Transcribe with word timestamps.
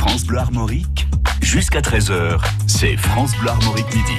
France 0.00 0.24
Bleu 0.24 0.38
Armorique, 0.38 1.06
jusqu'à 1.42 1.82
13h, 1.82 2.40
c'est 2.66 2.96
France 2.96 3.36
Bleu 3.36 3.50
Armorique 3.50 3.94
Midi. 3.94 4.18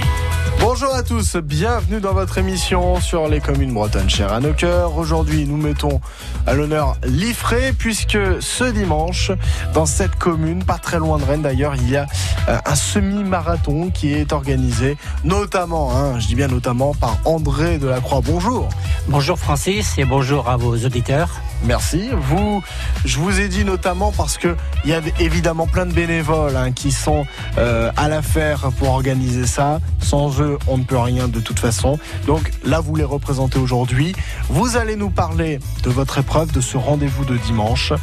Bonjour 0.62 0.94
à 0.94 1.02
tous, 1.02 1.38
bienvenue 1.38 2.00
dans 2.00 2.14
votre 2.14 2.38
émission 2.38 3.02
sur 3.02 3.28
les 3.28 3.40
communes 3.40 3.74
bretonnes 3.74 4.12
chères 4.12 4.32
à 4.32 4.40
nos 4.40 4.54
cœurs. 4.54 4.96
Aujourd'hui, 4.96 5.48
nous 5.48 5.58
mettons 5.58 6.00
à 6.46 6.54
l'honneur 6.54 6.98
l'Ifré 7.04 7.74
puisque 7.76 8.20
ce 8.40 8.66
dimanche, 8.66 9.32
dans 9.74 9.88
cette 9.88 10.16
commune, 10.18 10.64
pas 10.64 10.78
très 10.78 11.00
loin 11.00 11.18
de 11.18 11.24
Rennes 11.24 11.42
d'ailleurs, 11.42 11.76
il 11.76 11.90
y 11.90 11.98
a 11.98 12.06
euh, 12.48 12.60
un 12.64 12.76
semi-marathon 12.76 13.90
qui 13.90 14.14
est 14.14 14.34
organisé 14.34 14.98
notamment, 15.24 15.98
hein, 15.98 16.20
je 16.20 16.28
dis 16.28 16.36
bien 16.36 16.48
notamment, 16.48 16.94
par 16.94 17.18
André 17.26 17.80
Delacroix. 17.80 18.22
Bonjour. 18.24 18.70
Bonjour 19.08 19.40
Francis 19.40 19.98
et 19.98 20.06
bonjour 20.06 20.48
à 20.48 20.58
vos 20.58 20.76
auditeurs. 20.76 21.42
Merci. 21.64 22.10
Vous, 22.12 22.64
je 23.06 23.20
vous 23.20 23.40
ai 23.40 23.48
dit 23.48 23.64
notamment 23.64 24.12
parce 24.12 24.38
que 24.38 24.56
il 24.84 24.90
y 24.90 24.94
a 24.94 25.02
évidemment 25.20 25.68
plein 25.68 25.86
de 25.86 25.94
bénévoles 25.94 26.56
hein, 26.56 26.72
qui 26.72 26.92
sont 26.92 27.26
euh, 27.58 27.92
à 27.98 28.08
l'affaire 28.08 28.72
pour 28.80 28.90
organiser 28.90 29.46
ça. 29.46 29.80
Sans 30.00 30.42
eux, 30.42 30.51
on 30.68 30.78
ne 30.78 30.84
peut 30.84 30.98
rien 30.98 31.28
de 31.28 31.40
toute 31.40 31.60
façon. 31.60 32.00
Donc 32.26 32.52
là, 32.64 32.80
vous 32.80 32.96
les 32.96 33.04
représentez 33.04 33.60
aujourd'hui. 33.60 34.14
Vous 34.50 34.78
allez 34.78 34.96
nous 34.96 35.10
parler 35.10 35.60
de 35.84 35.90
votre 35.90 36.18
épreuve, 36.18 36.52
de 36.52 36.62
ce 36.62 36.78
rendez-vous 36.78 37.26
de 37.26 37.38
dimanche, 37.38 37.94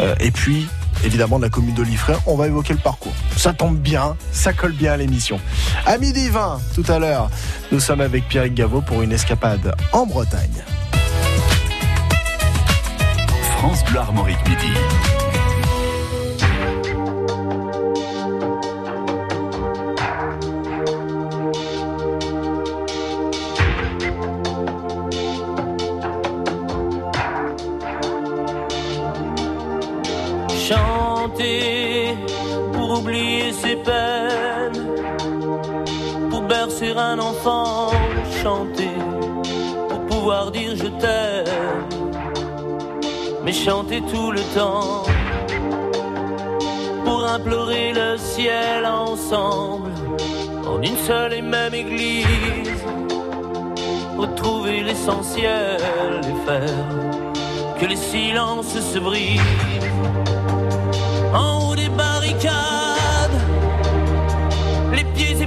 euh, 0.00 0.14
et 0.20 0.30
puis 0.30 0.66
évidemment 1.04 1.38
de 1.38 1.44
la 1.44 1.50
commune 1.50 1.74
de 1.74 1.84
On 2.26 2.36
va 2.36 2.46
évoquer 2.46 2.72
le 2.72 2.78
parcours. 2.78 3.12
Ça 3.36 3.52
tombe 3.52 3.76
bien, 3.76 4.16
ça 4.32 4.52
colle 4.52 4.72
bien 4.72 4.92
à 4.92 4.96
l'émission. 4.96 5.40
À 5.86 5.98
midi 5.98 6.28
20, 6.28 6.60
tout 6.74 6.84
à 6.88 6.98
l'heure, 6.98 7.30
nous 7.72 7.80
sommes 7.80 8.00
avec 8.00 8.28
Pierre 8.28 8.48
Gaveau 8.48 8.80
pour 8.80 9.02
une 9.02 9.12
escapade 9.12 9.74
en 9.92 10.06
Bretagne. 10.06 10.64
France 13.58 13.84
Bleu 13.84 13.98
Armorique 13.98 14.46
Midi. 14.48 14.72
Ses 33.54 33.76
peines, 33.76 34.82
pour 36.30 36.42
bercer 36.42 36.92
un 36.96 37.18
enfant, 37.18 37.90
chanter 38.42 38.96
pour 39.88 40.00
pouvoir 40.06 40.50
dire 40.50 40.72
je 40.76 40.88
t'aime 41.02 41.88
mais 43.44 43.52
chanter 43.52 44.02
tout 44.12 44.30
le 44.30 44.40
temps 44.58 45.02
pour 47.04 47.24
implorer 47.24 47.92
le 47.92 48.16
ciel 48.16 48.86
ensemble 48.86 49.90
en 50.66 50.80
une 50.82 50.96
seule 50.96 51.34
et 51.34 51.42
même 51.42 51.74
église 51.74 52.84
retrouver 54.16 54.82
l'essentiel 54.82 55.78
et 56.30 56.46
faire 56.46 56.88
que 57.78 57.86
les 57.86 57.96
silences 57.96 58.78
se 58.92 58.98
brisent. 58.98 59.40
En 61.34 61.70
haut 61.70 61.76
des 61.76 61.88
barricades 61.88 62.93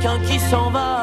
Quelqu'un 0.00 0.18
qui 0.20 0.38
s'en 0.38 0.70
va 0.70 0.97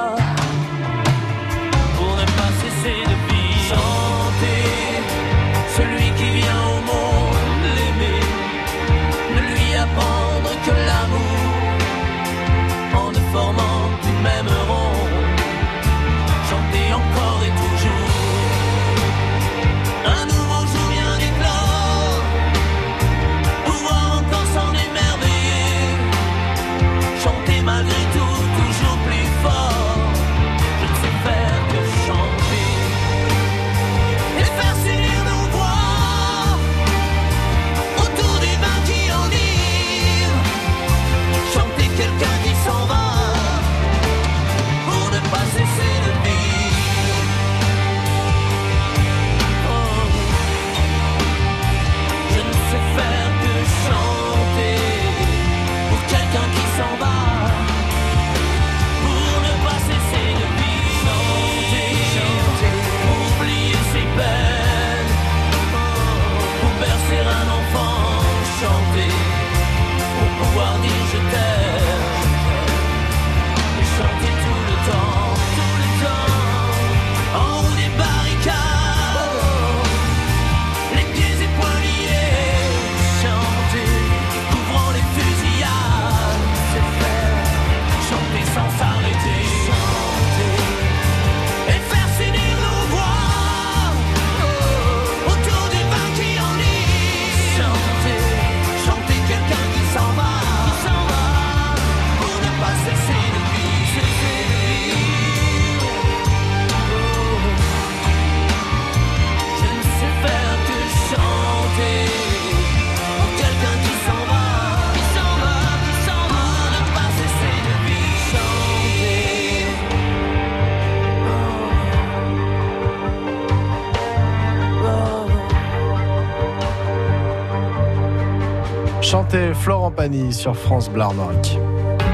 Sur 130.32 130.58
France 130.58 130.90
Bleu 130.90 131.04
Armorique. 131.04 131.58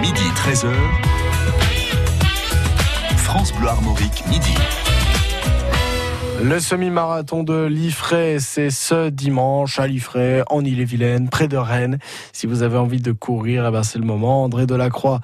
Midi 0.01 0.21
13h. 0.35 0.71
France 3.17 3.51
Bleu 3.53 3.69
Armorique 3.69 4.23
Midi. 4.29 4.53
Le 6.43 6.59
semi-marathon 6.59 7.43
de 7.43 7.65
Liffré, 7.65 8.37
c'est 8.39 8.71
ce 8.71 9.09
dimanche 9.09 9.77
à 9.79 9.85
Liffré, 9.85 10.41
en 10.49 10.65
Ille-et-Vilaine, 10.65 11.29
près 11.29 11.47
de 11.47 11.55
Rennes. 11.55 11.99
Si 12.33 12.47
vous 12.47 12.63
avez 12.63 12.77
envie 12.77 12.99
de 12.99 13.11
courir, 13.11 13.67
eh 13.67 13.71
ben 13.71 13.83
c'est 13.83 13.99
le 13.99 14.05
moment. 14.05 14.43
André 14.43 14.65
Delacroix 14.65 15.21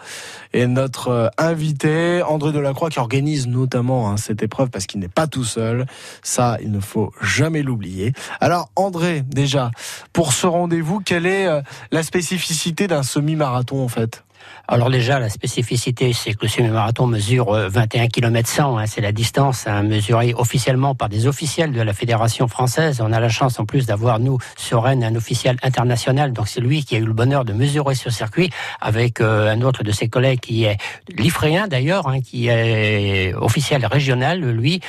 est 0.54 0.68
notre 0.68 1.08
euh, 1.08 1.28
invité. 1.40 2.22
André 2.22 2.52
Delacroix 2.52 2.92
qui 2.92 3.00
organise 3.00 3.48
notamment 3.48 4.12
hein, 4.12 4.18
cette 4.18 4.44
épreuve 4.44 4.70
parce 4.70 4.86
qu'il 4.86 5.00
n'est 5.00 5.08
pas 5.08 5.26
tout 5.26 5.44
seul. 5.44 5.88
Ça, 6.22 6.58
il 6.62 6.72
ne 6.72 6.80
faut 6.80 7.12
jamais 7.20 7.64
l'oublier. 7.64 8.14
Alors 8.40 8.70
André, 8.76 9.24
déjà, 9.26 9.72
pour 10.14 10.34
ce 10.34 10.46
rendez-vous, 10.46 11.00
quelle 11.00 11.26
est 11.26 11.48
euh, 11.48 11.62
la 11.92 12.04
spécificité 12.04 12.86
d'un 12.86 13.04
semi-marathon 13.04 13.84
en 13.84 13.88
fait? 13.88 14.24
Alors 14.70 14.90
déjà, 14.90 15.20
la 15.20 15.30
spécificité, 15.30 16.12
c'est 16.12 16.34
que 16.34 16.40
le 16.42 16.50
semi-marathon 16.50 17.08
mesure 17.08 17.54
euh, 17.54 17.70
21 17.70 18.08
km 18.10 18.50
100. 18.50 18.78
hein, 18.78 18.86
c'est 18.86 19.00
la 19.00 19.14
distance 19.14 19.66
hein, 19.66 19.84
mesurée 19.84 20.34
officiellement 20.36 20.94
par 20.94 21.08
des 21.08 21.26
officiels 21.26 21.72
de 21.72 21.82
la 21.82 21.94
Fédération 21.94 22.50
française. 22.50 23.00
On 23.02 23.14
a 23.14 23.20
la 23.22 23.30
chance 23.30 23.60
en 23.60 23.66
plus 23.66 23.86
d'avoir, 23.86 24.20
nous, 24.20 24.40
sur 24.58 24.84
Rennes, 24.84 25.06
un 25.06 25.16
officiel 25.16 25.56
international. 25.64 26.34
Donc 26.34 26.50
c'est 26.50 26.60
lui 26.60 26.84
qui 26.84 26.96
a 26.96 27.00
eu 27.00 27.06
le 27.06 27.14
bonheur 27.14 27.46
de 27.46 27.54
mesurer 27.54 27.96
ce 27.96 28.10
circuit 28.10 28.50
avec 28.82 29.22
euh, 29.22 29.50
un 29.50 29.62
autre 29.62 29.84
de 29.84 29.92
ses 29.92 30.10
collègues 30.10 30.42
qui 30.42 30.66
est 30.66 30.78
l'Ifréen 31.18 31.68
d'ailleurs, 31.68 32.08
hein, 32.10 32.20
qui 32.20 32.50
est 32.50 33.34
officiel 33.36 33.86
régional. 33.86 34.42
Lui, 34.42 34.82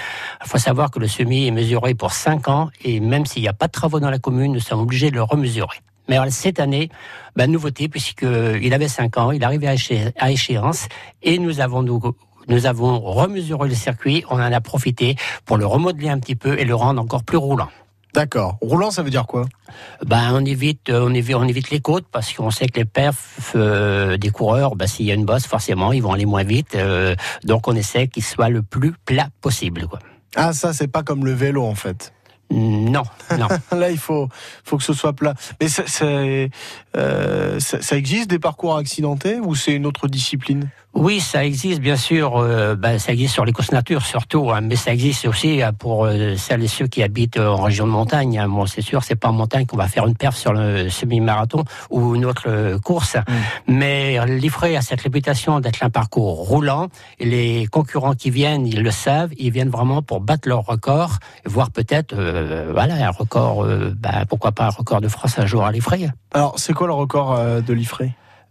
il 0.44 0.48
faut 0.48 0.58
savoir 0.58 0.90
que 0.90 0.98
le 0.98 1.06
semi 1.06 1.46
est 1.46 1.52
mesuré 1.52 1.94
pour 1.94 2.12
5 2.12 2.48
ans 2.48 2.70
et 2.82 2.98
même 2.98 3.26
s'il 3.26 3.42
n'y 3.42 3.48
a 3.48 3.52
pas 3.52 3.68
de 3.68 3.72
travaux 3.72 4.00
dans 4.00 4.10
la 4.10 4.18
commune, 4.18 4.52
nous 4.52 4.60
sommes 4.60 4.80
obligés 4.80 5.10
de 5.10 5.14
le 5.14 5.22
remesurer. 5.22 5.78
Mais 6.08 6.16
alors, 6.16 6.32
cette 6.32 6.60
année, 6.60 6.90
ben, 7.37 7.50
nouveauté, 7.50 7.88
puisqu'il 7.88 8.72
avait 8.75 8.88
5 8.88 9.16
ans, 9.19 9.31
il 9.31 9.44
arrivait 9.44 9.66
à, 9.69 9.75
éché- 9.75 10.12
à 10.19 10.31
échéance, 10.31 10.87
et 11.22 11.38
nous 11.38 11.60
avons, 11.60 11.82
nous, 11.82 12.00
nous 12.49 12.66
avons 12.66 12.99
remesuré 13.00 13.69
le 13.69 13.75
circuit, 13.75 14.25
on 14.31 14.37
en 14.37 14.52
a 14.52 14.60
profité 14.60 15.16
pour 15.44 15.56
le 15.58 15.66
remodeler 15.66 16.08
un 16.08 16.19
petit 16.19 16.34
peu 16.37 16.58
et 16.58 16.64
le 16.64 16.75
rendre 16.75 17.00
encore 17.02 17.22
plus 17.25 17.37
roulant. 17.37 17.69
D'accord. 18.14 18.56
Roulant, 18.62 18.90
ça 18.90 19.02
veut 19.02 19.10
dire 19.10 19.26
quoi? 19.26 19.44
Ben, 20.05 20.31
on 20.32 20.43
évite, 20.44 20.88
on 20.90 21.12
évite, 21.12 21.37
on 21.37 21.46
évite 21.46 21.69
les 21.70 21.81
côtes 21.81 22.06
parce 22.11 22.32
qu'on 22.32 22.50
sait 22.50 22.66
que 22.66 22.78
les 22.81 22.87
perfs 22.87 23.52
euh, 23.54 24.16
des 24.16 24.31
coureurs, 24.31 24.76
ben, 24.76 24.87
s'il 24.87 25.04
y 25.04 25.11
a 25.11 25.14
une 25.14 25.26
bosse, 25.26 25.46
forcément, 25.46 25.93
ils 25.93 26.02
vont 26.02 26.12
aller 26.14 26.25
moins 26.25 26.43
vite. 26.43 26.75
euh, 26.75 27.14
donc, 27.44 27.69
on 27.69 27.76
essaie 27.76 28.08
qu'il 28.08 28.25
soit 28.25 28.49
le 28.49 28.62
plus 28.62 28.93
plat 29.04 29.28
possible. 29.43 29.87
Quoi. 29.87 29.99
Ah, 30.37 30.54
ça, 30.54 30.72
c'est 30.72 30.88
pas 30.88 31.02
comme 31.02 31.25
le 31.26 31.32
vélo 31.32 31.64
en 31.64 31.75
fait. 31.75 32.14
Non, 32.50 33.02
non. 33.38 33.48
Là, 33.78 33.90
il 33.90 33.98
faut, 33.98 34.28
faut 34.64 34.78
que 34.78 34.82
ce 34.84 34.94
soit 34.94 35.12
plat. 35.12 35.34
Mais 35.60 35.68
c'est- 35.68 35.86
c'est, 35.88 36.50
euh, 36.96 37.60
ça, 37.60 37.82
ça 37.82 37.96
existe 37.96 38.30
des 38.30 38.38
parcours 38.38 38.76
accidentés 38.76 39.38
ou 39.40 39.54
c'est 39.54 39.72
une 39.74 39.84
autre 39.86 40.08
discipline? 40.08 40.68
Oui, 40.94 41.20
ça 41.20 41.44
existe 41.44 41.81
bien 41.81 41.96
sûr. 41.96 42.38
euh, 42.38 42.75
ben, 42.75 42.99
ça 42.99 43.12
existe 43.12 43.35
sur 43.35 43.44
les 43.44 43.52
courses 43.52 43.70
nature 43.70 44.02
surtout, 44.05 44.50
hein, 44.50 44.61
mais 44.62 44.75
ça 44.75 44.93
existe 44.93 45.26
aussi 45.26 45.62
euh, 45.62 45.70
pour 45.70 46.06
euh, 46.06 46.35
celles 46.37 46.64
et 46.64 46.69
ceux 46.69 46.88
qui 46.88 47.02
habitent 47.05 47.37
euh, 47.37 47.46
en 47.49 47.62
région 47.62 47.87
de 47.87 47.93
montagne. 47.93 48.37
hein. 48.38 48.49
Bon, 48.49 48.67
c'est 48.67 48.81
sûr, 48.81 49.05
c'est 49.05 49.14
pas 49.14 49.29
en 49.29 49.32
montagne 49.32 49.64
qu'on 49.67 49.76
va 49.76 49.87
faire 49.87 50.06
une 50.06 50.17
perf 50.17 50.35
sur 50.37 50.52
le 50.52 50.88
semi-marathon 50.88 51.62
ou 51.90 52.17
une 52.17 52.25
autre 52.25 52.79
course. 52.82 53.17
Mais 53.69 54.19
l'Ifré 54.26 54.76
a 54.76 54.81
cette 54.81 55.02
réputation 55.02 55.61
d'être 55.61 55.85
un 55.85 55.90
parcours 55.90 56.35
roulant. 56.49 56.88
Et 57.20 57.26
les 57.26 57.67
concurrents 57.67 58.14
qui 58.14 58.31
viennent, 58.31 58.67
ils 58.67 58.82
le 58.82 58.90
savent, 58.90 59.31
ils 59.38 59.52
viennent 59.52 59.69
vraiment 59.70 60.02
pour 60.02 60.20
battre 60.20 60.49
leur 60.49 60.64
record, 60.64 61.19
voire 61.44 61.70
peut-être, 61.70 62.14
voilà, 62.73 62.94
un 63.06 63.11
record. 63.11 63.64
ben, 63.64 64.25
pourquoi 64.29 64.52
pas 64.52 64.64
un 64.64 64.70
record 64.70 65.00
de 65.00 65.08
France 65.08 65.38
un 65.38 65.46
jour 65.46 65.64
à 65.64 65.70
l'Ifré. 65.70 66.08
Alors, 66.32 66.55
c'est 66.56 66.73
quoi 66.73 66.87
le 66.87 66.94
record 66.94 67.38
de 67.62 67.73
l'IFRE 67.73 68.02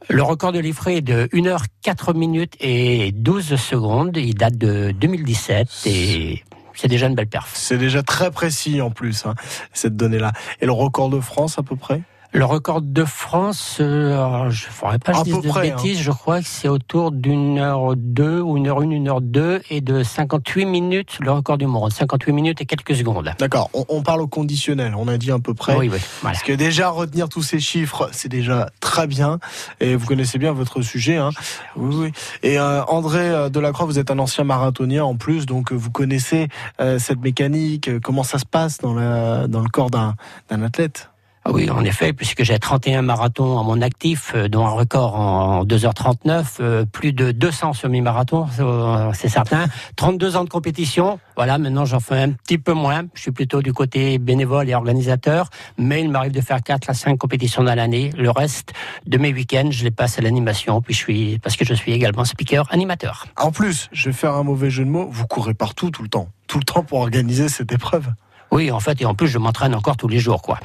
Le 0.09 0.23
record 0.23 0.51
de 0.51 0.59
l'Ifré 0.59 0.97
est 0.97 1.01
de 1.01 1.27
1 1.33 1.45
heure 1.47 1.63
4 1.81 2.13
minutes 2.13 2.55
et 2.59 3.11
12 3.11 3.55
secondes. 3.55 4.15
Il 4.15 4.35
date 4.35 4.57
de 4.57 4.91
2017 4.91 5.67
et 5.85 6.44
c'est 6.73 6.88
déjà 6.88 7.07
une 7.07 7.15
belle 7.15 7.27
perf. 7.27 7.51
C'est 7.53 7.77
déjà 7.77 8.03
très 8.03 8.31
précis 8.31 8.81
en 8.81 8.91
plus, 8.91 9.25
hein, 9.25 9.35
cette 9.73 9.97
donnée-là. 9.97 10.31
Et 10.61 10.65
le 10.65 10.71
record 10.71 11.09
de 11.09 11.19
France 11.19 11.59
à 11.59 11.63
peu 11.63 11.75
près? 11.75 12.01
Le 12.33 12.45
record 12.45 12.81
de 12.81 13.06
France, 13.06 13.77
euh, 13.79 14.50
je 14.50 14.68
ne 14.68 14.71
ferai 14.71 15.00
pas 15.00 15.13
je 15.13 15.24
dise 15.24 15.41
de 15.41 15.47
près, 15.47 15.71
bêtises, 15.71 16.00
je 16.00 16.12
crois 16.12 16.41
que 16.41 16.47
c'est 16.47 16.68
autour 16.68 17.12
d'une 17.12 17.57
heure 17.57 17.95
deux 17.95 18.41
ou 18.41 18.57
une 18.57 18.68
heure 18.68 18.81
une, 18.81 18.91
une 18.91 19.07
heure 19.07 19.21
deux 19.21 19.62
et 19.69 19.81
de 19.81 20.03
58 20.03 20.65
minutes, 20.65 21.18
le 21.21 21.31
record 21.31 21.57
du 21.57 21.65
monde. 21.65 21.91
58 21.91 22.33
minutes 22.33 22.62
et 22.62 22.65
quelques 22.65 22.95
secondes. 22.95 23.31
D'accord, 23.39 23.69
on, 23.74 23.85
on 23.89 24.03
parle 24.03 24.21
au 24.21 24.27
conditionnel, 24.27 24.94
on 24.95 25.07
a 25.07 25.18
dit 25.18 25.31
à 25.31 25.39
peu 25.39 25.53
près. 25.53 25.75
Oui, 25.77 25.89
oui, 25.89 26.00
voilà. 26.21 26.33
Parce 26.33 26.44
que 26.44 26.53
déjà 26.53 26.89
retenir 26.89 27.29
tous 27.29 27.44
ces 27.44 27.59
chiffres, 27.59 28.09
c'est 28.12 28.29
déjà 28.29 28.69
très 28.79 29.07
bien. 29.07 29.39
Et 29.79 29.95
vous 29.95 30.06
connaissez 30.06 30.38
bien 30.38 30.51
votre 30.51 30.81
sujet. 30.81 31.18
Hein. 31.18 31.29
Oui, 31.75 31.95
oui. 31.95 32.12
Et 32.44 32.59
euh, 32.59 32.83
André 32.85 33.29
euh, 33.29 33.50
Delacroix, 33.50 33.85
vous 33.85 34.00
êtes 34.00 34.12
un 34.12 34.19
ancien 34.19 34.44
marathonien 34.44 35.03
en 35.03 35.15
plus, 35.15 35.45
donc 35.45 35.71
euh, 35.71 35.75
vous 35.75 35.91
connaissez 35.91 36.47
euh, 36.79 37.00
cette 37.00 37.19
mécanique, 37.19 37.89
comment 38.01 38.24
ça 38.24 38.39
se 38.39 38.45
passe 38.45 38.77
dans, 38.79 38.94
la, 38.94 39.47
dans 39.47 39.62
le 39.62 39.69
corps 39.69 39.89
d'un 39.89 40.15
d'un 40.50 40.62
athlète? 40.62 41.09
Ah 41.47 41.51
Oui, 41.53 41.69
en 41.69 41.85
effet, 41.85 42.11
puisque 42.11 42.44
j'ai 42.44 42.59
31 42.59 43.03
marathons 43.03 43.57
à 43.57 43.63
mon 43.63 43.81
actif, 43.81 44.33
euh, 44.35 44.49
dont 44.49 44.65
un 44.65 44.71
record 44.71 45.15
en 45.15 45.63
2h39, 45.63 46.57
euh, 46.59 46.83
plus 46.83 47.13
de 47.13 47.31
200 47.31 47.71
semi-marathons, 47.71 48.47
euh, 48.59 49.11
c'est 49.13 49.29
certain. 49.29 49.67
32 49.95 50.35
ans 50.35 50.44
de 50.44 50.49
compétition, 50.49 51.21
voilà, 51.38 51.57
maintenant 51.57 51.85
j'en 51.85 52.01
fais 52.01 52.21
un 52.21 52.31
petit 52.31 52.57
peu 52.57 52.73
moins. 52.73 53.03
Je 53.13 53.21
suis 53.21 53.31
plutôt 53.31 53.61
du 53.61 53.71
côté 53.71 54.17
bénévole 54.17 54.67
et 54.67 54.75
organisateur, 54.75 55.49
mais 55.77 56.01
il 56.01 56.11
m'arrive 56.11 56.33
de 56.33 56.41
faire 56.41 56.61
4 56.61 56.89
à 56.89 56.94
5 56.94 57.17
compétitions 57.17 57.63
dans 57.63 57.75
l'année. 57.75 58.11
Le 58.17 58.29
reste 58.29 58.73
de 59.05 59.17
mes 59.17 59.31
week-ends, 59.31 59.69
je 59.71 59.85
les 59.85 59.91
passe 59.91 60.19
à 60.19 60.21
l'animation, 60.21 60.81
puis 60.81 60.93
je 60.93 61.00
suis, 61.00 61.39
parce 61.39 61.55
que 61.55 61.63
je 61.63 61.73
suis 61.73 61.93
également 61.93 62.25
speaker 62.25 62.67
animateur. 62.71 63.25
En 63.38 63.53
plus, 63.53 63.88
je 63.93 64.09
vais 64.09 64.13
faire 64.13 64.33
un 64.33 64.43
mauvais 64.43 64.69
jeu 64.69 64.83
de 64.83 64.89
mots, 64.89 65.07
vous 65.09 65.27
courez 65.27 65.53
partout 65.53 65.91
tout 65.91 66.03
le 66.03 66.09
temps. 66.09 66.27
Tout 66.47 66.59
le 66.59 66.65
temps 66.65 66.83
pour 66.83 67.00
organiser 67.00 67.47
cette 67.47 67.71
épreuve. 67.71 68.07
Oui, 68.51 68.69
en 68.69 68.81
fait, 68.81 69.01
et 69.01 69.05
en 69.05 69.13
plus, 69.13 69.27
je 69.27 69.38
m'entraîne 69.38 69.73
encore 69.75 69.95
tous 69.95 70.07
les 70.09 70.19
jours, 70.19 70.41
quoi. 70.41 70.59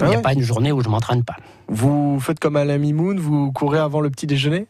Il 0.00 0.04
Ah 0.04 0.08
n'y 0.08 0.14
a 0.14 0.16
ouais 0.18 0.22
pas 0.22 0.32
une 0.32 0.42
journée 0.42 0.72
où 0.72 0.80
je 0.80 0.88
m'entraîne 0.88 1.24
pas. 1.24 1.36
Vous 1.68 2.18
faites 2.20 2.38
comme 2.38 2.56
Alain 2.56 2.78
Mimoun, 2.78 3.18
vous 3.18 3.52
courez 3.52 3.78
avant 3.78 4.00
le 4.00 4.10
petit 4.10 4.26
déjeuner? 4.26 4.66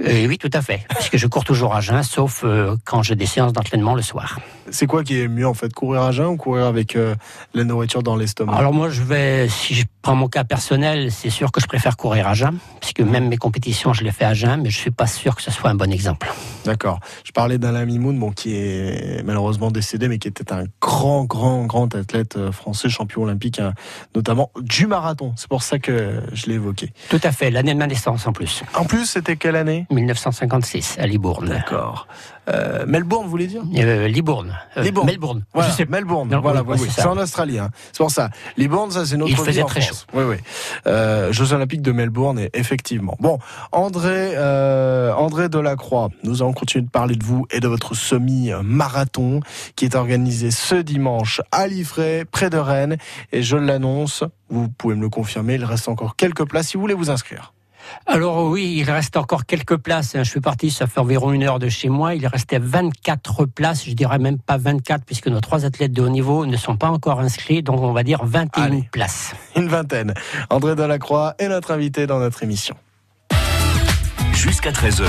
Euh, 0.00 0.26
oui, 0.26 0.38
tout 0.38 0.50
à 0.52 0.62
fait. 0.62 0.80
Puisque 0.96 1.16
je 1.16 1.26
cours 1.26 1.44
toujours 1.44 1.74
à 1.74 1.80
jeun, 1.80 2.02
sauf 2.02 2.42
euh, 2.44 2.76
quand 2.84 3.02
j'ai 3.02 3.16
des 3.16 3.26
séances 3.26 3.52
d'entraînement 3.52 3.94
le 3.94 4.02
soir. 4.02 4.38
C'est 4.70 4.86
quoi 4.86 5.02
qui 5.02 5.20
est 5.20 5.28
mieux 5.28 5.46
en 5.46 5.54
fait, 5.54 5.72
courir 5.74 6.02
à 6.02 6.12
jeun 6.12 6.26
ou 6.26 6.36
courir 6.36 6.66
avec 6.66 6.96
euh, 6.96 7.14
la 7.54 7.64
nourriture 7.64 8.02
dans 8.02 8.16
l'estomac? 8.16 8.54
Alors 8.54 8.72
moi, 8.72 8.88
je 8.88 9.02
vais, 9.02 9.48
si 9.48 9.74
je 9.74 9.84
prends 10.00 10.14
mon 10.14 10.28
cas 10.28 10.44
personnel, 10.44 11.10
c'est 11.10 11.28
sûr 11.28 11.52
que 11.52 11.60
je 11.60 11.66
préfère 11.66 11.96
courir 11.96 12.28
à 12.28 12.34
jeun, 12.34 12.56
puisque 12.80 13.00
même 13.00 13.28
mes 13.28 13.36
compétitions, 13.36 13.92
je 13.92 14.04
les 14.04 14.12
fais 14.12 14.24
à 14.24 14.32
jeun, 14.32 14.62
mais 14.62 14.70
je 14.70 14.78
suis 14.78 14.92
pas 14.92 15.06
sûr 15.06 15.34
que 15.34 15.42
ce 15.42 15.50
soit 15.50 15.70
un 15.70 15.74
bon 15.74 15.92
exemple. 15.92 16.32
D'accord. 16.64 17.00
Je 17.24 17.32
parlais 17.32 17.58
d'Alain 17.58 17.84
Mimoun, 17.84 18.18
bon, 18.18 18.30
qui 18.30 18.54
est 18.54 19.22
malheureusement 19.24 19.70
décédé, 19.70 20.08
mais 20.08 20.18
qui 20.18 20.28
était 20.28 20.52
un 20.52 20.64
grand, 20.80 21.24
grand, 21.24 21.66
grand 21.66 21.94
athlète 21.94 22.50
français, 22.52 22.88
champion 22.88 23.24
olympique, 23.24 23.58
hein, 23.58 23.74
notamment 24.14 24.50
du 24.60 24.86
marathon. 24.86 25.32
C'est 25.36 25.48
pour 25.48 25.62
ça 25.62 25.78
que 25.78 26.22
je 26.32 26.46
l'ai 26.46 26.54
évoqué. 26.54 26.92
Tout 27.08 27.20
à 27.22 27.32
fait, 27.32 27.50
l'année 27.50 27.74
de 27.74 27.78
ma 27.78 27.86
naissance 27.86 28.26
en 28.26 28.32
plus. 28.32 28.62
En 28.74 28.84
plus, 28.84 29.06
c'était 29.06 29.36
quelle 29.36 29.56
année? 29.56 29.79
1956, 29.90 30.96
à 30.98 31.06
Libourne. 31.06 31.48
D'accord. 31.48 32.06
Euh, 32.48 32.84
Melbourne, 32.86 33.24
vous 33.24 33.30
voulez 33.30 33.46
dire? 33.46 33.62
Euh, 33.76 34.08
Libourne. 34.08 34.56
Euh, 34.76 34.82
Libourne. 34.82 35.06
Melbourne. 35.06 35.44
Voilà, 35.52 35.70
Je 35.70 35.76
sais 35.76 35.86
Melbourne. 35.86 36.28
Non, 36.30 36.40
voilà, 36.40 36.62
oui, 36.62 36.76
oui, 36.80 36.88
c'est 36.90 37.06
en 37.06 37.16
Australie. 37.16 37.58
Hein. 37.58 37.70
C'est 37.92 37.98
pour 37.98 38.10
ça. 38.10 38.30
Libourne, 38.56 38.90
ça 38.90 39.06
c'est 39.06 39.16
notre 39.16 39.30
Il 39.30 39.36
ville 39.36 39.44
faisait 39.44 39.62
en 39.62 39.66
très 39.66 39.80
France. 39.82 40.06
Oui, 40.14 40.24
oui. 40.24 40.36
Euh, 40.86 41.32
Jeux 41.32 41.52
Olympiques 41.52 41.82
de 41.82 41.92
Melbourne, 41.92 42.38
et 42.38 42.50
effectivement. 42.54 43.16
Bon, 43.20 43.38
André, 43.72 44.32
euh, 44.36 45.12
André 45.12 45.48
Delacroix, 45.48 46.08
nous 46.24 46.42
allons 46.42 46.52
continuer 46.52 46.84
de 46.84 46.90
parler 46.90 47.14
de 47.14 47.24
vous 47.24 47.46
et 47.50 47.60
de 47.60 47.68
votre 47.68 47.94
semi-marathon 47.94 49.40
qui 49.76 49.84
est 49.84 49.94
organisé 49.94 50.50
ce 50.50 50.74
dimanche 50.74 51.40
à 51.52 51.66
Liffré, 51.66 52.24
près 52.24 52.50
de 52.50 52.58
Rennes. 52.58 52.96
Et 53.32 53.42
je 53.42 53.56
l'annonce, 53.56 54.24
vous 54.48 54.68
pouvez 54.68 54.94
me 54.94 55.02
le 55.02 55.08
confirmer, 55.08 55.54
il 55.54 55.64
reste 55.64 55.88
encore 55.88 56.16
quelques 56.16 56.44
places 56.44 56.68
si 56.68 56.76
vous 56.76 56.80
voulez 56.80 56.94
vous 56.94 57.10
inscrire. 57.10 57.52
Alors 58.06 58.44
oui, 58.44 58.74
il 58.78 58.90
reste 58.90 59.16
encore 59.16 59.46
quelques 59.46 59.76
places. 59.76 60.14
hein. 60.14 60.22
Je 60.24 60.30
suis 60.30 60.40
parti, 60.40 60.70
ça 60.70 60.86
fait 60.86 61.00
environ 61.00 61.32
une 61.32 61.42
heure 61.42 61.58
de 61.58 61.68
chez 61.68 61.88
moi. 61.88 62.14
Il 62.14 62.26
restait 62.26 62.58
24 62.58 63.46
places, 63.46 63.84
je 63.86 63.92
dirais 63.92 64.18
même 64.18 64.38
pas 64.38 64.56
24, 64.58 65.04
puisque 65.04 65.28
nos 65.28 65.40
trois 65.40 65.64
athlètes 65.64 65.92
de 65.92 66.02
haut 66.02 66.08
niveau 66.08 66.46
ne 66.46 66.56
sont 66.56 66.76
pas 66.76 66.88
encore 66.88 67.20
inscrits, 67.20 67.62
donc 67.62 67.80
on 67.80 67.92
va 67.92 68.02
dire 68.02 68.24
21 68.24 68.62
Allez. 68.62 68.88
places. 68.90 69.34
Une 69.56 69.68
vingtaine. 69.68 70.14
André 70.50 70.74
Delacroix 70.76 71.34
est 71.38 71.48
notre 71.48 71.70
invité 71.72 72.06
dans 72.06 72.18
notre 72.18 72.42
émission. 72.42 72.74
Jusqu'à 74.34 74.70
13h, 74.72 75.04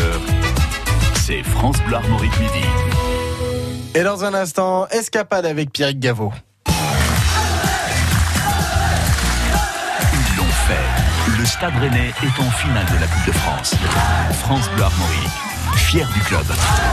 c'est 1.16 1.42
France 1.44 1.78
Bleu 1.88 1.96
Armorique 1.96 2.38
Midi. 2.40 2.66
Et 3.96 4.04
dans 4.04 4.24
un 4.26 4.34
instant, 4.34 4.88
escapade 4.88 5.46
avec 5.46 5.72
Pierrick 5.72 6.00
Gaveau. 6.00 6.32
Le 11.42 11.48
Stade 11.48 11.74
Rennais 11.80 12.14
est 12.22 12.40
en 12.40 12.52
finale 12.52 12.86
de 12.86 13.00
la 13.02 13.08
Coupe 13.08 13.26
de 13.26 13.32
France. 13.32 13.74
France 14.42 14.70
Bleu 14.76 14.84
Armorique, 14.84 15.32
fier 15.76 16.08
du 16.14 16.20
club, 16.20 16.46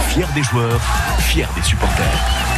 fier 0.09 0.27
des 0.35 0.43
joueurs, 0.43 0.81
fier 1.19 1.47
des 1.55 1.63
supporters. 1.63 2.58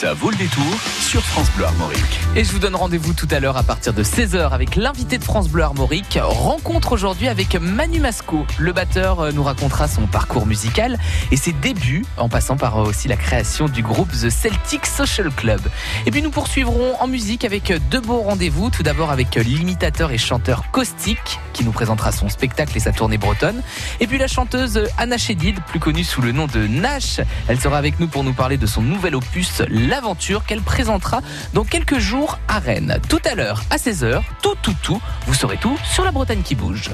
Ça 0.00 0.14
vaut 0.14 0.30
le 0.30 0.36
détour 0.36 0.62
sur 1.00 1.20
France 1.24 1.50
Bleu 1.56 1.64
Armorique. 1.64 2.20
Et 2.36 2.44
je 2.44 2.52
vous 2.52 2.60
donne 2.60 2.76
rendez-vous 2.76 3.14
tout 3.14 3.26
à 3.32 3.40
l'heure 3.40 3.56
à 3.56 3.64
partir 3.64 3.92
de 3.92 4.04
16h 4.04 4.50
avec 4.50 4.76
l'invité 4.76 5.18
de 5.18 5.24
France 5.24 5.48
Bleu 5.48 5.64
Armorique. 5.64 6.20
Rencontre 6.22 6.92
aujourd'hui 6.92 7.26
avec 7.26 7.56
Manu 7.56 7.98
Masco. 7.98 8.46
Le 8.58 8.72
batteur 8.72 9.18
euh, 9.18 9.32
nous 9.32 9.42
racontera 9.42 9.88
son 9.88 10.06
parcours 10.06 10.46
musical 10.46 11.00
et 11.32 11.36
ses 11.36 11.50
débuts 11.50 12.04
en 12.16 12.28
passant 12.28 12.56
par 12.56 12.78
euh, 12.78 12.84
aussi 12.84 13.08
la 13.08 13.16
création 13.16 13.66
du 13.66 13.82
groupe 13.82 14.12
The 14.12 14.30
Celtic 14.30 14.86
Social 14.86 15.30
Club. 15.30 15.62
Et 16.06 16.12
puis 16.12 16.22
nous 16.22 16.30
poursuivrons 16.30 16.94
en 17.00 17.08
musique 17.08 17.44
avec 17.44 17.72
deux 17.90 18.00
beaux 18.00 18.20
rendez-vous. 18.20 18.70
Tout 18.70 18.84
d'abord 18.84 19.10
avec 19.10 19.34
l'imitateur 19.34 20.12
et 20.12 20.18
chanteur 20.18 20.70
Caustic 20.70 21.40
qui 21.52 21.64
nous 21.64 21.72
présentera 21.72 22.12
son 22.12 22.28
spectacle 22.28 22.76
et 22.76 22.80
sa 22.80 22.92
tournée 22.92 23.18
bretonne. 23.18 23.62
Et 23.98 24.06
puis 24.06 24.18
la 24.18 24.28
chanteuse 24.28 24.80
Anna 24.96 25.18
Chédid, 25.18 25.58
plus 25.66 25.80
connue 25.80 26.04
sous 26.04 26.22
le 26.22 26.30
nom 26.30 26.46
de 26.46 26.68
Nash. 26.68 27.18
Elle 27.48 27.58
sera 27.58 27.78
avec 27.78 27.98
nous 27.98 28.06
pour 28.06 28.22
nous 28.22 28.32
parler 28.32 28.58
de 28.58 28.66
son 28.66 28.80
nouvel 28.80 29.16
opus 29.16 29.62
L'aventure 29.88 30.44
qu'elle 30.44 30.60
présentera 30.60 31.22
dans 31.54 31.64
quelques 31.64 31.98
jours 31.98 32.38
à 32.46 32.58
Rennes. 32.58 33.00
Tout 33.08 33.22
à 33.24 33.34
l'heure, 33.34 33.62
à 33.70 33.78
16h, 33.78 34.20
tout, 34.42 34.54
tout, 34.60 34.74
tout, 34.82 35.00
vous 35.26 35.32
saurez 35.32 35.56
tout 35.56 35.78
sur 35.82 36.04
la 36.04 36.10
Bretagne 36.10 36.42
qui 36.42 36.54
bouge. 36.54 36.90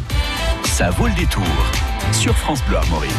Ça 0.62 0.90
vaut 0.90 1.08
le 1.08 1.14
détour 1.14 1.42
sur 2.12 2.36
France 2.36 2.62
Bleu 2.68 2.76
Armorique. 2.76 3.10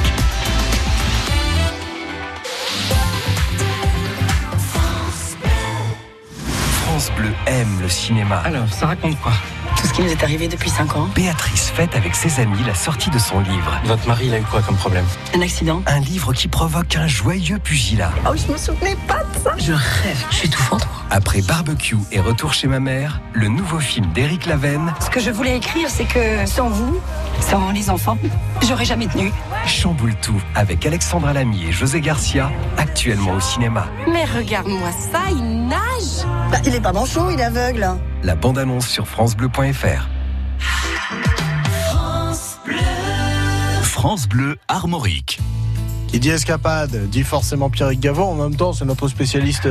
France 6.84 7.12
Bleu 7.18 7.34
aime 7.46 7.82
le 7.82 7.90
cinéma. 7.90 8.38
Alors, 8.46 8.72
ça 8.72 8.88
raconte 8.88 9.20
quoi? 9.20 9.34
Tout 9.86 9.90
ce 9.90 9.98
qui 9.98 10.02
nous 10.02 10.12
est 10.12 10.24
arrivé 10.24 10.48
depuis 10.48 10.72
5 10.72 10.96
ans. 10.96 11.08
Béatrice 11.14 11.70
fête 11.70 11.96
avec 11.96 12.16
ses 12.16 12.40
amis 12.40 12.58
la 12.66 12.74
sortie 12.74 13.12
de 13.12 13.20
son 13.20 13.40
livre. 13.42 13.80
Votre 13.84 14.08
mari, 14.08 14.26
il 14.26 14.34
a 14.34 14.40
eu 14.40 14.42
quoi 14.42 14.64
comme 14.64 14.78
problème? 14.78 15.06
Un 15.36 15.42
accident. 15.42 15.84
Un 15.86 16.00
livre 16.00 16.34
qui 16.34 16.48
provoque 16.48 16.96
un 16.96 17.06
joyeux 17.06 17.60
pugilat. 17.60 18.12
Oh, 18.28 18.32
je 18.36 18.52
me 18.52 18.58
souvenais 18.58 18.98
pas 19.08 19.20
de 19.20 19.44
ça. 19.44 19.54
Je 19.60 19.74
rêve. 19.74 20.26
Je 20.32 20.36
suis 20.38 20.50
tout 20.50 20.60
fendre. 20.60 20.88
Après 21.12 21.44
Barbecue 21.44 21.98
et 22.12 22.20
Retour 22.20 22.52
chez 22.52 22.68
ma 22.68 22.80
mère, 22.80 23.22
le 23.34 23.48
nouveau 23.48 23.78
film 23.78 24.12
d'Éric 24.12 24.48
Lavenne, 24.48 24.92
Ce 25.02 25.12
que 25.12 25.20
je 25.20 25.30
voulais 25.30 25.56
écrire, 25.58 25.88
c'est 25.88 26.06
que 26.06 26.48
sans 26.48 26.70
vous, 26.70 27.00
sans 27.40 27.70
les 27.70 27.92
enfants, 27.92 28.18
j'aurais 28.68 28.86
jamais 28.86 29.06
tenu. 29.06 29.32
Chamboule 29.68 30.16
tout 30.16 30.42
avec 30.56 30.84
Alexandra 30.84 31.32
Lamy 31.34 31.68
et 31.68 31.72
José 31.72 32.02
Garcia, 32.02 32.52
actuellement 32.78 33.34
au 33.34 33.40
cinéma. 33.40 33.86
Mais 34.12 34.26
regarde-moi 34.26 34.90
ça, 35.12 35.22
il 35.30 35.68
nage 35.68 36.26
Bah, 36.50 36.58
il 36.66 36.74
est 36.74 36.82
pas 36.82 36.92
manchot, 36.92 37.30
il 37.30 37.40
est 37.40 37.44
aveugle. 37.44 37.88
La 38.26 38.36
bande-annonce 38.36 38.88
sur 38.88 39.08
francebleu.fr. 39.08 40.08
France 43.84 44.28
Bleu 44.28 44.58
Armorique. 44.68 45.40
Qui 46.08 46.20
dit 46.20 46.32
escapade, 46.32 47.08
dit 47.12 47.22
forcément 47.22 47.70
Pierrick 47.70 48.00
Gavot. 48.00 48.24
En 48.24 48.34
même 48.34 48.56
temps, 48.56 48.74
c'est 48.74 48.86
notre 48.86 49.08
spécialiste 49.10 49.70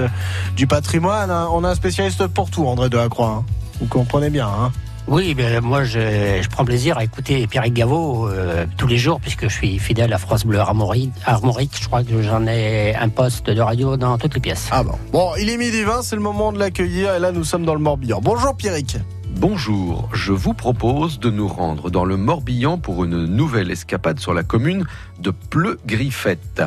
du 0.54 0.68
patrimoine. 0.68 1.32
hein. 1.32 1.49
On 1.50 1.64
a 1.64 1.70
un 1.70 1.75
spécialiste 1.75 2.28
pour 2.28 2.49
tout, 2.49 2.64
André 2.68 2.88
Delacroix. 2.88 3.28
hein. 3.28 3.44
Vous 3.80 3.87
comprenez 3.87 4.30
bien. 4.30 4.46
Hein 4.46 4.70
Oui, 5.06 5.34
ben, 5.34 5.61
moi 5.61 5.84
je, 5.84 6.40
je 6.42 6.49
prends 6.49 6.64
plaisir 6.64 6.96
à 6.96 7.04
écouter 7.04 7.46
Pierre 7.46 7.68
Gaveau 7.68 8.26
euh, 8.28 8.64
tous 8.78 8.87
les 8.87 8.96
jours 8.96 9.20
puisque 9.20 9.44
je 9.49 9.54
suis 9.54 9.78
fidèle 9.78 10.12
à 10.14 10.18
France 10.18 10.46
Bleu 10.46 10.58
Armorique. 10.58 11.12
Armorique. 11.26 11.73
Je 11.78 11.87
crois 11.87 12.02
que 12.02 12.23
j'en 12.23 12.46
ai 12.46 12.94
un 12.94 13.11
poste 13.11 13.50
de 13.50 13.61
radio 13.61 13.99
dans 13.99 14.16
toutes 14.16 14.34
les 14.34 14.40
pièces. 14.40 14.68
ah 14.73 14.82
bon. 14.82 14.94
Bon, 15.12 15.32
il 15.38 15.50
est 15.50 15.58
midi 15.58 15.82
20, 15.82 16.02
c'est 16.02 16.16
le 16.16 16.23
moment 16.23 16.52
de 16.52 16.58
l'accueillir. 16.58 17.14
Et 17.14 17.18
là, 17.18 17.32
nous 17.32 17.44
sommes 17.44 17.66
dans 17.66 17.75
le 17.75 17.80
Morbihan. 17.80 18.20
Bonjour 18.23 18.56
Pierrick. 18.56 18.96
Bonjour, 19.37 20.08
je 20.14 20.32
vous 20.32 20.54
propose 20.54 21.18
de 21.18 21.28
nous 21.28 21.49
rendre 21.49 21.90
dans 21.90 22.04
le 22.04 22.16
Morbihan 22.16 22.78
pour 22.78 23.04
une 23.04 23.26
nouvelle 23.26 23.70
escapade 23.70 24.20
sur 24.20 24.32
la 24.32 24.42
commune 24.42 24.87
de 25.20 25.32
Pleu-Griffette. 25.50 26.62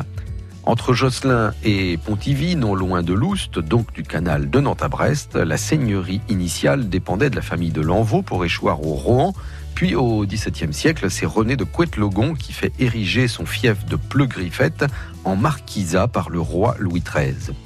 Entre 0.68 0.92
Josselin 0.92 1.54
et 1.64 1.96
Pontivy, 1.96 2.54
non 2.54 2.74
loin 2.74 3.02
de 3.02 3.14
Loust, 3.14 3.58
donc 3.58 3.90
du 3.94 4.02
canal 4.02 4.50
de 4.50 4.60
Nantes 4.60 4.82
à 4.82 4.88
Brest, 4.88 5.34
la 5.34 5.56
seigneurie 5.56 6.20
initiale 6.28 6.90
dépendait 6.90 7.30
de 7.30 7.36
la 7.36 7.40
famille 7.40 7.70
de 7.70 7.80
Lanvaux 7.80 8.20
pour 8.20 8.44
échoir 8.44 8.84
au 8.84 8.92
Rohan. 8.92 9.32
Puis 9.74 9.94
au 9.94 10.26
XVIIe 10.26 10.74
siècle, 10.74 11.10
c'est 11.10 11.24
René 11.24 11.56
de 11.56 11.64
Couette-Logon 11.64 12.34
qui 12.34 12.52
fait 12.52 12.74
ériger 12.78 13.28
son 13.28 13.46
fief 13.46 13.86
de 13.86 13.96
Pleu-Griffette 13.96 14.84
en 15.24 15.36
marquisat 15.36 16.06
par 16.06 16.28
le 16.28 16.38
roi 16.38 16.76
Louis 16.78 17.00
XIII. 17.02 17.56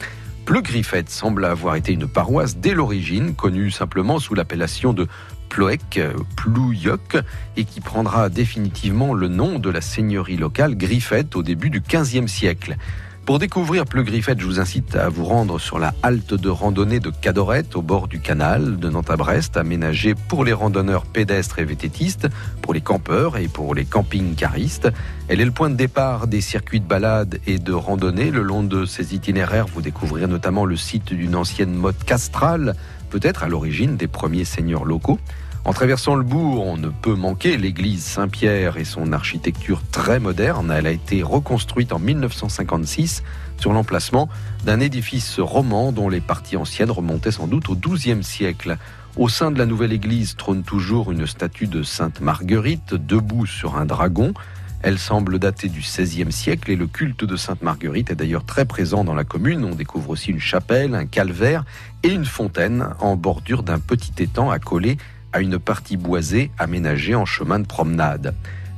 Pleu-Griffette 0.45 1.11
semble 1.11 1.45
avoir 1.45 1.75
été 1.75 1.93
une 1.93 2.07
paroisse 2.07 2.57
dès 2.57 2.75
l'origine, 2.75 3.35
connue 3.35 3.73
simplement 3.73 4.21
sous 4.21 4.35
l'appellation 4.35 4.93
de 4.93 5.09
Ploec, 5.53 5.99
euh, 5.99 6.15
Plouyoc, 6.35 7.19
et 7.59 7.67
qui 7.67 7.83
prendra 7.83 8.31
définitivement 8.31 9.13
le 9.13 9.29
nom 9.29 9.59
de 9.59 9.69
la 9.69 9.83
seigneurie 9.83 10.39
locale 10.39 10.77
Griffette 10.77 11.37
au 11.37 11.43
début 11.43 11.69
du 11.69 11.83
XVe 11.83 12.27
siècle. 12.27 12.79
Pour 13.27 13.39
découvrir 13.39 13.85
Pleu-Griffette, 13.85 14.41
je 14.41 14.47
vous 14.47 14.61
incite 14.61 14.97
à 14.97 15.11
vous 15.11 15.27
rendre 15.27 15.61
sur 15.61 15.79
la 15.79 15.95
halte 16.03 16.33
de 16.33 16.49
randonnée 16.49 17.01
de 17.01 17.11
Cadorette, 17.11 17.77
au 17.77 17.83
bord 17.83 18.09
du 18.09 18.19
canal 18.19 18.79
de 18.79 18.89
Nantes 18.89 19.11
à 19.11 19.17
Brest, 19.17 19.59
aménagée 19.59 20.15
pour 20.15 20.43
les 20.43 20.55
randonneurs 20.55 21.05
pédestres 21.05 21.59
et 21.59 21.65
vététistes, 21.65 22.29
pour 22.63 22.73
les 22.73 22.81
campeurs 22.81 23.37
et 23.37 23.47
pour 23.47 23.75
les 23.75 23.85
camping-caristes. 23.85 24.89
Elle 25.29 25.41
est 25.41 25.45
le 25.45 25.53
point 25.53 25.69
de 25.69 25.77
départ 25.77 26.29
des 26.29 26.41
circuits 26.41 26.81
de 26.81 26.87
balade 26.87 27.39
et 27.47 27.59
de 27.59 27.73
randonnée. 27.73 28.31
Le 28.31 28.43
long 28.43 28.65
de 28.65 28.87
ces 28.87 29.15
itinéraires, 29.15 29.67
vous 29.67 29.83
découvrirez 29.83 30.27
notamment 30.27 30.65
le 30.65 30.77
site 30.77 31.13
d'une 31.13 31.37
ancienne 31.37 31.75
motte 31.75 32.03
castrale, 32.05 32.75
peut-être 33.11 33.45
à 33.45 33.49
l'origine 33.49 33.97
des 33.97 34.09
premiers 34.09 34.45
seigneurs 34.45 34.85
locaux. 34.85 35.21
En 35.65 35.73
traversant 35.73 36.17
le 36.17 36.25
bourg, 36.25 36.67
on 36.67 36.77
ne 36.77 36.89
peut 36.89 37.15
manquer 37.15 37.57
l'église 37.57 38.03
Saint-Pierre 38.03 38.79
et 38.79 38.85
son 38.85 39.13
architecture 39.13 39.81
très 39.93 40.19
moderne. 40.19 40.73
Elle 40.77 40.89
a 40.89 40.91
été 40.91 41.23
reconstruite 41.23 41.93
en 41.93 42.01
1956 42.01 43.23
sur 43.59 43.73
l'emplacement 43.73 44.29
d'un 44.65 44.81
édifice 44.81 45.39
roman 45.39 45.93
dont 45.93 46.09
les 46.09 46.21
parties 46.21 46.57
anciennes 46.57 46.91
remontaient 46.91 47.31
sans 47.31 47.47
doute 47.47 47.69
au 47.69 47.77
XIIe 47.77 48.25
siècle. 48.25 48.77
Au 49.17 49.29
sein 49.29 49.53
de 49.53 49.59
la 49.59 49.67
nouvelle 49.67 49.93
église 49.93 50.35
trône 50.35 50.65
toujours 50.65 51.13
une 51.13 51.29
statue 51.29 51.69
de 51.69 51.85
Sainte 51.85 52.21
Marguerite 52.21 52.95
debout 52.95 53.47
sur 53.47 53.77
un 53.77 53.85
dragon. 53.85 54.35
Elle 54.83 54.99
semble 54.99 55.39
dater 55.39 55.69
du 55.69 55.79
XVIe 55.79 56.33
siècle 56.33 56.73
et 56.73 56.77
le 56.77 56.89
culte 56.89 57.25
de 57.25 57.37
Sainte 57.37 57.63
Marguerite 57.63 58.11
est 58.11 58.17
d'ailleurs 58.17 58.45
très 58.45 58.65
présent 58.65 59.05
dans 59.05 59.15
la 59.15 59.23
commune. 59.23 59.65
On 59.65 59.77
découvre 59.77 60.11
aussi 60.11 60.33
une 60.33 60.41
chapelle, 60.41 60.97
un 60.97 61.07
calvaire 61.07 61.65
et 62.03 62.09
une 62.09 62.25
fontaine 62.25 62.89
en 62.99 63.15
bordure 63.15 63.63
d'un 63.63 63.79
petit 63.79 64.13
étang 64.19 64.51
accolé 64.51 64.99
à 65.33 65.41
une 65.41 65.59
partie 65.59 65.97
boisée 65.97 66.51
aménagée 66.59 67.15
en 67.15 67.25
chemin 67.25 67.59
de 67.59 67.67
promenade. 67.67 68.35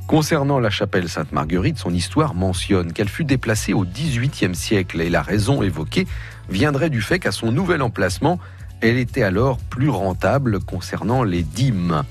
Concernant 0.07 0.59
la 0.59 0.69
chapelle 0.69 1.09
Sainte-Marguerite, 1.09 1.79
son 1.79 1.91
histoire 1.91 2.35
mentionne 2.35 2.93
qu'elle 2.93 3.09
fut 3.09 3.23
déplacée 3.23 3.73
au 3.73 3.85
XVIIIe 3.85 4.53
siècle 4.53 5.01
et 5.01 5.09
la 5.09 5.23
raison 5.23 5.63
évoquée 5.63 6.05
viendrait 6.49 6.91
du 6.91 7.01
fait 7.01 7.17
qu'à 7.17 7.31
son 7.31 7.51
nouvel 7.51 7.81
emplacement, 7.81 8.39
elle 8.81 8.97
était 8.97 9.23
alors 9.23 9.57
plus 9.57 9.89
rentable 9.89 10.59
concernant 10.59 11.23
les 11.23 11.41
dîmes. 11.41 12.03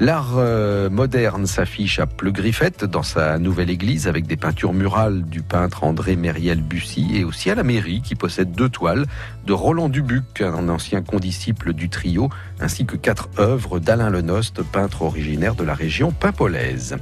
L'art 0.00 0.38
euh, 0.38 0.88
moderne 0.88 1.46
s'affiche 1.46 1.98
à 1.98 2.06
Pleu-Griffette 2.06 2.86
dans 2.86 3.02
sa 3.02 3.38
nouvelle 3.38 3.68
église 3.68 4.08
avec 4.08 4.26
des 4.26 4.38
peintures 4.38 4.72
murales 4.72 5.24
du 5.24 5.42
peintre 5.42 5.84
André 5.84 6.16
Mériel 6.16 6.62
Bussy 6.62 7.06
et 7.14 7.22
aussi 7.22 7.50
à 7.50 7.54
la 7.54 7.62
mairie 7.62 8.00
qui 8.00 8.14
possède 8.14 8.52
deux 8.52 8.70
toiles 8.70 9.04
de 9.44 9.52
Roland 9.52 9.90
Dubuc, 9.90 10.40
un 10.40 10.70
ancien 10.70 11.02
condisciple 11.02 11.74
du 11.74 11.90
trio, 11.90 12.30
ainsi 12.60 12.86
que 12.86 12.96
quatre 12.96 13.28
œuvres 13.38 13.78
d'Alain 13.78 14.08
Lenost, 14.08 14.62
peintre 14.62 15.02
originaire 15.02 15.54
de 15.54 15.64
la 15.64 15.74
région 15.74 16.12
pimpolaise. 16.12 16.96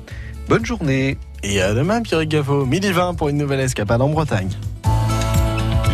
Bonne 0.49 0.67
journée 0.67 1.19
Et 1.45 1.63
à 1.63 1.75
demain, 1.75 2.03
Pierrick 2.03 2.31
Gavot. 2.31 2.67
Midi 2.67 2.91
20 2.91 3.15
pour 3.15 3.29
une 3.29 3.37
nouvelle 3.37 3.61
escapade 3.61 4.03
en 4.03 4.09
Bretagne. 4.09 4.51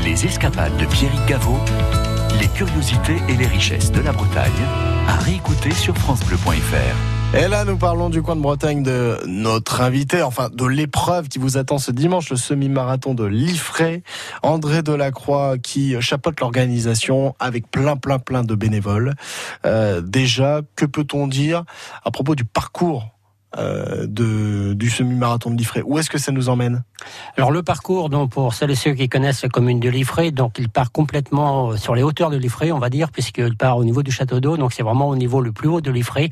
Les 0.04 0.25
escapades 0.25 0.76
de 0.78 0.87
Pierrick 0.87 1.26
Gaveau, 1.26 1.58
les 2.40 2.48
curiosités 2.48 3.16
et 3.28 3.36
les 3.36 3.46
richesses 3.46 3.92
de 3.92 4.00
la 4.00 4.12
Bretagne, 4.12 4.50
à 5.08 5.16
réécouter 5.16 5.70
sur 5.70 5.96
FranceBleu.fr. 5.96 7.36
Et 7.36 7.48
là, 7.48 7.64
nous 7.64 7.76
parlons 7.76 8.10
du 8.10 8.22
coin 8.22 8.36
de 8.36 8.40
Bretagne 8.40 8.84
de 8.84 9.18
notre 9.26 9.80
invité, 9.80 10.22
enfin 10.22 10.50
de 10.52 10.64
l'épreuve 10.66 11.28
qui 11.28 11.40
vous 11.40 11.56
attend 11.56 11.78
ce 11.78 11.90
dimanche, 11.90 12.30
le 12.30 12.36
semi-marathon 12.36 13.12
de 13.14 13.24
l'Ifray. 13.24 14.04
André 14.42 14.82
Delacroix 14.82 15.58
qui 15.58 16.00
chapeaute 16.00 16.38
l'organisation 16.38 17.34
avec 17.40 17.68
plein, 17.70 17.96
plein, 17.96 18.20
plein 18.20 18.44
de 18.44 18.54
bénévoles. 18.54 19.14
Euh, 19.66 20.00
déjà, 20.00 20.60
que 20.76 20.86
peut-on 20.86 21.26
dire 21.26 21.64
à 22.04 22.12
propos 22.12 22.36
du 22.36 22.44
parcours 22.44 23.13
euh, 23.58 24.06
de, 24.06 24.73
du 24.75 24.90
semi-marathon 24.90 25.50
de 25.50 25.56
l'Ifray 25.56 25.82
Où 25.84 25.99
est-ce 25.99 26.11
que 26.11 26.18
ça 26.18 26.32
nous 26.32 26.49
emmène? 26.49 26.82
Alors 27.37 27.50
le 27.50 27.62
parcours, 27.62 28.08
donc 28.08 28.30
pour 28.30 28.54
celles 28.54 28.70
et 28.70 28.75
ceux 28.75 28.92
qui 28.92 29.08
connaissent 29.08 29.42
la 29.42 29.49
commune 29.49 29.80
de 29.80 29.88
Liffré, 29.88 30.30
donc 30.30 30.58
il 30.58 30.68
part 30.68 30.92
complètement 30.92 31.70
euh, 31.70 31.76
sur 31.76 31.94
les 31.94 32.02
hauteurs 32.02 32.30
de 32.30 32.37
Liffré, 32.37 32.73
on 32.73 32.78
va 32.78 32.90
dire, 32.90 33.11
puisqu'il 33.11 33.56
part 33.56 33.76
au 33.76 33.84
niveau 33.84 34.02
du 34.02 34.11
château 34.11 34.40
d'eau, 34.40 34.56
donc 34.56 34.73
c'est 34.73 34.82
vraiment 34.82 35.08
au 35.08 35.16
niveau 35.16 35.40
le 35.40 35.52
plus 35.52 35.68
haut 35.68 35.80
de 35.80 35.90
Liffré. 35.90 36.30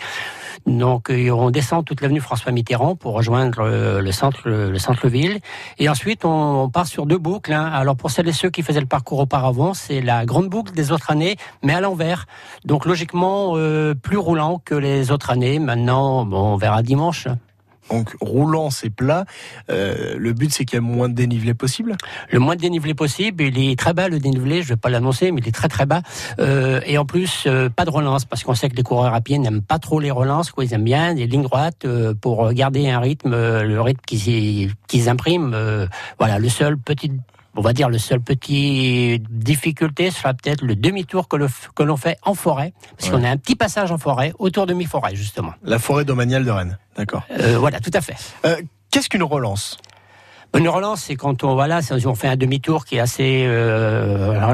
Donc 0.67 1.11
euh, 1.11 1.31
on 1.31 1.51
descend 1.51 1.85
toute 1.85 2.01
l'avenue 2.01 2.21
François 2.21 2.53
Mitterrand 2.53 2.97
pour 2.97 3.15
rejoindre 3.15 3.61
euh, 3.61 4.01
le 4.01 4.13
centre, 4.13 4.49
le 4.49 4.79
centre-ville, 4.79 5.41
et 5.79 5.89
ensuite 5.89 6.25
on, 6.25 6.69
part 6.69 6.87
sur 6.87 7.07
deux 7.07 7.19
boucles. 7.19 7.53
hein. 7.53 7.71
Alors 7.73 7.97
pour 7.97 8.11
celles 8.11 8.29
et 8.29 8.33
ceux 8.33 8.51
qui 8.51 8.63
faisaient 8.63 8.81
le 8.81 8.87
parcours 8.87 9.21
auparavant, 9.21 9.75
c'est 9.75 10.01
la 10.01 10.25
grande 10.25 10.49
boucle 10.49 10.73
des 10.73 10.93
autres 10.93 11.11
années, 11.11 11.37
mais 11.63 11.75
à 11.75 11.81
l'envers. 11.81 12.27
Donc 12.65 12.87
logiquement 12.87 13.53
euh, 13.57 13.95
plus 13.95 14.17
roulant 14.17 14.61
que 14.65 14.75
les 14.75 15.11
autres 15.11 15.31
années. 15.31 15.59
Maintenant, 15.59 16.25
bon, 16.25 16.55
on 16.55 16.57
verra 16.57 16.83
dimanche. 16.83 17.29
Donc 17.93 18.17
roulant, 18.21 18.71
c'est 18.71 18.91
plat. 18.91 19.27
Euh, 19.71 20.17
le 20.17 20.33
but, 20.33 20.53
c'est 20.53 20.65
qu'il 20.65 20.77
y 20.77 20.79
ait 20.79 20.81
moins 20.81 21.11
de 21.11 21.15
dénivelé 21.15 21.53
possible? 21.53 21.97
Le 22.31 22.39
moins 22.39 22.57
de 22.57 22.61
dénivelé 22.61 22.95
possible. 22.95 23.45
Il 23.45 23.59
est 23.59 23.79
très 23.79 23.93
bas 23.93 24.09
le 24.09 24.19
dénivelé. 24.19 24.63
Je 24.63 24.71
vais 24.71 24.77
pas 24.77 24.89
l'annoncer, 24.89 25.31
mais 25.31 25.43
il 25.43 25.49
est 25.49 25.53
très 25.53 25.69
très 25.69 25.85
bas. 25.85 26.01
Euh, 26.39 26.81
et 26.87 26.97
en 26.97 27.05
plus, 27.05 27.45
euh, 27.47 27.69
pas 27.69 27.85
de 27.85 27.91
relance 27.91 28.25
parce 28.25 28.45
qu'on 28.45 28.55
sait 28.55 28.71
que 28.71 28.77
les 28.77 28.83
coureurs 28.83 29.15
à 29.15 29.21
pied 29.21 29.39
n'aiment 29.39 29.63
pas 29.63 29.79
trop 29.79 30.01
les 30.01 30.11
relances. 30.11 30.51
Quoi, 30.51 30.65
ils 30.65 30.73
aiment 30.73 30.85
bien 30.85 31.15
des 31.15 31.27
lignes 31.27 31.43
droites 31.43 31.87
pour 32.21 32.53
garder 32.53 32.89
un 32.89 32.99
rythme, 32.99 33.31
le 33.31 33.81
rythme 33.81 34.01
qu'ils 34.07 35.09
impriment. 35.09 35.55
Voilà, 36.19 36.39
le 36.39 36.49
seul 36.49 36.79
petit 36.79 37.11
on 37.57 37.61
va 37.61 37.73
dire 37.73 37.89
le 37.89 37.99
seul 37.99 38.21
petit 38.21 39.23
difficulté 39.31 40.11
sera 40.11 40.35
peut-être 40.35 40.63
le 40.63 40.75
demi-tour 40.77 41.29
que, 41.29 41.37
l'on 41.83 41.97
fait 41.97 42.19
en 42.23 42.35
forêt, 42.35 42.73
parce 42.99 43.11
Ouais. 43.11 43.19
qu'on 43.19 43.25
a 43.25 43.31
un 43.31 43.37
petit 43.37 43.57
passage 43.57 43.91
en 43.93 43.99
forêt, 43.99 44.33
autour 44.39 44.67
de 44.67 44.75
mi-forêt 44.75 45.15
justement. 45.15 45.53
La 45.63 45.79
forêt 45.79 46.05
domaniale 46.05 46.45
de 46.45 46.51
Rennes. 46.51 46.79
D'accord. 46.97 47.23
Euh, 47.39 47.59
voilà, 47.59 47.81
tout 47.81 47.91
à 47.95 48.01
fait. 48.01 48.17
Euh, 48.45 48.57
Qu'est-ce 48.91 49.09
qu'une 49.09 49.23
relance? 49.23 49.79
Une 50.55 50.69
relance, 50.69 51.05
c'est 51.05 51.17
quand 51.17 51.45
on 51.45 51.55
voilà, 51.55 51.81
on 52.05 52.15
fait 52.15 52.29
un 52.29 52.37
demi-tour 52.37 52.85
qui 52.85 52.97
est 52.97 53.01
assez, 53.01 53.45
euh, 53.47 54.33
alors, 54.33 54.51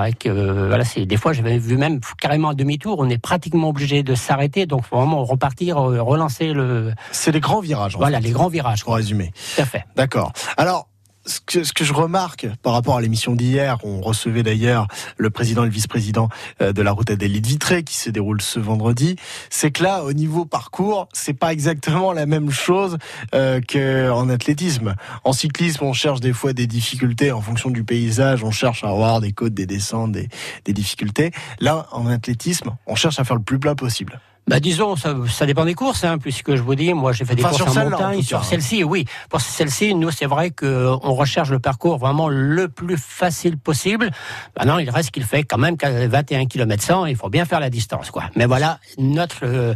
avec, 0.00 0.24
euh, 0.24 0.68
voilà, 0.68 0.84
c'est 0.86 1.04
des 1.04 1.18
fois 1.18 1.34
j'avais 1.34 1.58
vu 1.58 1.76
même 1.76 2.00
carrément 2.18 2.48
un 2.48 2.54
demi-tour, 2.54 2.96
on 2.98 3.10
est 3.10 3.18
pratiquement 3.18 3.68
obligé 3.68 4.02
de 4.02 4.14
s'arrêter, 4.14 4.64
donc 4.64 4.86
faut 4.86 4.96
vraiment 4.96 5.22
repartir, 5.24 5.76
relancer 5.76 6.54
le, 6.54 6.94
C'est 7.12 7.30
les 7.30 7.40
grands 7.40 7.60
virages. 7.60 7.94
en 7.96 7.98
voilà, 7.98 8.18
fait, 8.22 8.24
les 8.28 8.30
grands 8.32 8.48
virages. 8.48 8.84
Pour 8.84 8.94
résumer. 8.94 9.32
Tout 9.54 9.60
à 9.60 9.66
fait. 9.66 9.84
D'accord. 9.96 10.32
Alors, 10.56 10.88
ce 11.28 11.40
que, 11.40 11.62
ce 11.62 11.72
que 11.72 11.84
je 11.84 11.92
remarque 11.92 12.48
par 12.62 12.72
rapport 12.72 12.96
à 12.96 13.00
l'émission 13.00 13.34
d'hier, 13.34 13.78
on 13.84 14.00
recevait 14.00 14.42
d'ailleurs 14.42 14.88
le 15.16 15.30
président 15.30 15.62
et 15.62 15.66
le 15.66 15.72
vice-président 15.72 16.28
euh, 16.60 16.72
de 16.72 16.82
la 16.82 16.92
route 16.92 17.10
Adélite 17.10 17.46
Vitré 17.46 17.82
qui 17.82 17.96
se 17.96 18.10
déroule 18.10 18.40
ce 18.40 18.58
vendredi, 18.58 19.16
c'est 19.50 19.70
que 19.70 19.82
là, 19.82 20.02
au 20.04 20.12
niveau 20.12 20.44
parcours, 20.44 21.08
c'est 21.12 21.34
pas 21.34 21.52
exactement 21.52 22.12
la 22.12 22.26
même 22.26 22.50
chose 22.50 22.98
euh, 23.34 23.60
qu'en 23.60 24.28
athlétisme. 24.28 24.94
En 25.24 25.32
cyclisme, 25.32 25.84
on 25.84 25.92
cherche 25.92 26.20
des 26.20 26.32
fois 26.32 26.52
des 26.52 26.66
difficultés 26.66 27.30
en 27.30 27.40
fonction 27.40 27.70
du 27.70 27.84
paysage, 27.84 28.42
on 28.42 28.50
cherche 28.50 28.82
à 28.84 28.88
avoir 28.88 29.20
des 29.20 29.32
côtes, 29.32 29.54
des 29.54 29.66
descentes, 29.66 30.12
des, 30.12 30.28
des 30.64 30.72
difficultés. 30.72 31.30
Là, 31.60 31.86
en 31.92 32.06
athlétisme, 32.06 32.76
on 32.86 32.94
cherche 32.94 33.20
à 33.20 33.24
faire 33.24 33.36
le 33.36 33.42
plus 33.42 33.58
plat 33.58 33.74
possible. 33.74 34.20
Bah 34.48 34.60
disons, 34.60 34.96
ça, 34.96 35.14
ça 35.28 35.44
dépend 35.44 35.66
des 35.66 35.74
courses, 35.74 36.04
hein, 36.04 36.16
puisque 36.16 36.54
je 36.56 36.62
vous 36.62 36.74
dis, 36.74 36.94
moi 36.94 37.12
j'ai 37.12 37.26
fait 37.26 37.34
des 37.34 37.44
Enfin, 37.44 37.64
courses 37.64 37.76
en 37.76 37.90
montagne, 37.90 38.22
sur 38.22 38.44
celle-ci, 38.44 38.82
oui. 38.82 39.04
Pour 39.28 39.42
celle-ci, 39.42 39.94
nous 39.94 40.10
c'est 40.10 40.24
vrai 40.26 40.50
que 40.50 40.88
on 41.02 41.14
recherche 41.14 41.50
le 41.50 41.58
parcours 41.58 41.98
vraiment 41.98 42.28
le 42.28 42.68
plus 42.68 42.96
facile 42.96 43.58
possible. 43.58 44.10
Maintenant, 44.56 44.78
il 44.78 44.88
reste 44.88 45.10
qu'il 45.10 45.24
fait 45.24 45.42
quand 45.42 45.58
même 45.58 45.76
qu'à 45.76 46.08
21 46.08 46.46
km 46.46 46.82
100, 46.82 47.06
il 47.06 47.16
faut 47.16 47.28
bien 47.28 47.44
faire 47.44 47.60
la 47.60 47.68
distance, 47.68 48.10
quoi. 48.10 48.24
Mais 48.36 48.46
voilà, 48.46 48.78
notre, 48.96 49.44
euh, 49.44 49.74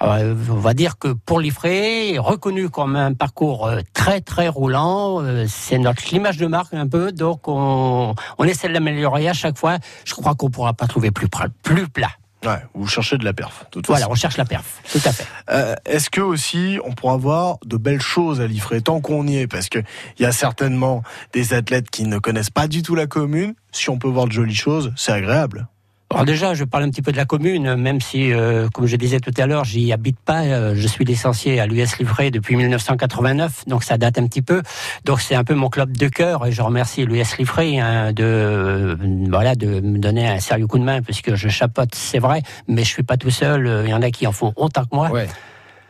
on 0.00 0.54
va 0.54 0.74
dire 0.74 0.98
que 0.98 1.08
pour 1.08 1.40
l'Ifré, 1.40 2.16
reconnu 2.18 2.68
comme 2.70 2.94
un 2.94 3.14
parcours 3.14 3.66
euh, 3.66 3.80
très 3.92 4.20
très 4.20 4.46
roulant, 4.46 5.20
euh, 5.20 5.46
c'est 5.48 5.78
notre 5.78 6.02
l'image 6.12 6.36
de 6.36 6.46
marque 6.46 6.74
un 6.74 6.86
peu, 6.86 7.10
donc 7.10 7.48
on, 7.48 8.14
on 8.38 8.44
essaie 8.44 8.68
de 8.68 8.72
l'améliorer 8.72 9.28
à 9.28 9.32
chaque 9.32 9.58
fois. 9.58 9.78
Je 10.04 10.14
crois 10.14 10.36
qu'on 10.36 10.48
pourra 10.50 10.74
pas 10.74 10.86
trouver 10.86 11.10
plus, 11.10 11.28
plus 11.62 11.88
plat. 11.88 12.10
Ouais, 12.44 12.62
vous 12.74 12.86
cherchez 12.88 13.18
de 13.18 13.24
la 13.24 13.32
perf. 13.32 13.64
de 13.66 13.70
toute 13.70 13.86
Voilà, 13.86 14.00
façon. 14.02 14.12
on 14.12 14.14
cherche 14.16 14.36
la 14.36 14.44
perf, 14.44 14.80
tout 14.90 15.00
à 15.04 15.12
fait. 15.12 15.26
Euh, 15.50 15.74
Est-ce 15.84 16.10
que 16.10 16.20
aussi 16.20 16.78
on 16.84 16.92
pourra 16.92 17.16
voir 17.16 17.58
de 17.64 17.76
belles 17.76 18.00
choses 18.02 18.40
à 18.40 18.46
Liffré 18.46 18.80
tant 18.80 19.00
qu'on 19.00 19.26
y 19.26 19.36
est? 19.38 19.46
Parce 19.46 19.68
que 19.68 19.78
il 20.18 20.22
y 20.22 20.26
a 20.26 20.32
certainement 20.32 21.02
des 21.32 21.54
athlètes 21.54 21.88
qui 21.90 22.04
ne 22.04 22.18
connaissent 22.18 22.50
pas 22.50 22.66
du 22.68 22.82
tout 22.82 22.94
la 22.94 23.06
commune. 23.06 23.54
Si 23.70 23.90
on 23.90 23.98
peut 23.98 24.08
voir 24.08 24.26
de 24.26 24.32
jolies 24.32 24.54
choses, 24.54 24.92
c'est 24.96 25.12
agréable. 25.12 25.68
Alors 26.12 26.24
déjà, 26.26 26.52
je 26.54 26.64
parle 26.64 26.84
un 26.84 26.90
petit 26.90 27.00
peu 27.02 27.10
de 27.10 27.16
la 27.16 27.24
commune, 27.24 27.74
même 27.74 28.00
si, 28.00 28.32
euh, 28.32 28.68
comme 28.68 28.86
je 28.86 28.96
disais 28.96 29.18
tout 29.18 29.32
à 29.38 29.46
l'heure, 29.46 29.64
j'y 29.64 29.92
habite 29.92 30.18
pas. 30.20 30.42
euh, 30.42 30.74
je 30.76 30.86
suis 30.86 31.04
licencié 31.04 31.58
à 31.58 31.66
l'US 31.66 31.98
Livré 31.98 32.30
depuis 32.30 32.54
1989, 32.56 33.64
donc 33.66 33.82
ça 33.82 33.96
date 33.98 34.18
un 34.18 34.26
petit 34.26 34.42
peu. 34.42 34.62
Donc 35.04 35.20
c'est 35.20 35.34
un 35.34 35.44
peu 35.44 35.54
mon 35.54 35.68
club 35.70 35.96
de 35.96 36.08
cœur 36.08 36.46
et 36.46 36.52
je 36.52 36.60
remercie 36.62 37.04
l'US 37.06 37.38
Livré 37.38 37.78
hein, 37.80 38.12
de, 38.12 38.22
euh, 38.24 38.96
voilà, 39.30 39.54
de 39.54 39.80
me 39.80 39.98
donner 39.98 40.28
un 40.28 40.38
sérieux 40.40 40.66
coup 40.66 40.78
de 40.78 40.84
main 40.84 41.00
puisque 41.02 41.34
je 41.34 41.48
chapote, 41.48 41.94
c'est 41.94 42.18
vrai, 42.18 42.42
mais 42.68 42.82
je 42.84 42.88
suis 42.88 43.02
pas 43.02 43.16
tout 43.16 43.30
seul. 43.30 43.66
euh, 43.66 43.84
Il 43.86 43.90
y 43.90 43.94
en 43.94 44.02
a 44.02 44.10
qui 44.10 44.26
en 44.26 44.32
font 44.32 44.52
autant 44.56 44.82
que 44.82 44.94
moi. 44.94 45.10
Ouais. 45.10 45.26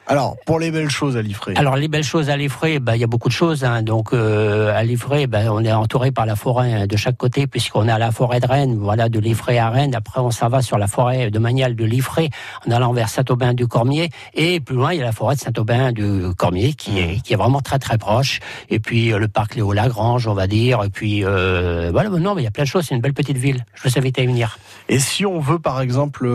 Alors, 0.09 0.37
pour 0.47 0.59
les 0.59 0.73
belles 0.73 0.91
choses 0.91 1.17
à 1.17 1.23
Liffré. 1.23 1.55
Alors 1.57 1.77
les 1.77 1.87
belles 1.87 2.03
choses 2.03 2.29
à 2.29 2.37
Livré, 2.37 2.81
bah, 2.81 2.97
il 2.97 3.01
y 3.01 3.05
a 3.05 3.07
beaucoup 3.07 3.29
de 3.29 3.33
choses. 3.33 3.63
Hein. 3.63 3.83
Donc 3.83 4.13
euh, 4.13 4.77
à 4.77 4.83
Livré, 4.83 5.29
bah, 5.29 5.41
on 5.51 5.65
est 5.65 5.73
entouré 5.73 6.11
par 6.11 6.27
la 6.27 6.35
forêt 6.35 6.73
hein, 6.73 6.87
de 6.89 6.97
chaque 6.97 7.17
côté, 7.17 7.47
puisqu'on 7.47 7.87
a 7.87 7.99
la 7.99 8.11
forêt 8.11 8.41
de 8.41 8.47
Rennes, 8.47 8.77
voilà, 8.79 9.09
de 9.09 9.21
Livré 9.21 9.61
à 9.61 9.71
Rennes. 9.71 9.95
Après, 9.95 10.21
on 10.21 10.33
s'en 10.33 10.49
va 10.49 10.61
sur 10.61 10.77
la 10.77 10.89
forêt 10.89 11.31
de 11.31 11.39
Manial 11.39 11.77
de 11.77 11.85
Livré, 11.85 12.31
en 12.67 12.73
allant 12.73 12.93
vers 12.93 13.09
Saint-Aubin 13.09 13.55
du 13.55 13.69
Cormier. 13.69 14.11
Et 14.35 14.59
plus 14.59 14.75
loin, 14.75 14.93
il 14.93 14.99
y 14.99 15.03
a 15.03 15.05
la 15.05 15.13
forêt 15.13 15.37
de 15.37 15.41
Saint-Aubin 15.41 15.93
du 15.93 16.35
Cormier, 16.37 16.75
qui 16.75 16.99
est, 16.99 17.23
qui 17.23 17.33
est 17.33 17.37
vraiment 17.37 17.61
très 17.61 17.79
très 17.79 17.97
proche. 17.97 18.41
Et 18.71 18.81
puis 18.81 19.13
euh, 19.13 19.19
le 19.19 19.29
parc 19.29 19.55
Léo 19.55 19.73
Lagrange, 19.73 20.27
on 20.27 20.35
va 20.35 20.49
dire. 20.49 20.83
Et 20.83 20.91
puis 20.91 21.25
euh, 21.25 21.91
voilà, 21.93 22.11
non, 22.11 22.35
mais 22.35 22.43
il 22.43 22.45
y 22.45 22.49
a 22.49 22.51
plein 22.51 22.65
de 22.65 22.69
choses. 22.69 22.87
C'est 22.89 22.97
une 22.97 23.01
belle 23.01 23.15
petite 23.15 23.39
ville. 23.39 23.65
Je 23.75 23.89
vous 23.89 23.99
invite 23.99 24.19
à 24.19 24.23
y 24.23 24.27
venir. 24.27 24.59
Et 24.89 24.99
si 24.99 25.25
on 25.25 25.39
veut, 25.39 25.61
par 25.61 25.81
exemple, 25.81 26.27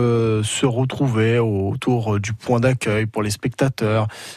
se 0.42 0.64
retrouver 0.64 1.38
autour 1.38 2.18
du 2.18 2.32
point 2.32 2.60
d'accueil 2.60 3.04
pour 3.04 3.22
les 3.22 3.30
spectateurs, 3.30 3.57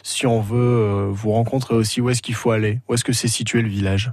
si 0.03 0.27
on 0.27 0.41
veut 0.41 0.57
euh, 0.59 1.07
vous 1.11 1.31
rencontrer 1.31 1.75
aussi, 1.75 2.01
où 2.01 2.09
est-ce 2.09 2.21
qu'il 2.21 2.35
faut 2.35 2.51
aller? 2.51 2.79
Où 2.87 2.93
est-ce 2.93 3.03
que 3.03 3.13
c'est 3.13 3.27
situé 3.27 3.61
le 3.61 3.69
village? 3.69 4.11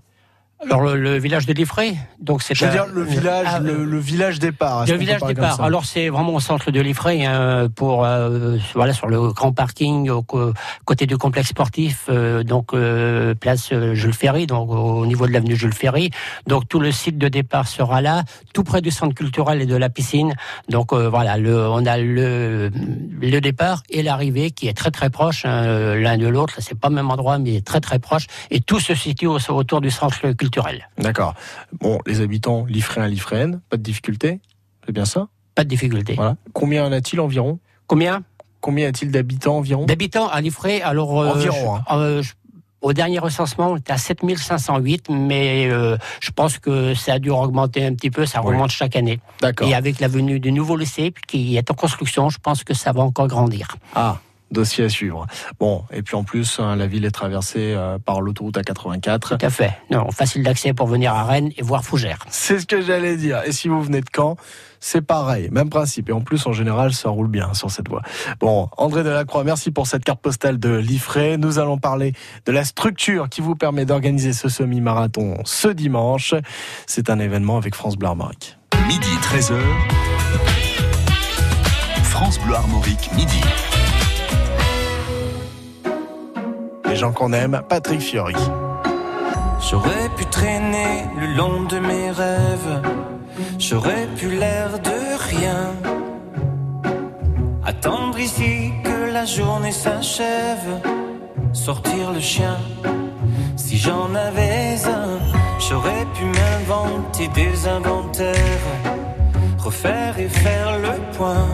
Alors 0.64 0.80
le, 0.82 0.96
le 0.96 1.18
village 1.18 1.46
de 1.46 1.52
Livré, 1.52 1.94
donc 2.20 2.42
c'est 2.42 2.52
Je 2.54 2.64
veux 2.64 2.70
un- 2.70 2.74
dire 2.74 2.86
le 2.92 3.04
village, 3.04 3.46
Ah, 3.48 3.60
le, 3.60 3.84
le 3.84 3.98
village 3.98 4.40
départ. 4.40 4.86
Le 4.86 4.96
village 4.96 5.20
départ. 5.22 5.60
Alors 5.62 5.84
c'est 5.84 6.08
vraiment 6.08 6.34
au 6.34 6.40
centre 6.40 6.72
de 6.72 6.80
Liffré, 6.80 7.24
hein, 7.24 7.68
pour 7.72 8.04
euh, 8.04 8.56
voilà 8.74 8.92
sur 8.92 9.06
le 9.06 9.32
grand 9.32 9.52
parking 9.52 10.10
au 10.10 10.24
côté 10.84 11.06
du 11.06 11.16
complexe 11.16 11.50
sportif, 11.50 12.06
euh, 12.08 12.42
donc 12.42 12.74
euh, 12.74 13.34
place 13.36 13.68
euh, 13.72 13.94
Jules 13.94 14.12
Ferry, 14.12 14.48
donc 14.48 14.68
au 14.70 15.06
niveau 15.06 15.28
de 15.28 15.32
l'avenue 15.32 15.54
Jules 15.54 15.72
Ferry. 15.72 16.10
Donc 16.48 16.66
tout 16.68 16.80
le 16.80 16.90
site 16.90 17.18
de 17.18 17.28
départ 17.28 17.68
sera 17.68 18.00
là, 18.02 18.24
tout 18.52 18.64
près 18.64 18.80
du 18.80 18.90
centre 18.90 19.14
culturel 19.14 19.62
et 19.62 19.66
de 19.66 19.76
la 19.76 19.88
piscine. 19.90 20.34
Donc 20.68 20.92
euh, 20.92 21.08
voilà, 21.08 21.36
le, 21.38 21.68
on 21.68 21.86
a 21.86 21.98
le 21.98 22.70
le 23.20 23.40
départ 23.40 23.84
et 23.90 24.02
l'arrivée 24.02 24.50
qui 24.50 24.66
est 24.66 24.76
très 24.76 24.90
très 24.90 25.08
proche 25.08 25.44
hein, 25.44 25.62
euh, 25.66 26.00
l'un 26.00 26.18
de 26.18 26.26
l'autre. 26.26 26.54
C'est 26.58 26.76
pas 26.78 26.88
le 26.88 26.96
même 26.96 27.10
endroit, 27.12 27.38
mais 27.38 27.60
très 27.60 27.80
très 27.80 28.00
proche. 28.00 28.26
Et 28.50 28.60
tout 28.60 28.80
se 28.80 28.96
situe 28.96 29.28
au- 29.28 29.38
autour 29.50 29.80
du 29.80 29.90
centre 29.90 30.18
culturel. 30.32 30.47
D'accord. 30.98 31.34
Bon, 31.80 31.98
les 32.06 32.20
habitants 32.20 32.64
Liffréens, 32.66 33.08
Liffréennes, 33.08 33.60
pas 33.70 33.76
de 33.76 33.82
difficulté 33.82 34.40
C'est 34.86 34.92
bien 34.92 35.04
ça? 35.04 35.28
Pas 35.54 35.64
de 35.64 35.68
difficulté. 35.68 36.14
Voilà. 36.14 36.36
Combien 36.52 36.84
en 36.86 36.92
a-t-il 36.92 37.20
environ? 37.20 37.58
Combien? 37.86 38.22
Combien 38.60 38.88
a-t-il 38.88 39.10
d'habitants 39.10 39.56
environ? 39.58 39.84
D'habitants 39.86 40.28
à 40.28 40.40
Liffré, 40.40 40.82
alors 40.82 41.20
euh, 41.20 41.28
Environ, 41.32 41.76
hein. 41.76 41.82
euh, 41.92 42.22
je- 42.22 42.32
au 42.80 42.92
dernier 42.92 43.18
recensement, 43.18 43.72
on 43.72 43.76
était 43.76 43.92
à 43.92 43.98
7508, 43.98 45.06
mais 45.10 45.68
euh, 45.68 45.96
je 46.20 46.30
pense 46.30 46.58
que 46.60 46.94
ça 46.94 47.14
a 47.14 47.18
dû 47.18 47.30
augmenter 47.30 47.84
un 47.84 47.92
petit 47.94 48.10
peu, 48.10 48.24
ça 48.24 48.40
Oui. 48.40 48.52
remonte 48.52 48.70
chaque 48.70 48.94
année. 48.94 49.18
D'accord. 49.40 49.66
Et 49.68 49.74
avec 49.74 49.98
la 49.98 50.06
venue 50.06 50.38
du 50.38 50.52
nouveau 50.52 50.76
lycée 50.76 51.12
qui 51.26 51.56
est 51.56 51.68
en 51.72 51.74
construction, 51.74 52.30
je 52.30 52.38
pense 52.38 52.62
que 52.62 52.74
ça 52.74 52.92
va 52.92 53.00
encore 53.02 53.26
grandir. 53.26 53.76
Ah, 53.96 54.18
dossier 54.50 54.84
à 54.84 54.88
suivre. 54.88 55.26
Bon, 55.58 55.84
et 55.92 56.02
puis 56.02 56.16
en 56.16 56.24
plus, 56.24 56.58
hein, 56.60 56.76
la 56.76 56.86
ville 56.86 57.04
est 57.04 57.10
traversée 57.10 57.74
euh, 57.74 57.98
par 57.98 58.20
l'autoroute 58.20 58.56
A84. 58.56 59.38
Tout 59.38 59.46
à 59.46 59.50
fait. 59.50 59.72
Non, 59.90 60.10
facile 60.10 60.42
d'accès 60.42 60.72
pour 60.72 60.86
venir 60.86 61.12
à 61.14 61.24
Rennes 61.24 61.50
et 61.56 61.62
voir 61.62 61.84
Fougères. 61.84 62.24
C'est 62.30 62.60
ce 62.60 62.66
que 62.66 62.80
j'allais 62.80 63.16
dire. 63.16 63.42
Et 63.44 63.52
si 63.52 63.68
vous 63.68 63.82
venez 63.82 64.00
de 64.00 64.06
Caen, 64.14 64.36
c'est 64.80 65.02
pareil, 65.02 65.48
même 65.50 65.70
principe. 65.70 66.08
Et 66.08 66.12
en 66.12 66.20
plus, 66.20 66.46
en 66.46 66.52
général, 66.52 66.92
ça 66.92 67.10
roule 67.10 67.28
bien 67.28 67.52
sur 67.54 67.70
cette 67.70 67.88
voie. 67.88 68.02
Bon, 68.40 68.68
André 68.76 69.02
Delacroix, 69.02 69.44
merci 69.44 69.70
pour 69.70 69.86
cette 69.86 70.04
carte 70.04 70.20
postale 70.20 70.58
de 70.58 70.76
Liffré. 70.76 71.36
Nous 71.36 71.58
allons 71.58 71.78
parler 71.78 72.12
de 72.46 72.52
la 72.52 72.64
structure 72.64 73.28
qui 73.28 73.40
vous 73.40 73.56
permet 73.56 73.84
d'organiser 73.84 74.32
ce 74.32 74.48
semi-marathon 74.48 75.38
ce 75.44 75.68
dimanche. 75.68 76.34
C'est 76.86 77.10
un 77.10 77.18
événement 77.18 77.56
avec 77.56 77.74
France 77.74 77.96
Bleu 77.96 78.08
Armorique. 78.08 78.56
Midi 78.86 79.08
13h. 79.22 79.58
France 82.02 82.38
Bleu 82.40 82.54
Armorique, 82.54 83.10
midi. 83.14 83.40
Les 86.88 86.96
gens 86.96 87.12
qu'on 87.12 87.32
aime, 87.32 87.60
Patrick 87.68 88.00
Fiori. 88.00 88.34
J'aurais 89.60 90.08
pu 90.16 90.24
traîner 90.26 91.04
le 91.18 91.26
long 91.36 91.64
de 91.64 91.78
mes 91.78 92.10
rêves, 92.10 92.82
j'aurais 93.58 94.06
pu 94.16 94.30
l'air 94.30 94.78
de 94.78 94.98
rien. 95.30 95.74
Attendre 97.64 98.18
ici 98.18 98.72
que 98.82 99.12
la 99.12 99.26
journée 99.26 99.72
s'achève, 99.72 100.80
sortir 101.52 102.12
le 102.12 102.20
chien. 102.20 102.56
Si 103.56 103.76
j'en 103.76 104.14
avais 104.14 104.76
un, 104.86 105.18
j'aurais 105.58 106.06
pu 106.14 106.24
m'inventer 106.24 107.28
des 107.28 107.68
inventaires, 107.68 108.66
refaire 109.58 110.18
et 110.18 110.28
faire 110.28 110.78
le 110.78 110.94
point. 111.16 111.48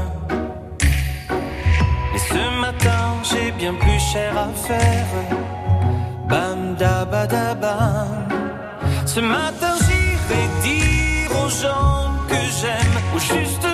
Mais 2.13 2.19
ce 2.19 2.61
matin, 2.61 3.24
j'ai 3.35 3.51
bien 3.53 3.75
plus 3.75 4.01
cher 4.13 4.33
à 4.37 4.49
faire. 4.67 5.07
Bam 6.29 6.77
da 6.79 7.05
ba 7.05 7.27
da 7.27 7.55
bam. 7.55 8.29
Ce 9.07 9.21
matin 9.21 9.75
j'irai 9.87 10.45
dire 10.63 11.31
aux 11.43 11.49
gens 11.63 12.03
que 12.29 12.41
j'aime, 12.59 12.97
juste 13.19 13.74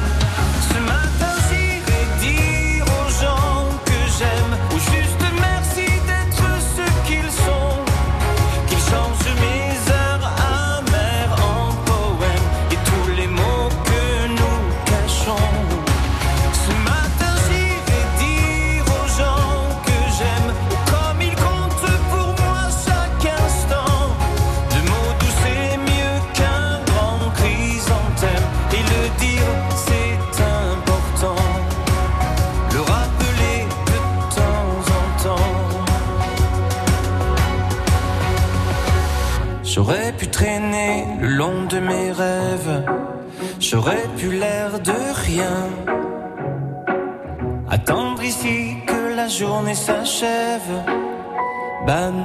Bam 51.91 52.20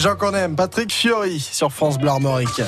Les 0.00 0.04
gens 0.04 0.16
qu'on 0.16 0.32
aime, 0.32 0.56
Patrick 0.56 0.90
Fiori 0.90 1.38
sur 1.38 1.70
France 1.70 1.98
Bleu 1.98 2.08
Armorique. 2.08 2.62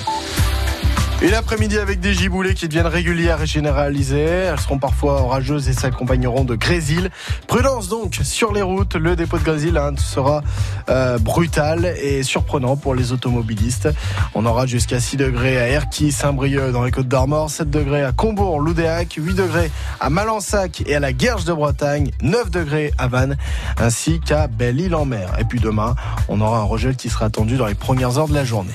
Et 1.22 1.30
l'après-midi 1.30 1.78
avec 1.78 2.00
des 2.00 2.14
giboulées 2.14 2.54
qui 2.54 2.66
deviennent 2.66 2.88
régulières 2.88 3.40
et 3.40 3.46
généralisées. 3.46 4.18
Elles 4.18 4.58
seront 4.58 4.80
parfois 4.80 5.22
orageuses 5.22 5.68
et 5.68 5.72
s'accompagneront 5.72 6.42
de 6.42 6.56
grésil. 6.56 7.10
Prudence 7.46 7.88
donc 7.88 8.18
sur 8.24 8.52
les 8.52 8.60
routes. 8.60 8.96
Le 8.96 9.14
dépôt 9.14 9.38
de 9.38 9.44
grésil 9.44 9.76
hein, 9.76 9.92
sera 9.98 10.42
euh, 10.88 11.18
brutal 11.18 11.84
et 12.02 12.24
surprenant 12.24 12.76
pour 12.76 12.96
les 12.96 13.12
automobilistes. 13.12 13.88
On 14.34 14.44
aura 14.46 14.66
jusqu'à 14.66 14.98
6 14.98 15.16
degrés 15.16 15.60
à 15.60 15.68
Erquy, 15.68 16.10
Saint-Brieuc 16.10 16.72
dans 16.72 16.82
les 16.82 16.90
Côtes 16.90 17.06
d'Armor, 17.06 17.50
7 17.50 17.70
degrés 17.70 18.02
à 18.02 18.10
Combourg, 18.10 18.58
Loudéac, 18.58 19.14
8 19.16 19.34
degrés 19.34 19.70
à 20.00 20.10
Malensac 20.10 20.82
et 20.86 20.96
à 20.96 21.00
la 21.00 21.12
Guerche 21.12 21.44
de 21.44 21.52
Bretagne, 21.52 22.10
9 22.20 22.50
degrés 22.50 22.90
à 22.98 23.06
Vannes 23.06 23.36
ainsi 23.78 24.18
qu'à 24.18 24.48
Belle-Île-en-Mer. 24.48 25.34
Et 25.38 25.44
puis 25.44 25.60
demain, 25.60 25.94
on 26.26 26.40
aura 26.40 26.58
un 26.58 26.64
regel 26.64 26.96
qui 26.96 27.08
sera 27.08 27.26
attendu 27.26 27.56
dans 27.56 27.66
les 27.66 27.76
premières 27.76 28.18
heures 28.18 28.28
de 28.28 28.34
la 28.34 28.44
journée. 28.44 28.74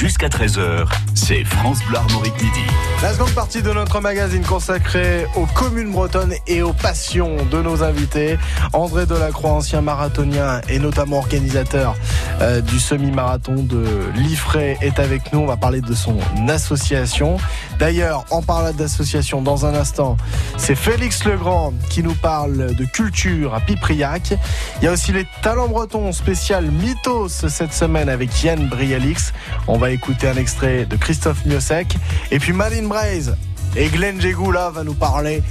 jusqu'à 0.00 0.28
13h, 0.28 0.86
c'est 1.14 1.44
France 1.44 1.80
Bleu 1.86 1.98
Armorique 1.98 2.40
midi. 2.40 2.64
La 3.02 3.12
seconde 3.12 3.32
partie 3.32 3.62
de 3.62 3.70
notre 3.70 4.00
magazine 4.00 4.42
consacrée 4.42 5.26
aux 5.36 5.44
communes 5.44 5.92
bretonnes 5.92 6.34
et 6.46 6.62
aux 6.62 6.72
passions 6.72 7.36
de 7.50 7.60
nos 7.60 7.82
invités. 7.82 8.38
André 8.72 9.04
Delacroix, 9.04 9.50
ancien 9.50 9.82
marathonien 9.82 10.62
et 10.70 10.78
notamment 10.78 11.18
organisateur 11.18 11.96
euh, 12.40 12.62
du 12.62 12.78
semi-marathon 12.78 13.56
de 13.56 13.84
Liffré, 14.14 14.78
est 14.80 14.98
avec 14.98 15.34
nous. 15.34 15.40
On 15.40 15.46
va 15.46 15.58
parler 15.58 15.82
de 15.82 15.92
son 15.92 16.16
association. 16.48 17.36
D'ailleurs, 17.78 18.24
en 18.30 18.40
parlant 18.40 18.72
d'association 18.72 19.42
dans 19.42 19.66
un 19.66 19.74
instant, 19.74 20.16
c'est 20.56 20.76
Félix 20.76 21.24
Legrand 21.24 21.74
qui 21.90 22.02
nous 22.02 22.14
parle 22.14 22.74
de 22.74 22.84
culture 22.86 23.54
à 23.54 23.60
Pipriac. 23.60 24.32
Il 24.80 24.84
y 24.84 24.88
a 24.88 24.92
aussi 24.92 25.12
les 25.12 25.26
talents 25.42 25.68
bretons 25.68 26.12
spécial 26.12 26.70
Mythos 26.70 27.28
cette 27.28 27.74
semaine 27.74 28.08
avec 28.08 28.42
Yann 28.42 28.66
Brialix. 28.66 29.34
On 29.66 29.76
va 29.76 29.89
écouter 29.92 30.28
un 30.28 30.36
extrait 30.36 30.86
de 30.86 30.96
Christophe 30.96 31.44
Miosek. 31.46 31.96
Et 32.30 32.38
puis 32.38 32.52
Maline 32.52 32.88
Braise 32.88 33.36
et 33.76 33.88
Glenn 33.88 34.20
Jégou 34.20 34.50
là 34.52 34.70
va 34.70 34.84
nous 34.84 34.94
parler 34.94 35.42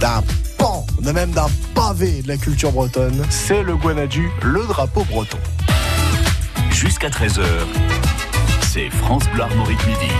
d'un 0.00 0.22
pan, 0.58 0.86
de 1.00 1.10
même 1.12 1.30
d'un 1.30 1.48
pavé 1.74 2.22
de 2.22 2.28
la 2.28 2.36
culture 2.36 2.72
bretonne. 2.72 3.24
C'est 3.30 3.62
le 3.62 3.76
Guanadu, 3.76 4.30
le 4.42 4.64
drapeau 4.66 5.04
breton. 5.04 5.38
Jusqu'à 6.70 7.08
13h, 7.08 7.42
c'est 8.62 8.90
France 8.90 9.24
Bleu 9.34 9.42
Armorique 9.42 9.86
midi. 9.86 10.12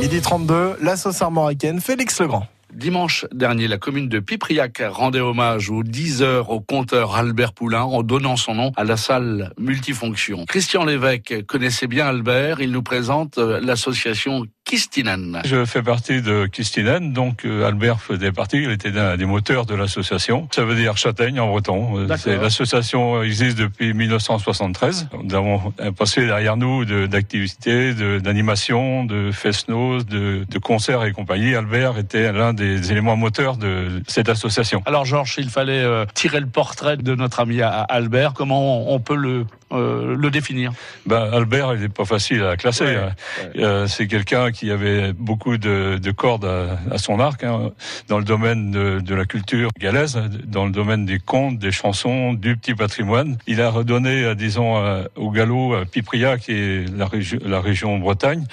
Midi 0.00 0.20
32, 0.20 0.78
la 0.80 0.96
sauce 0.96 1.22
armoricaine, 1.22 1.80
Félix 1.80 2.20
Legrand. 2.20 2.46
Dimanche 2.74 3.26
dernier, 3.32 3.68
la 3.68 3.76
commune 3.76 4.08
de 4.08 4.18
Pipriac 4.18 4.82
rendait 4.88 5.20
hommage 5.20 5.68
aux 5.68 5.82
10 5.82 6.22
heures 6.22 6.48
au 6.48 6.60
conteur 6.60 7.14
Albert 7.14 7.52
Poulain 7.52 7.82
en 7.82 8.02
donnant 8.02 8.36
son 8.36 8.54
nom 8.54 8.72
à 8.76 8.84
la 8.84 8.96
salle 8.96 9.52
multifonction. 9.58 10.46
Christian 10.46 10.86
Lévesque 10.86 11.44
connaissait 11.46 11.86
bien 11.86 12.06
Albert, 12.06 12.62
il 12.62 12.70
nous 12.70 12.82
présente 12.82 13.36
euh, 13.36 13.60
l'association 13.60 14.46
Kistinen. 14.64 15.42
Je 15.44 15.64
fais 15.64 15.82
partie 15.82 16.22
de 16.22 16.46
Kistinen, 16.46 17.12
donc 17.12 17.44
euh, 17.44 17.66
Albert 17.66 18.00
faisait 18.00 18.32
partie, 18.32 18.62
il 18.62 18.70
était 18.70 18.96
un 18.96 19.16
des 19.16 19.26
moteurs 19.26 19.66
de 19.66 19.74
l'association. 19.74 20.48
Ça 20.54 20.64
veut 20.64 20.76
dire 20.76 20.96
châtaigne 20.96 21.40
en 21.40 21.48
breton. 21.48 21.98
Euh, 21.98 22.38
L'association 22.40 23.22
existe 23.22 23.58
depuis 23.58 23.92
1973. 23.92 25.08
Nous 25.24 25.34
avons 25.34 25.74
un 25.78 25.92
passé 25.92 26.24
derrière 26.26 26.56
nous 26.56 26.84
de- 26.84 27.06
d'activités, 27.06 27.92
de- 27.92 28.18
d'animation, 28.18 29.04
de, 29.04 29.30
fest-noz, 29.32 30.06
de, 30.06 30.46
de 30.48 30.58
concerts 30.58 31.04
et 31.04 31.12
compagnie. 31.12 31.54
Albert 31.54 31.98
était 31.98 32.32
l'un 32.32 32.54
des 32.54 32.92
éléments 32.92 33.16
moteurs 33.16 33.56
de 33.56 34.02
cette 34.06 34.28
association. 34.28 34.82
Alors 34.86 35.04
Georges, 35.04 35.34
il 35.38 35.50
fallait 35.50 35.82
euh, 35.82 36.06
tirer 36.14 36.40
le 36.40 36.46
portrait 36.46 36.96
de 36.96 37.14
notre 37.14 37.40
ami 37.40 37.60
Albert. 37.62 38.32
Comment 38.32 38.90
on, 38.90 38.94
on 38.94 39.00
peut 39.00 39.16
le, 39.16 39.44
euh, 39.72 40.16
le 40.16 40.30
définir 40.30 40.72
Ben, 41.06 41.28
Albert, 41.32 41.74
il 41.74 41.80
n'est 41.80 41.88
pas 41.88 42.04
facile 42.04 42.42
à 42.44 42.56
classer. 42.56 42.84
Ouais, 42.84 42.96
hein. 42.96 43.12
Euh, 43.56 43.86
c'est 43.86 44.06
quelqu'un 44.06 44.50
qui 44.52 44.70
avait 44.70 45.12
beaucoup 45.12 45.56
de, 45.58 45.98
de 45.98 46.10
cordes 46.10 46.44
à, 46.44 46.78
à 46.90 46.98
son 46.98 47.20
arc 47.20 47.44
hein, 47.44 47.70
dans 48.08 48.18
le 48.18 48.24
domaine 48.24 48.70
de, 48.70 49.00
de 49.00 49.14
la 49.14 49.24
culture 49.24 49.70
galaise, 49.78 50.20
dans 50.44 50.64
le 50.64 50.72
domaine 50.72 51.04
des 51.06 51.18
contes, 51.18 51.58
des 51.58 51.72
chansons, 51.72 52.32
du 52.34 52.56
petit 52.56 52.74
patrimoine. 52.74 53.38
Il 53.46 53.60
a 53.60 53.70
redonné, 53.70 54.24
euh, 54.24 54.34
disons, 54.34 54.76
euh, 54.78 55.04
au 55.16 55.30
galop 55.30 55.74
à 55.74 55.84
Pipriac, 55.84 56.40
qui 56.40 56.52
est 56.52 56.96
la, 56.96 57.06
région 57.06 57.38
la 57.44 57.60
région 57.60 57.98
Bretagne, 57.98 58.44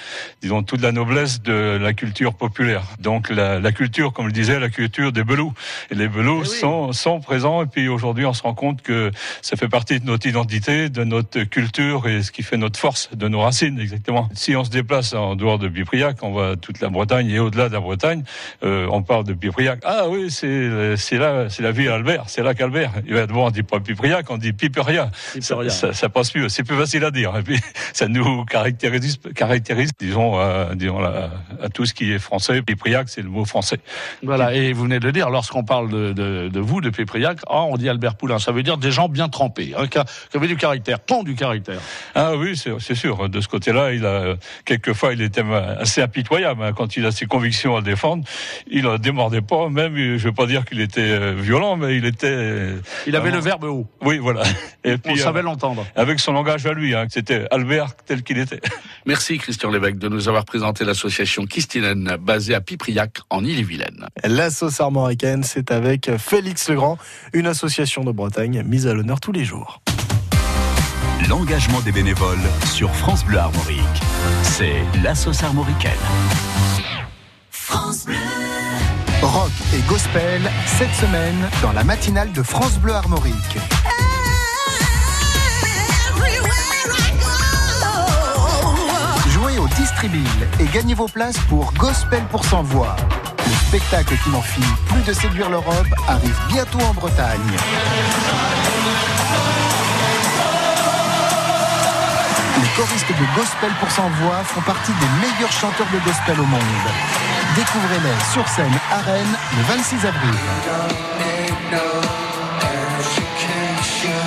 disons, 0.42 0.62
toute 0.62 0.80
la 0.80 0.92
noblesse 0.92 1.42
de 1.42 1.78
la 1.80 1.92
culture 1.92 2.34
populaire. 2.34 2.82
Donc 3.00 3.30
la, 3.30 3.58
la 3.60 3.72
culture, 3.72 4.12
comme 4.12 4.26
le 4.26 4.32
disait, 4.32 4.58
la 4.58 4.68
culture 4.68 5.12
des 5.12 5.24
belous. 5.24 5.52
Et 5.90 5.94
les 5.94 6.08
belous 6.08 6.44
sont, 6.44 6.92
sont 6.92 7.20
présents. 7.20 7.62
Et 7.62 7.66
puis 7.66 7.88
aujourd'hui, 7.88 8.26
on 8.26 8.32
se 8.32 8.42
rend 8.42 8.54
compte 8.54 8.82
que 8.82 9.10
ça 9.42 9.56
fait 9.56 9.68
partie 9.68 10.00
de 10.00 10.06
notre 10.06 10.26
identité, 10.26 10.88
de 10.88 11.04
notre 11.10 11.42
culture 11.44 12.08
et 12.08 12.22
ce 12.22 12.32
qui 12.32 12.42
fait 12.42 12.56
notre 12.56 12.78
force 12.78 13.10
de 13.14 13.28
nos 13.28 13.40
racines, 13.40 13.78
exactement. 13.78 14.28
Si 14.34 14.56
on 14.56 14.64
se 14.64 14.70
déplace 14.70 15.12
en 15.12 15.36
dehors 15.36 15.58
de 15.58 15.68
Pipriac, 15.68 16.22
on 16.22 16.32
va 16.32 16.56
toute 16.56 16.80
la 16.80 16.88
Bretagne 16.88 17.28
et 17.30 17.38
au-delà 17.38 17.68
de 17.68 17.74
la 17.74 17.80
Bretagne, 17.80 18.22
euh, 18.62 18.86
on 18.90 19.02
parle 19.02 19.24
de 19.24 19.34
Pipriac. 19.34 19.80
Ah 19.84 20.08
oui, 20.08 20.30
c'est 20.30 20.96
c'est 20.96 21.18
là, 21.18 21.48
c'est 21.48 21.62
la 21.62 21.72
ville 21.72 21.88
Albert, 21.88 22.24
c'est 22.28 22.42
là 22.42 22.54
qu'Albert. 22.54 22.92
Il 23.06 23.14
va 23.14 23.26
bon, 23.26 23.46
on 23.46 23.50
dit 23.50 23.62
pas 23.62 23.80
Pipriac, 23.80 24.30
on 24.30 24.38
dit 24.38 24.52
Piperia. 24.52 25.10
Ça, 25.40 25.56
ça, 25.68 25.92
ça 25.92 26.08
passe 26.08 26.34
mieux, 26.34 26.48
c'est 26.48 26.64
plus 26.64 26.76
facile 26.76 27.04
à 27.04 27.10
dire. 27.10 27.36
Et 27.36 27.42
puis 27.42 27.58
ça 27.92 28.08
nous 28.08 28.44
caractérise, 28.44 29.18
caractérise, 29.34 29.90
disons, 29.98 30.38
à, 30.38 30.74
disons 30.74 31.04
à, 31.04 31.30
à 31.62 31.68
tout 31.68 31.86
ce 31.86 31.94
qui 31.94 32.12
est 32.12 32.18
français. 32.18 32.62
Pipriac, 32.62 33.08
c'est 33.08 33.22
le 33.22 33.28
mot 33.28 33.44
français. 33.44 33.80
Voilà, 34.22 34.54
et 34.54 34.72
vous 34.72 34.84
venez 34.84 35.00
de 35.00 35.06
le 35.06 35.12
dire, 35.12 35.30
lorsqu'on 35.30 35.64
parle 35.64 35.88
de, 35.90 36.12
de, 36.12 36.48
de 36.48 36.60
vous, 36.60 36.80
de 36.80 36.90
Pépriac, 36.90 37.38
ah, 37.48 37.62
on 37.62 37.76
dit 37.76 37.88
Albert 37.88 38.16
Poulain, 38.16 38.38
ça 38.38 38.52
veut 38.52 38.62
dire 38.62 38.76
des 38.76 38.90
gens 38.90 39.08
bien 39.08 39.28
trempés, 39.28 39.74
hein, 39.76 39.86
qui 39.86 39.98
avaient 40.36 40.46
du 40.46 40.56
caractère, 40.56 40.99
ton 41.06 41.22
du 41.22 41.34
caractère. 41.34 41.80
Ah 42.14 42.34
oui, 42.36 42.56
c'est 42.56 42.94
sûr. 42.94 43.28
De 43.28 43.40
ce 43.40 43.48
côté-là, 43.48 43.92
il 43.92 44.04
a 44.06 44.34
quelquefois 44.64 45.12
il 45.12 45.22
était 45.22 45.42
assez 45.78 46.02
impitoyable 46.02 46.62
hein, 46.62 46.72
quand 46.72 46.96
il 46.96 47.06
a 47.06 47.10
ses 47.10 47.26
convictions 47.26 47.76
à 47.76 47.82
défendre. 47.82 48.24
Il 48.70 48.84
ne 48.84 48.96
démordait 48.96 49.40
pas. 49.40 49.68
Même, 49.68 49.96
je 49.96 50.24
veux 50.24 50.32
pas 50.32 50.46
dire 50.46 50.64
qu'il 50.64 50.80
était 50.80 51.00
euh, 51.00 51.34
violent, 51.36 51.76
mais 51.76 51.96
il 51.96 52.04
était. 52.04 52.26
euh, 52.28 52.80
Il 53.06 53.16
avait 53.16 53.30
le 53.30 53.38
verbe 53.38 53.64
haut. 53.64 53.86
Oui, 54.02 54.18
voilà. 54.18 54.42
Et 54.84 54.96
On 55.06 55.16
savait 55.16 55.42
l'entendre. 55.42 55.86
Avec 55.96 56.20
son 56.20 56.32
langage 56.32 56.66
à 56.66 56.72
lui, 56.72 56.94
hein, 56.94 57.06
c'était 57.08 57.46
Albert 57.50 57.96
tel 58.06 58.22
qu'il 58.22 58.38
était. 58.38 58.60
Merci 59.06 59.38
Christian 59.38 59.70
Lévesque 59.70 59.98
de 59.98 60.08
nous 60.08 60.28
avoir 60.28 60.44
présenté 60.44 60.84
l'association 60.84 61.44
Kistinen, 61.46 62.16
basée 62.20 62.54
à 62.54 62.60
Pipriac, 62.60 63.18
en 63.30 63.44
Ille-et-Vilaine. 63.44 64.06
La 64.24 64.50
sauce 64.50 64.80
armoricaine, 64.80 65.42
c'est 65.42 65.70
avec 65.70 66.10
Félix 66.18 66.68
Legrand, 66.68 66.98
une 67.32 67.46
association 67.46 68.04
de 68.04 68.12
Bretagne 68.12 68.62
mise 68.64 68.86
à 68.86 68.94
l'honneur 68.94 69.20
tous 69.20 69.32
les 69.32 69.44
jours. 69.44 69.80
L'engagement 71.28 71.80
des 71.80 71.92
bénévoles 71.92 72.38
sur 72.64 72.90
France 72.94 73.24
Bleu 73.24 73.38
Armorique. 73.38 73.80
C'est 74.42 74.82
la 75.02 75.14
sauce 75.14 75.42
armoricaine. 75.42 75.90
France 77.50 78.04
Bleu. 78.06 78.16
Rock 79.22 79.50
et 79.74 79.80
gospel, 79.88 80.50
cette 80.66 80.94
semaine, 80.94 81.48
dans 81.62 81.72
la 81.72 81.84
matinale 81.84 82.32
de 82.32 82.42
France 82.42 82.78
Bleu 82.78 82.94
Armorique. 82.94 83.58
Jouez 89.28 89.58
au 89.58 89.68
Distribil 89.68 90.26
et 90.58 90.64
gagnez 90.66 90.94
vos 90.94 91.08
places 91.08 91.38
pour 91.48 91.72
Gospel 91.74 92.22
pour 92.30 92.44
sans 92.44 92.62
voix. 92.62 92.96
Le 93.46 93.54
spectacle 93.68 94.14
qui 94.24 94.30
n'en 94.30 94.42
finit 94.42 94.66
plus 94.86 95.02
de 95.02 95.12
séduire 95.12 95.50
l'Europe 95.50 95.86
arrive 96.08 96.36
bientôt 96.48 96.80
en 96.80 96.94
Bretagne. 96.94 97.56
Les 102.60 102.68
choristes 102.76 103.08
de 103.08 103.36
Gospel 103.36 103.70
pour 103.80 103.90
sans 103.90 104.08
voix 104.22 104.44
font 104.44 104.60
partie 104.60 104.92
des 104.92 105.26
meilleurs 105.26 105.52
chanteurs 105.52 105.86
de 105.92 105.98
gospel 106.04 106.38
au 106.38 106.44
monde. 106.44 106.60
Découvrez-les 107.56 108.32
sur 108.32 108.46
scène 108.48 108.78
à 108.92 108.98
Rennes 109.00 109.36
le 109.56 109.62
26 109.62 110.06
avril. 110.06 110.34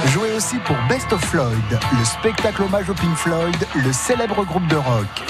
Jouez 0.08 0.32
aussi 0.32 0.58
pour 0.66 0.76
Best 0.90 1.14
of 1.14 1.24
Floyd, 1.26 1.80
le 1.98 2.06
spectacle 2.06 2.64
hommage 2.64 2.90
au 2.90 2.94
Pink 2.96 3.16
Floyd, 3.16 3.56
le 3.76 3.94
célèbre 3.94 4.44
groupe 4.46 4.68
de 4.68 4.78
rock. 4.78 5.24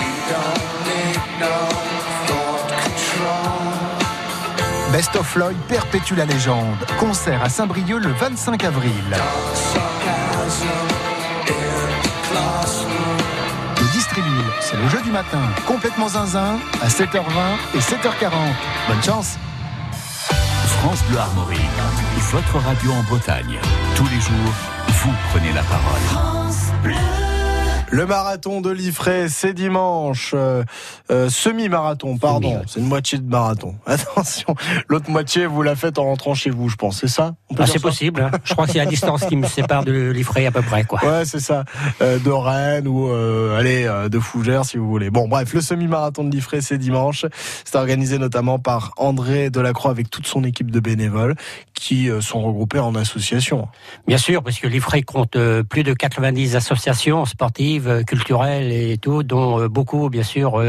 Best 4.94 5.16
of 5.18 5.28
Floyd 5.28 5.58
perpétue 5.68 6.16
la 6.16 6.26
légende. 6.26 6.78
Concert 7.00 7.44
à 7.44 7.50
Saint-Brieuc 7.50 8.00
le 8.00 8.12
25 8.14 8.64
avril. 8.64 8.94
C'est 14.64 14.78
le 14.78 14.88
jeu 14.88 15.02
du 15.02 15.12
matin, 15.12 15.42
complètement 15.68 16.08
zinzin, 16.08 16.58
à 16.82 16.88
7h20 16.88 17.20
et 17.76 17.80
7h40. 17.80 18.32
Bonne 18.88 19.04
chance 19.04 19.38
France 20.80 21.04
Bleu 21.10 21.18
Armorique, 21.18 21.60
votre 22.32 22.58
radio 22.60 22.92
en 22.92 23.04
Bretagne. 23.04 23.60
Tous 23.96 24.06
les 24.06 24.22
jours, 24.22 24.54
vous 24.88 25.12
prenez 25.32 25.52
la 25.54 25.64
parole. 25.64 27.33
Le 27.94 28.08
marathon 28.08 28.60
de 28.60 28.72
Liffré, 28.72 29.30
c'est 29.30 29.54
dimanche. 29.54 30.32
Euh, 30.34 30.64
euh, 31.12 31.30
Semi-marathon, 31.30 32.18
pardon. 32.18 32.60
C'est 32.66 32.80
une 32.80 32.88
moitié 32.88 33.20
de 33.20 33.30
marathon. 33.30 33.76
Attention, 33.86 34.56
l'autre 34.88 35.12
moitié, 35.12 35.46
vous 35.46 35.62
la 35.62 35.76
faites 35.76 36.00
en 36.00 36.06
rentrant 36.06 36.34
chez 36.34 36.50
vous, 36.50 36.70
je 36.70 36.76
pense. 36.76 37.02
C'est 37.02 37.08
ça 37.08 37.36
Ah, 37.56 37.68
c'est 37.68 37.80
possible. 37.80 38.22
hein. 38.24 38.32
Je 38.46 38.54
crois 38.54 38.66
que 38.66 38.72
c'est 38.72 38.80
la 38.80 38.88
distance 38.88 39.24
qui 39.26 39.36
me 39.36 39.46
sépare 39.46 39.86
de 39.86 40.10
Liffré 40.10 40.48
à 40.48 40.52
peu 40.52 40.64
près. 40.64 40.86
Quoi. 40.86 41.06
Ouais, 41.06 41.26
c'est 41.26 41.40
ça. 41.40 41.66
Euh, 42.02 42.18
de 42.18 42.32
Rennes 42.32 42.88
ou 42.88 43.10
euh, 43.12 43.60
allez 43.60 43.86
euh, 43.86 44.10
de 44.10 44.18
Fougères 44.18 44.66
si 44.66 44.78
vous 44.78 44.88
voulez. 44.90 45.12
Bon, 45.12 45.28
bref, 45.28 45.54
le 45.54 45.62
semi-marathon 45.62 46.24
de 46.24 46.32
Liffré, 46.32 46.62
c'est 46.62 46.80
dimanche. 46.80 47.28
C'est 47.64 47.76
organisé 47.76 48.18
notamment 48.18 48.58
par 48.58 48.94
André 48.98 49.52
Delacroix 49.52 49.92
avec 49.92 50.10
toute 50.10 50.26
son 50.26 50.44
équipe 50.44 50.72
de 50.72 50.80
bénévoles 50.80 51.36
qui 51.74 52.10
euh, 52.10 52.22
sont 52.22 52.42
regroupés 52.42 52.80
en 52.80 52.96
association. 52.96 53.68
Bien 54.08 54.18
sûr, 54.18 54.44
parce 54.44 54.60
que 54.60 54.68
l'IFRE 54.68 55.04
compte 55.06 55.36
euh, 55.36 55.64
plus 55.64 55.84
de 55.84 55.94
90 55.94 56.56
associations 56.56 57.26
sportives, 57.26 57.88
euh, 57.88 58.04
culturelles 58.04 58.72
et 58.72 58.98
tout, 58.98 59.24
dont 59.24 59.68
beaucoup, 59.68 60.10
bien 60.10 60.24
sûr, 60.24 60.62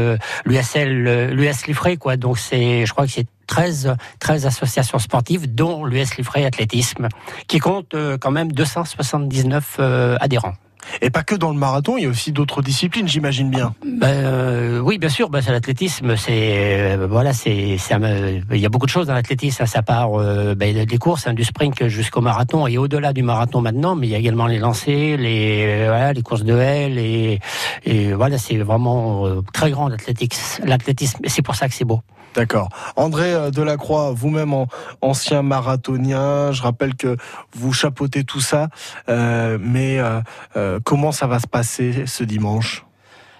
l'USL, 0.45 1.29
l'US 1.31 1.67
Liffré, 1.67 1.97
quoi. 1.97 2.17
Donc 2.17 2.37
c'est, 2.37 2.85
je 2.85 2.91
crois 2.91 3.05
que 3.05 3.11
c'est 3.11 3.27
13, 3.47 3.95
13 4.19 4.45
associations 4.45 4.99
sportives, 4.99 5.53
dont 5.53 5.85
l'US 5.85 6.17
Liffré 6.17 6.45
Athlétisme, 6.45 7.07
qui 7.47 7.59
compte 7.59 7.95
quand 8.19 8.31
même 8.31 8.51
279 8.51 9.77
euh, 9.79 10.17
adhérents. 10.19 10.55
Et 11.01 11.09
pas 11.09 11.23
que 11.23 11.35
dans 11.35 11.51
le 11.51 11.57
marathon, 11.57 11.97
il 11.97 12.03
y 12.03 12.05
a 12.05 12.09
aussi 12.09 12.31
d'autres 12.31 12.61
disciplines, 12.61 13.07
j'imagine 13.07 13.49
bien. 13.49 13.73
Ben, 13.85 14.07
euh, 14.07 14.79
oui, 14.79 14.97
bien 14.97 15.09
sûr. 15.09 15.29
Ben, 15.29 15.41
c'est 15.41 15.51
l'athlétisme. 15.51 16.15
C'est 16.15 16.95
euh, 16.95 17.07
voilà, 17.09 17.33
c'est 17.33 17.77
euh, 17.91 18.39
il 18.51 18.59
y 18.59 18.65
a 18.65 18.69
beaucoup 18.69 18.85
de 18.85 18.91
choses 18.91 19.07
dans 19.07 19.13
l'athlétisme. 19.13 19.63
hein. 19.63 19.65
Ça 19.65 19.81
part 19.81 20.19
euh, 20.19 20.55
ben, 20.55 20.85
des 20.85 20.97
courses, 20.97 21.27
hein, 21.27 21.33
du 21.33 21.43
sprint 21.43 21.87
jusqu'au 21.87 22.21
marathon 22.21 22.67
et 22.67 22.77
au-delà 22.77 23.13
du 23.13 23.23
marathon 23.23 23.61
maintenant. 23.61 23.95
Mais 23.95 24.07
il 24.07 24.11
y 24.11 24.15
a 24.15 24.19
également 24.19 24.47
les 24.47 24.59
lancers, 24.59 25.17
les 25.17 25.65
euh, 25.67 25.85
voilà, 25.87 26.13
les 26.13 26.21
courses 26.21 26.43
de 26.43 26.55
haies, 26.57 26.91
et, 26.91 27.39
et 27.85 28.13
voilà, 28.13 28.37
c'est 28.37 28.57
vraiment 28.57 29.25
très 29.53 29.71
grand 29.71 29.87
l'athlétisme. 29.87 30.65
L'athlétisme. 30.65 31.19
C'est 31.27 31.41
pour 31.41 31.55
ça 31.55 31.67
que 31.67 31.73
c'est 31.73 31.85
beau. 31.85 32.01
D'accord. 32.35 32.69
André 32.95 33.33
euh, 33.33 33.51
Delacroix, 33.51 34.11
vous-même 34.11 34.53
en- 34.53 34.67
ancien 35.01 35.41
marathonien, 35.41 36.51
je 36.51 36.61
rappelle 36.61 36.95
que 36.95 37.15
vous 37.55 37.71
chapeautez 37.73 38.23
tout 38.23 38.41
ça, 38.41 38.67
euh, 39.09 39.57
mais 39.61 39.99
euh, 40.55 40.79
comment 40.83 41.11
ça 41.11 41.27
va 41.27 41.39
se 41.39 41.47
passer 41.47 42.05
ce 42.07 42.23
dimanche? 42.23 42.85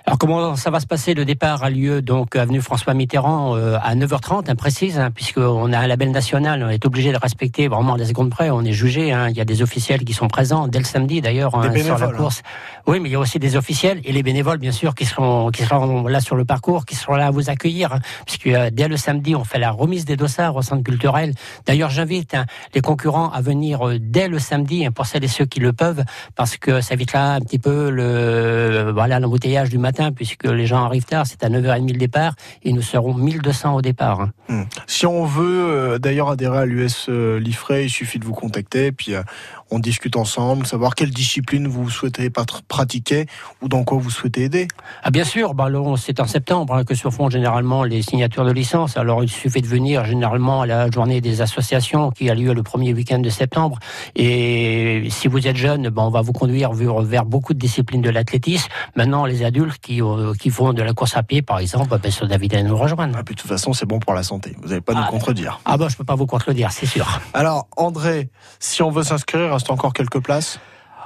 Alors 0.07 0.19
comment 0.19 0.55
ça 0.55 0.69
va 0.69 0.79
se 0.79 0.85
passer? 0.85 1.15
Le 1.15 1.25
départ 1.25 1.63
a 1.63 1.71
lieu 1.71 2.03
donc 2.03 2.35
avenue 2.35 2.61
François 2.61 2.93
Mitterrand 2.93 3.55
euh, 3.55 3.79
à 3.81 3.95
9h30, 3.95 4.51
imprécise, 4.51 4.99
hein, 4.99 5.09
puisqu'on 5.09 5.73
a 5.73 5.79
un 5.79 5.87
label 5.87 6.11
national, 6.11 6.63
on 6.63 6.69
est 6.69 6.85
obligé 6.85 7.11
de 7.11 7.17
respecter 7.17 7.67
vraiment 7.67 7.97
des 7.97 8.05
secondes 8.05 8.29
près, 8.29 8.51
on 8.51 8.61
est 8.61 8.71
jugé, 8.71 9.11
hein, 9.11 9.29
il 9.29 9.35
y 9.35 9.41
a 9.41 9.45
des 9.45 9.63
officiels 9.63 10.05
qui 10.05 10.13
sont 10.13 10.27
présents 10.27 10.67
dès 10.67 10.77
le 10.77 10.85
samedi 10.85 11.21
d'ailleurs 11.21 11.55
hein, 11.55 11.63
sur 11.63 11.71
la 11.71 11.73
bénévoles, 11.73 12.15
course. 12.17 12.43
Oui, 12.85 12.99
mais 12.99 13.09
il 13.09 13.13
y 13.13 13.15
a 13.15 13.19
aussi 13.19 13.39
des 13.39 13.55
officiels 13.55 13.99
et 14.05 14.11
les 14.11 14.21
bénévoles 14.21 14.59
bien 14.59 14.71
sûr 14.71 14.93
qui 14.93 15.05
seront 15.05 15.49
qui 15.49 15.63
seront 15.63 16.07
là 16.07 16.19
sur 16.19 16.35
le 16.35 16.45
parcours, 16.45 16.85
qui 16.85 16.93
seront 16.93 17.15
là 17.15 17.25
à 17.25 17.31
vous 17.31 17.49
accueillir, 17.49 17.93
hein, 17.93 17.99
puisque 18.27 18.45
euh, 18.45 18.69
dès 18.71 18.87
le 18.87 18.97
samedi 18.97 19.35
on 19.35 19.43
fait 19.43 19.57
la 19.57 19.71
remise 19.71 20.05
des 20.05 20.17
dossards 20.17 20.55
au 20.55 20.61
centre 20.61 20.83
culturel. 20.83 21.33
D'ailleurs 21.65 21.89
j'invite 21.89 22.35
hein, 22.35 22.45
les 22.75 22.81
concurrents 22.81 23.31
à 23.31 23.41
venir 23.41 23.87
euh, 23.87 23.97
dès 23.99 24.27
le 24.27 24.37
samedi 24.37 24.85
hein, 24.85 24.91
pour 24.91 25.07
celles 25.07 25.23
et 25.23 25.27
ceux 25.27 25.45
qui 25.45 25.59
le 25.59 25.73
peuvent, 25.73 26.03
parce 26.35 26.57
que 26.57 26.79
ça 26.81 26.93
évitera 26.93 27.33
un 27.33 27.39
petit 27.39 27.57
peu 27.57 27.89
le 27.89 28.91
voilà 28.93 29.19
l'embouteillage 29.19 29.69
du 29.69 29.79
matin, 29.79 29.94
puisque 30.15 30.45
les 30.45 30.65
gens 30.65 30.83
arrivent 30.85 31.05
tard. 31.05 31.25
C'est 31.27 31.43
à 31.43 31.49
9h30 31.49 31.91
le 31.91 31.97
départ 31.97 32.35
et 32.63 32.73
nous 32.73 32.81
serons 32.81 33.13
1200 33.13 33.75
au 33.75 33.81
départ. 33.81 34.21
hein. 34.21 34.31
Hmm. 34.49 34.63
Si 34.87 35.05
on 35.05 35.25
veut 35.25 35.69
euh, 35.69 35.97
d'ailleurs 35.97 36.29
adhérer 36.29 36.59
à 36.59 36.65
l'US 36.65 37.07
euh, 37.09 37.41
il 37.69 37.89
suffit 37.89 38.19
de 38.19 38.25
vous 38.25 38.33
contacter, 38.33 38.91
puis 38.91 39.15
euh, 39.15 39.23
on 39.71 39.79
discute 39.79 40.15
ensemble, 40.15 40.65
savoir 40.65 40.95
quelle 40.95 41.11
discipline 41.11 41.67
vous 41.67 41.89
souhaitez 41.89 42.29
pratiquer 42.67 43.25
ou 43.61 43.67
dans 43.67 43.83
quoi 43.83 43.97
vous 43.97 44.09
souhaitez 44.09 44.43
aider. 44.43 44.67
Ah 45.03 45.11
bien 45.11 45.23
sûr, 45.23 45.53
bah, 45.53 45.67
c'est 45.97 46.19
en 46.19 46.27
septembre 46.27 46.75
hein, 46.75 46.83
que 46.83 46.95
se 46.95 47.09
font 47.09 47.29
généralement 47.29 47.83
les 47.83 48.01
signatures 48.01 48.45
de 48.45 48.51
licence. 48.51 48.97
Alors 48.97 49.23
il 49.23 49.29
suffit 49.29 49.61
de 49.61 49.67
venir 49.67 50.05
généralement 50.05 50.61
à 50.61 50.65
la 50.65 50.91
journée 50.91 51.21
des 51.21 51.41
associations 51.41 52.11
qui 52.11 52.29
a 52.29 52.35
lieu 52.35 52.53
le 52.53 52.63
premier 52.63 52.93
week-end 52.93 53.19
de 53.19 53.29
septembre. 53.29 53.79
Et 54.15 55.07
si 55.09 55.27
vous 55.27 55.47
êtes 55.47 55.57
jeune, 55.57 55.89
ben, 55.89 56.03
on 56.03 56.09
va 56.09 56.21
vous 56.21 56.33
conduire 56.33 56.73
vers, 56.73 57.01
vers 57.01 57.25
beaucoup 57.25 57.53
de 57.53 57.59
disciplines 57.59 58.01
de 58.01 58.09
l'athlétisme. 58.09 58.69
Maintenant, 58.95 59.25
les 59.25 59.43
adultes 59.43 59.79
qui, 59.81 60.01
euh, 60.01 60.33
qui 60.33 60.49
font 60.49 60.73
de 60.73 60.81
la 60.81 60.93
course 60.93 61.17
à 61.17 61.23
pied, 61.23 61.41
par 61.41 61.59
exemple, 61.59 61.97
ben, 61.97 62.11
sur 62.11 62.27
David 62.27 62.55
à 62.55 62.63
nous 62.63 62.77
rejoindre. 62.77 63.15
Ah, 63.17 63.23
puis 63.23 63.35
de 63.35 63.41
toute 63.41 63.49
façon, 63.49 63.73
c'est 63.73 63.85
bon 63.85 63.99
pour 63.99 64.13
la 64.13 64.23
santé. 64.23 64.55
Vous 64.61 64.69
n'allez 64.69 64.81
pas 64.81 64.93
nous 64.93 65.05
contredire. 65.05 65.59
Ah 65.65 65.77
bah 65.77 65.87
je 65.89 65.95
peux 65.95 66.03
pas 66.03 66.15
vous 66.15 66.25
contredire, 66.25 66.71
c'est 66.71 66.85
sûr. 66.85 67.21
Alors 67.33 67.67
André, 67.77 68.29
si 68.59 68.81
on 68.81 68.91
veut 68.91 69.03
s'inscrire, 69.03 69.53
reste 69.65 69.71
encore 69.71 69.93
quelques 69.93 70.19
places. 70.19 70.59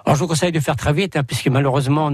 Alors, 0.05 0.15
je 0.15 0.21
vous 0.21 0.27
conseille 0.27 0.51
de 0.51 0.59
faire 0.59 0.75
très 0.75 0.93
vite, 0.93 1.15
hein, 1.17 1.23
puisque 1.23 1.47
malheureusement, 1.47 2.09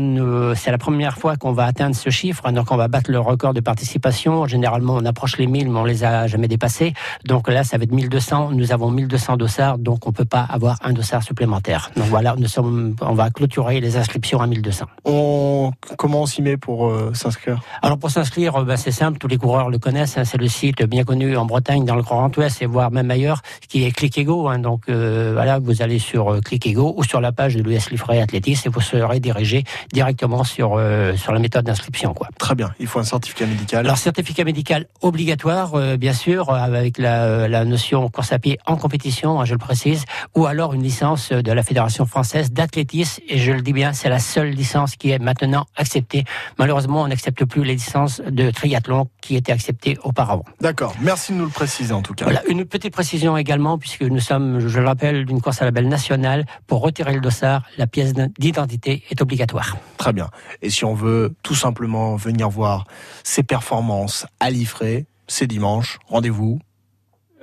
c'est 0.55 0.71
la 0.71 0.77
première 0.77 1.17
fois 1.17 1.37
qu'on 1.37 1.51
va 1.53 1.65
atteindre 1.65 1.95
ce 1.95 2.09
chiffre. 2.09 2.43
hein, 2.45 2.51
donc, 2.51 2.71
on 2.71 2.77
va 2.77 2.87
battre 2.87 3.11
le 3.11 3.19
record 3.19 3.53
de 3.53 3.61
participation. 3.61 4.47
Généralement, 4.47 4.95
on 4.95 5.05
approche 5.05 5.37
les 5.37 5.47
1000, 5.47 5.69
mais 5.69 5.79
on 5.79 5.85
les 5.85 6.03
a 6.03 6.27
jamais 6.27 6.47
dépassés. 6.47 6.93
Donc 7.25 7.47
là, 7.47 7.63
ça 7.63 7.77
va 7.77 7.83
être 7.83 7.91
1200. 7.93 8.51
Nous 8.51 8.71
avons 8.73 8.91
1200 8.91 9.37
dossards, 9.37 9.77
donc 9.77 10.07
on 10.07 10.11
peut 10.11 10.25
pas 10.25 10.41
avoir 10.41 10.77
un 10.83 10.93
dossard 10.93 11.23
supplémentaire. 11.23 11.91
Donc 11.95 12.07
voilà, 12.07 12.35
nous 12.37 12.47
sommes, 12.47 12.95
on 13.01 13.13
va 13.13 13.29
clôturer 13.29 13.79
les 13.79 13.97
inscriptions 13.97 14.41
à 14.41 14.47
1200. 14.47 14.85
On, 15.05 15.71
comment 15.97 16.21
on 16.23 16.25
s'y 16.25 16.41
met 16.41 16.57
pour 16.57 16.87
euh, 16.87 17.11
s'inscrire? 17.13 17.61
Alors 17.81 17.97
pour 17.97 18.09
s'inscrire, 18.11 18.55
euh, 18.57 18.63
ben, 18.65 18.77
c'est 18.77 18.91
simple, 18.91 19.19
tous 19.19 19.27
les 19.27 19.37
coureurs 19.37 19.69
le 19.69 19.77
connaissent. 19.77 20.17
hein, 20.17 20.25
c'est 20.25 20.37
le 20.37 20.47
site 20.47 20.83
bien 20.83 21.03
connu 21.03 21.37
en 21.37 21.45
Bretagne, 21.45 21.85
dans 21.85 21.95
le 21.95 22.01
Grand 22.01 22.35
Ouest, 22.37 22.61
et 22.61 22.65
voire 22.65 22.91
même 22.91 23.11
ailleurs, 23.11 23.41
qui 23.69 23.85
est 23.85 23.91
Click 23.91 24.17
Ego. 24.17 24.47
hein. 24.49 24.59
donc 24.59 24.81
euh, 24.89 25.31
voilà, 25.33 25.59
vous 25.59 25.81
allez 25.81 25.99
sur 25.99 26.33
euh, 26.33 26.39
Click 26.41 26.65
Ego 26.67 26.93
ou 26.97 27.03
sur 27.03 27.21
la 27.21 27.31
page 27.31 27.55
de 27.55 27.61
Athlétisme 28.21 28.69
et 28.69 28.71
vous 28.71 28.81
serez 28.81 29.19
dirigé 29.19 29.63
directement 29.91 30.43
sur 30.43 30.75
euh, 30.77 31.15
sur 31.15 31.31
la 31.33 31.39
méthode 31.39 31.65
d'inscription. 31.65 32.13
Quoi. 32.13 32.29
Très 32.37 32.55
bien. 32.55 32.71
Il 32.79 32.87
faut 32.87 32.99
un 32.99 33.03
certificat 33.03 33.45
médical. 33.45 33.85
Alors 33.85 33.97
certificat 33.97 34.43
médical 34.43 34.87
obligatoire, 35.01 35.75
euh, 35.75 35.97
bien 35.97 36.13
sûr, 36.13 36.49
euh, 36.49 36.55
avec 36.55 36.97
la, 36.97 37.47
la 37.47 37.65
notion 37.65 38.09
course 38.09 38.31
à 38.31 38.39
pied 38.39 38.57
en 38.65 38.77
compétition, 38.77 39.39
hein, 39.39 39.45
je 39.45 39.53
le 39.53 39.57
précise, 39.57 40.05
ou 40.35 40.45
alors 40.45 40.73
une 40.73 40.83
licence 40.83 41.31
de 41.31 41.51
la 41.51 41.63
Fédération 41.63 42.05
française 42.05 42.51
d'athlétisme. 42.51 43.21
Et 43.27 43.37
je 43.37 43.51
le 43.51 43.61
dis 43.61 43.73
bien, 43.73 43.93
c'est 43.93 44.09
la 44.09 44.19
seule 44.19 44.49
licence 44.49 44.95
qui 44.95 45.11
est 45.11 45.19
maintenant 45.19 45.65
acceptée. 45.75 46.23
Malheureusement, 46.57 47.01
on 47.03 47.07
n'accepte 47.07 47.45
plus 47.45 47.63
les 47.63 47.75
licences 47.75 48.21
de 48.21 48.51
triathlon 48.51 49.09
qui 49.21 49.35
étaient 49.35 49.51
acceptées 49.51 49.97
auparavant. 50.03 50.45
D'accord. 50.61 50.93
Merci 51.01 51.33
de 51.33 51.37
nous 51.37 51.45
le 51.45 51.51
préciser 51.51 51.93
en 51.93 52.01
tout 52.01 52.13
cas. 52.13 52.25
Voilà, 52.25 52.41
une 52.47 52.65
petite 52.65 52.93
précision 52.93 53.37
également, 53.37 53.77
puisque 53.77 54.03
nous 54.03 54.19
sommes, 54.19 54.59
je 54.59 54.79
le 54.79 54.87
rappelle, 54.87 55.25
d'une 55.25 55.41
course 55.41 55.61
à 55.61 55.65
label 55.65 55.87
nationale. 55.87 56.45
Pour 56.67 56.81
retirer 56.81 57.13
le 57.13 57.21
dossard, 57.21 57.63
la 57.77 57.87
pièce 57.87 58.13
d'identité 58.39 59.03
est 59.09 59.21
obligatoire. 59.21 59.77
Très 59.97 60.13
bien. 60.13 60.29
Et 60.61 60.69
si 60.69 60.85
on 60.85 60.93
veut 60.93 61.33
tout 61.43 61.55
simplement 61.55 62.15
venir 62.15 62.49
voir 62.49 62.85
ses 63.23 63.43
performances 63.43 64.25
à 64.39 64.49
Liffré, 64.49 65.05
c'est 65.27 65.47
dimanche. 65.47 65.99
Rendez-vous. 66.07 66.59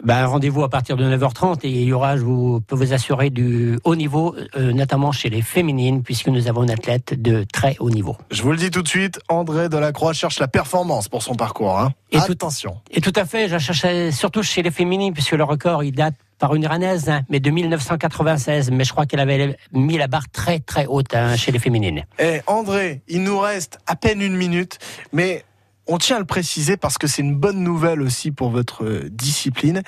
Ben, 0.05 0.27
rendez-vous 0.27 0.65
à 0.65 0.69
partir 0.69 0.97
de 0.97 1.05
9h30 1.05 1.61
et 1.63 1.71
il 1.71 1.85
y 1.85 1.93
aura, 1.93 2.17
je 2.17 2.23
vous, 2.23 2.61
peux 2.61 2.75
vous 2.75 2.93
assurer, 2.93 3.31
du 3.31 3.79
haut 3.85 3.95
niveau, 3.95 4.35
euh, 4.57 4.73
notamment 4.73 5.13
chez 5.13 5.31
les 5.31 5.43
féminines, 5.43 6.03
puisque 6.03 6.27
nous 6.27 6.49
avons 6.49 6.65
une 6.65 6.73
athlète 6.73 7.23
de 7.23 7.45
très 7.53 7.77
haut 7.79 7.89
niveau. 7.91 8.17
Je 8.33 8.43
vous 8.43 8.51
le 8.51 8.57
dis 8.57 8.71
tout 8.73 8.83
de 8.83 8.89
suite, 8.89 9.21
André 9.29 9.69
Delacroix 9.69 10.13
cherche 10.13 10.41
la 10.41 10.49
performance 10.49 11.09
pour 11.09 11.23
son 11.23 11.37
parcours. 11.37 11.79
Hein. 11.79 11.93
Et 12.11 12.19
tout- 12.19 12.33
Attention. 12.33 12.81
Et 12.91 13.01
tout 13.01 13.13
à 13.15 13.25
fait, 13.25 13.47
je 13.47 13.53
la 13.53 13.59
cherchais 13.61 14.11
surtout 14.11 14.43
chez 14.43 14.63
les 14.63 14.73
féminines, 14.73 15.13
puisque 15.13 15.33
le 15.33 15.45
record, 15.45 15.85
il 15.85 15.93
date 15.93 16.15
par 16.42 16.57
une 16.57 16.64
iranaise, 16.64 17.09
hein, 17.09 17.22
mais 17.28 17.38
de 17.38 17.50
1996. 17.50 18.72
Mais 18.72 18.83
je 18.83 18.90
crois 18.90 19.07
qu'elle 19.07 19.20
avait 19.20 19.57
mis 19.72 19.96
la 19.96 20.09
barre 20.09 20.28
très 20.28 20.59
très 20.59 20.87
haute 20.87 21.14
hein, 21.14 21.37
chez 21.37 21.52
les 21.52 21.61
féminines. 21.61 22.05
Eh, 22.18 22.40
André, 22.48 23.02
il 23.07 23.22
nous 23.22 23.38
reste 23.38 23.78
à 23.87 23.94
peine 23.94 24.20
une 24.20 24.35
minute, 24.35 24.81
mais 25.12 25.44
on 25.87 25.98
tient 25.98 26.16
à 26.16 26.18
le 26.18 26.24
préciser 26.24 26.76
parce 26.76 26.98
que 26.98 27.07
c'est 27.07 27.22
une 27.22 27.37
bonne 27.37 27.62
nouvelle 27.62 28.02
aussi 28.02 28.33
pour 28.33 28.50
votre 28.50 28.85
euh, 28.85 29.09
discipline. 29.09 29.83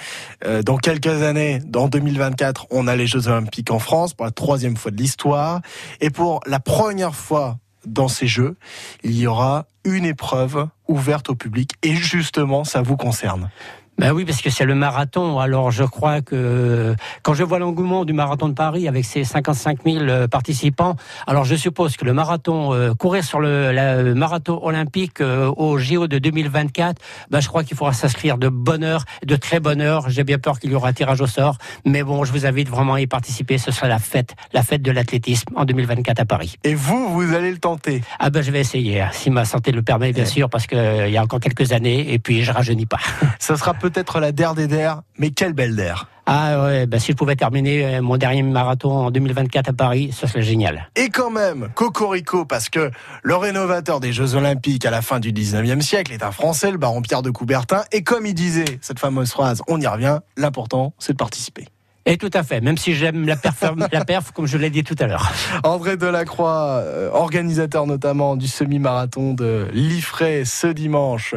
Euh, 0.44 0.62
dans 0.62 0.76
quelques 0.76 1.22
années, 1.24 1.58
dans 1.66 1.88
2024, 1.88 2.68
on 2.70 2.86
a 2.86 2.94
les 2.94 3.08
Jeux 3.08 3.26
Olympiques 3.26 3.72
en 3.72 3.80
France 3.80 4.14
pour 4.14 4.24
la 4.24 4.30
troisième 4.30 4.76
fois 4.76 4.92
de 4.92 4.96
l'histoire. 4.96 5.60
Et 6.00 6.10
pour 6.10 6.38
la 6.46 6.60
première 6.60 7.16
fois 7.16 7.58
dans 7.84 8.06
ces 8.06 8.28
Jeux, 8.28 8.56
il 9.02 9.18
y 9.18 9.26
aura 9.26 9.66
une 9.84 10.04
épreuve 10.04 10.68
ouverte 10.86 11.30
au 11.30 11.34
public. 11.34 11.72
Et 11.82 11.96
justement, 11.96 12.62
ça 12.62 12.80
vous 12.80 12.96
concerne. 12.96 13.50
Ben 13.96 14.10
oui, 14.12 14.24
parce 14.24 14.42
que 14.42 14.50
c'est 14.50 14.64
le 14.64 14.74
marathon. 14.74 15.38
Alors 15.38 15.70
je 15.70 15.84
crois 15.84 16.20
que 16.20 16.96
quand 17.22 17.32
je 17.34 17.44
vois 17.44 17.60
l'engouement 17.60 18.04
du 18.04 18.12
marathon 18.12 18.48
de 18.48 18.54
Paris 18.54 18.88
avec 18.88 19.04
ses 19.04 19.22
55 19.22 19.78
000 19.84 19.98
euh, 20.04 20.26
participants, 20.26 20.96
alors 21.28 21.44
je 21.44 21.54
suppose 21.54 21.96
que 21.96 22.04
le 22.04 22.12
marathon, 22.12 22.74
euh, 22.74 22.92
courir 22.94 23.22
sur 23.22 23.38
le, 23.38 23.70
la- 23.70 24.02
le 24.02 24.14
marathon 24.16 24.58
olympique 24.64 25.20
euh, 25.20 25.48
au 25.56 25.78
JO 25.78 26.08
de 26.08 26.18
2024, 26.18 27.00
ben 27.30 27.38
je 27.38 27.46
crois 27.46 27.62
qu'il 27.62 27.76
faudra 27.76 27.92
s'inscrire 27.92 28.36
de 28.36 28.48
bonne 28.48 28.82
heure, 28.82 29.04
de 29.24 29.36
très 29.36 29.60
bonne 29.60 29.80
heure. 29.80 30.10
J'ai 30.10 30.24
bien 30.24 30.38
peur 30.38 30.58
qu'il 30.58 30.72
y 30.72 30.74
aura 30.74 30.88
un 30.88 30.92
tirage 30.92 31.20
au 31.20 31.28
sort, 31.28 31.58
mais 31.86 32.02
bon, 32.02 32.24
je 32.24 32.32
vous 32.32 32.46
invite 32.46 32.68
vraiment 32.68 32.94
à 32.94 33.00
y 33.00 33.06
participer. 33.06 33.58
Ce 33.58 33.70
sera 33.70 33.86
la 33.86 34.00
fête, 34.00 34.34
la 34.52 34.64
fête 34.64 34.82
de 34.82 34.90
l'athlétisme 34.90 35.54
en 35.54 35.64
2024 35.64 36.18
à 36.18 36.24
Paris. 36.24 36.56
Et 36.64 36.74
vous, 36.74 37.10
vous 37.12 37.32
allez 37.32 37.52
le 37.52 37.58
tenter? 37.58 38.02
Ah 38.18 38.30
ben 38.30 38.42
je 38.42 38.50
vais 38.50 38.60
essayer, 38.60 39.02
hein, 39.02 39.10
si 39.12 39.30
ma 39.30 39.44
santé 39.44 39.70
le 39.70 39.82
permet, 39.82 40.12
bien 40.12 40.24
sûr, 40.26 40.50
parce 40.50 40.66
que 40.66 40.74
euh, 40.74 41.06
il 41.06 41.12
y 41.14 41.16
a 41.16 41.22
encore 41.22 41.38
quelques 41.38 41.70
années, 41.72 42.12
et 42.12 42.18
puis 42.18 42.42
je 42.42 42.50
rajeunis 42.50 42.86
pas. 42.86 42.98
Ça 43.38 43.56
sera 43.56 43.72
peut-être 43.84 44.18
la 44.18 44.32
der 44.32 44.54
des 44.54 44.66
der, 44.66 45.02
mais 45.18 45.30
quelle 45.30 45.52
belle 45.52 45.76
der. 45.76 46.08
Ah 46.24 46.64
ouais, 46.64 46.86
ben 46.86 46.98
si 46.98 47.12
je 47.12 47.16
pouvais 47.18 47.36
terminer 47.36 47.96
euh, 47.96 48.00
mon 48.00 48.16
dernier 48.16 48.42
marathon 48.42 48.90
en 48.92 49.10
2024 49.10 49.68
à 49.68 49.72
Paris, 49.74 50.10
ce 50.10 50.26
serait 50.26 50.40
génial. 50.40 50.88
Et 50.96 51.10
quand 51.10 51.28
même, 51.28 51.68
Cocorico, 51.74 52.46
parce 52.46 52.70
que 52.70 52.90
le 53.22 53.36
rénovateur 53.36 54.00
des 54.00 54.14
Jeux 54.14 54.36
Olympiques 54.36 54.86
à 54.86 54.90
la 54.90 55.02
fin 55.02 55.20
du 55.20 55.32
19e 55.34 55.82
siècle 55.82 56.14
est 56.14 56.22
un 56.22 56.32
Français, 56.32 56.70
le 56.70 56.78
baron 56.78 57.02
Pierre 57.02 57.20
de 57.20 57.30
Coubertin. 57.30 57.82
Et 57.92 58.02
comme 58.02 58.24
il 58.24 58.32
disait 58.32 58.78
cette 58.80 58.98
fameuse 58.98 59.32
phrase, 59.32 59.60
on 59.68 59.78
y 59.78 59.86
revient, 59.86 60.20
l'important, 60.38 60.94
c'est 60.98 61.12
de 61.12 61.18
participer. 61.18 61.66
Et 62.06 62.18
tout 62.18 62.30
à 62.34 62.42
fait, 62.42 62.60
même 62.60 62.76
si 62.76 62.94
j'aime 62.94 63.26
la 63.26 63.36
perf, 63.36 63.62
la 63.92 64.04
perf 64.04 64.30
comme 64.32 64.46
je 64.46 64.58
l'ai 64.58 64.70
dit 64.70 64.84
tout 64.84 64.96
à 64.98 65.06
l'heure. 65.06 65.32
André 65.62 65.96
Delacroix, 65.96 66.80
euh, 66.82 67.10
organisateur 67.10 67.86
notamment 67.86 68.36
du 68.36 68.46
semi-marathon 68.46 69.32
de 69.32 69.68
Liffré 69.72 70.44
ce 70.44 70.66
dimanche 70.66 71.34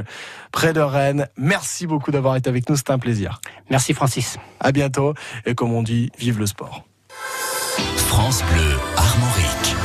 près 0.52 0.74
de 0.74 0.82
Rennes. 0.82 1.28
Merci 1.38 1.88
beaucoup 1.88 2.12
d'avoir 2.12 2.36
été 2.36 2.50
avec 2.50 2.70
nous, 2.70 2.76
c'était 2.76 2.92
un 2.92 3.00
plaisir. 3.00 3.40
Merci 3.70 3.94
Francis. 3.94 4.38
À 4.60 4.72
bientôt. 4.72 5.14
Et 5.46 5.56
comme 5.56 5.72
on 5.72 5.84
dit, 5.84 6.12
vive 6.18 6.40
le 6.40 6.48
sport. 6.48 6.84
France 7.96 8.44
Bleu 8.52 8.76
Armorique. 8.98 9.77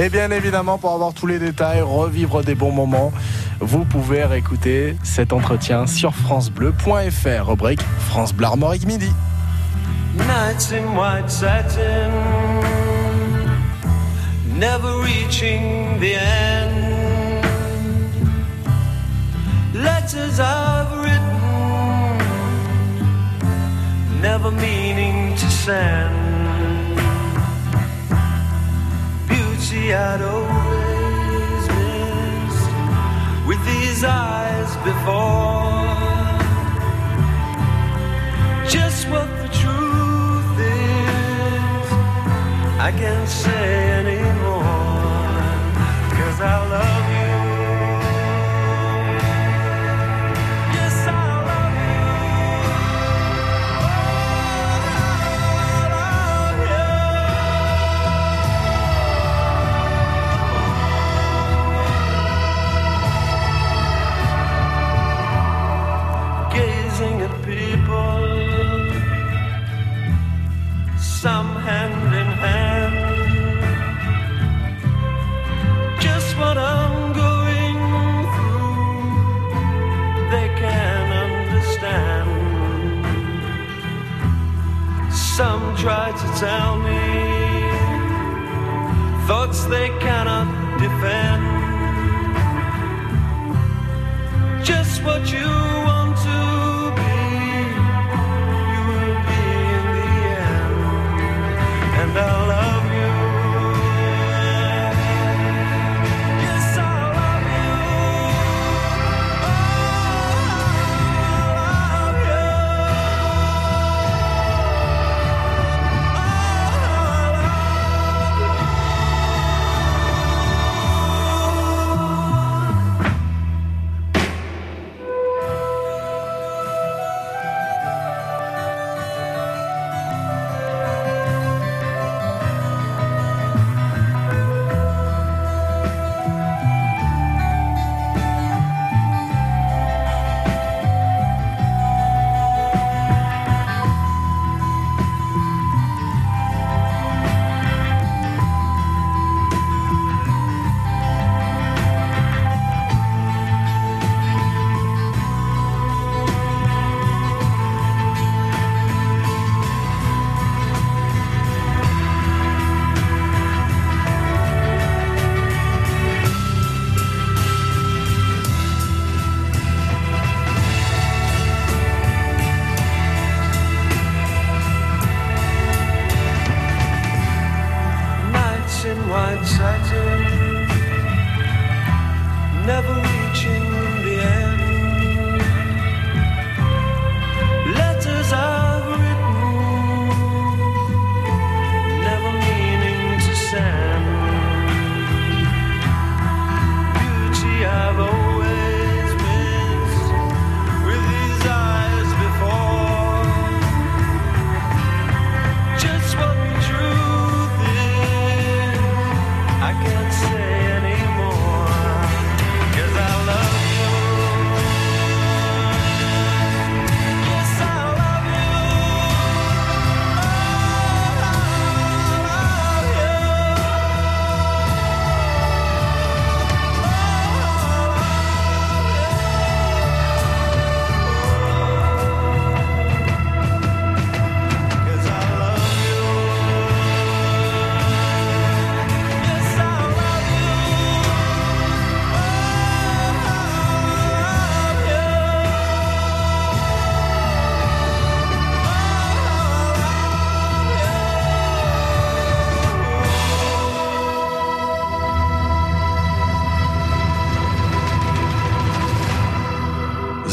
Et 0.00 0.10
bien 0.10 0.30
évidemment, 0.30 0.78
pour 0.78 0.92
avoir 0.92 1.12
tous 1.12 1.26
les 1.26 1.40
détails, 1.40 1.80
revivre 1.80 2.44
des 2.44 2.54
bons 2.54 2.70
moments, 2.70 3.12
vous 3.58 3.84
pouvez 3.84 4.24
réécouter 4.24 4.96
cet 5.02 5.32
entretien 5.32 5.88
sur 5.88 6.14
francebleu.fr, 6.14 7.48
rubrique 7.48 7.82
France 8.06 8.32
Bleu 8.32 8.46
Armorique 8.46 8.86
Midi. 8.86 9.10
Nights 10.14 10.72
in 10.72 10.96
white 10.96 11.28
satin, 11.28 12.12
never 14.56 15.02
reaching 15.02 15.98
the 15.98 16.14
end. 16.14 17.42
Letters 19.74 20.38
I've 20.38 20.96
written, 21.02 22.18
never 24.22 24.52
meaning 24.52 25.34
to 25.34 25.50
send. 25.50 26.37
Beauty 29.58 29.92
I'd 29.92 30.22
always 30.22 31.64
missed 31.78 32.70
with 33.48 33.60
these 33.66 34.04
eyes 34.04 34.70
before. 34.86 35.82
Just 38.70 39.08
what 39.08 39.28
the 39.42 39.48
truth 39.60 40.58
is, 40.60 41.86
I 42.78 42.92
can't 42.96 43.28
say 43.28 43.90
anymore. 44.00 44.62
Cause 46.16 46.40
I 46.40 46.56
love 46.74 47.07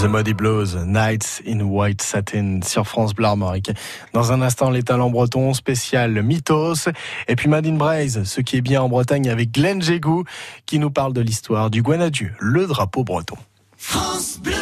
The 0.06 0.08
Muddy 0.08 0.34
Blows, 0.34 0.76
Nights 0.86 1.41
in 1.47 1.62
White 1.62 2.03
Satin 2.03 2.60
sur 2.64 2.86
France 2.86 3.16
Bleu 3.16 3.26
Armorique. 3.26 3.72
Dans 4.14 4.32
un 4.32 4.43
instant, 4.43 4.70
les 4.70 4.84
talents 4.84 5.10
bretons 5.10 5.56
spécial 5.56 6.22
Mythos. 6.22 6.89
Et 7.28 7.36
puis 7.36 7.49
Madine 7.49 7.80
Braise, 7.80 8.22
ce 8.24 8.39
qui 8.41 8.58
est 8.58 8.62
bien 8.62 8.84
en 8.84 8.88
Bretagne 8.88 9.32
avec 9.32 9.51
Glenn 9.51 9.82
Jégou 9.82 10.24
qui 10.68 10.78
nous 10.78 10.91
parle 10.91 11.14
de 11.14 11.22
l'histoire 11.22 11.72
du 11.72 11.82
Guanadu, 11.82 12.36
le 12.39 12.68
drapeau 12.68 13.03
breton. 13.03 13.36
France 13.78 14.38
Bleu 14.43 14.53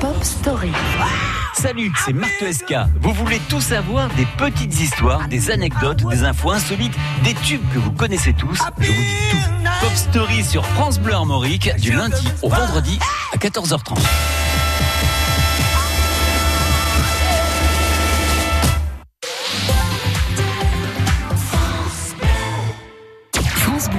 Pop 0.00 0.16
Story. 0.24 0.72
Salut, 1.54 1.92
c'est 2.04 2.12
Marc 2.12 2.42
SK. 2.52 2.74
Vous 3.00 3.12
voulez 3.12 3.40
tout 3.48 3.60
savoir 3.60 4.08
des 4.16 4.26
petites 4.36 4.80
histoires, 4.80 5.28
des 5.28 5.52
anecdotes, 5.52 6.04
des 6.08 6.24
infos 6.24 6.50
insolites, 6.50 6.96
des 7.22 7.34
tubes 7.34 7.62
que 7.72 7.78
vous 7.78 7.92
connaissez 7.92 8.32
tous 8.32 8.58
Je 8.80 8.90
vous 8.90 9.00
dis 9.00 9.30
tout. 9.30 9.62
Pop 9.80 9.94
Story 9.94 10.42
sur 10.42 10.66
France 10.66 10.98
Bleu 10.98 11.14
Armorique 11.14 11.70
du 11.76 11.92
lundi 11.92 12.26
au 12.42 12.48
vendredi 12.48 12.98
à 13.32 13.36
14h30. 13.36 13.96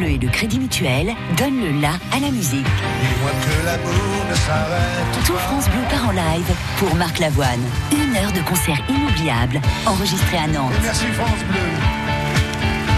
Bleu 0.03 0.11
et 0.11 0.17
le 0.17 0.27
Crédit 0.29 0.59
Mutuel 0.59 1.13
donnent 1.37 1.61
le 1.61 1.79
la 1.79 1.91
à 2.11 2.19
la 2.19 2.29
musique. 2.31 2.65
Tout 5.25 5.33
France 5.33 5.69
Bleu 5.69 5.81
part 5.89 6.09
en 6.09 6.11
live 6.11 6.55
pour 6.77 6.95
Marc 6.95 7.19
Lavoine. 7.19 7.61
Une 7.91 8.15
heure 8.15 8.31
de 8.31 8.41
concert 8.41 8.77
inoubliable 8.89 9.61
enregistré 9.85 10.37
à 10.37 10.47
Nantes. 10.47 10.73
Merci 10.81 11.05
France 11.07 11.43
Bleu 11.49 11.59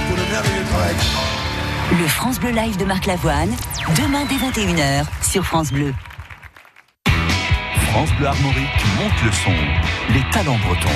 pour 0.07 0.17
le 0.17 0.23
merveilleux 0.31 0.65
travail. 0.69 0.95
Le 1.99 2.07
France 2.07 2.39
Bleu 2.39 2.51
Live 2.51 2.77
de 2.77 2.85
Marc 2.85 3.05
Lavoine, 3.05 3.53
demain 3.97 4.25
dès 4.27 4.35
21h 4.35 5.05
sur 5.21 5.45
France 5.45 5.71
Bleu. 5.71 5.93
France 7.91 8.09
Bleu 8.17 8.27
Armorique 8.27 8.85
monte 8.97 9.23
le 9.23 9.31
son. 9.31 9.53
Les 10.13 10.23
talents 10.31 10.59
bretons. 10.65 10.89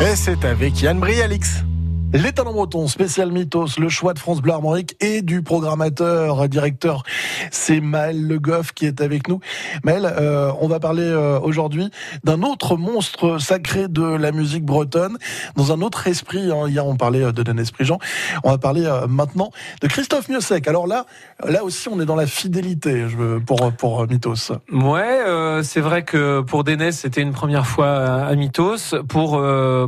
Et 0.00 0.16
c'est 0.16 0.44
avec 0.44 0.80
Yann 0.80 0.98
Brialix. 0.98 1.65
Les 2.12 2.32
talents 2.32 2.52
bretons, 2.52 2.86
spécial 2.88 3.30
mythos, 3.30 3.78
le 3.78 3.88
choix 3.90 4.14
de 4.14 4.18
France 4.18 4.40
Bleu 4.40 4.52
Armorique 4.52 4.96
et 5.00 5.20
du 5.20 5.42
programmateur, 5.42 6.48
directeur, 6.48 7.02
c'est 7.50 7.80
Maël 7.80 8.26
Le 8.26 8.38
Goff 8.38 8.72
qui 8.72 8.86
est 8.86 9.02
avec 9.02 9.28
nous. 9.28 9.40
Maël, 9.84 10.06
euh, 10.06 10.50
on 10.60 10.68
va 10.68 10.80
parler 10.80 11.02
euh, 11.02 11.38
aujourd'hui 11.40 11.90
d'un 12.24 12.42
autre 12.42 12.76
monstre 12.76 13.38
sacré 13.38 13.88
de 13.88 14.02
la 14.02 14.32
musique 14.32 14.64
bretonne, 14.64 15.18
dans 15.56 15.72
un 15.72 15.82
autre 15.82 16.06
esprit. 16.06 16.50
hein. 16.50 16.68
Hier, 16.68 16.86
on 16.86 16.96
parlait 16.96 17.22
euh, 17.22 17.32
de 17.32 17.42
Denis 17.42 17.70
Prigent. 17.70 17.98
On 18.44 18.50
va 18.50 18.58
parler 18.58 18.86
euh, 18.86 19.06
maintenant 19.06 19.50
de 19.82 19.86
Christophe 19.86 20.28
Miossec. 20.30 20.66
Alors 20.68 20.86
là, 20.86 21.04
là 21.44 21.64
aussi, 21.64 21.88
on 21.88 22.00
est 22.00 22.06
dans 22.06 22.16
la 22.16 22.26
fidélité 22.26 23.04
pour, 23.44 23.72
pour 23.72 24.02
euh, 24.02 24.06
Mythos. 24.06 24.52
Ouais, 24.72 25.60
c'est 25.62 25.80
vrai 25.80 26.02
que 26.04 26.40
pour 26.40 26.64
Dénès, 26.64 26.96
c'était 26.96 27.20
une 27.20 27.32
première 27.32 27.66
fois 27.66 27.88
à, 27.88 28.34
Mythos. 28.36 28.94
Pour 29.08 29.42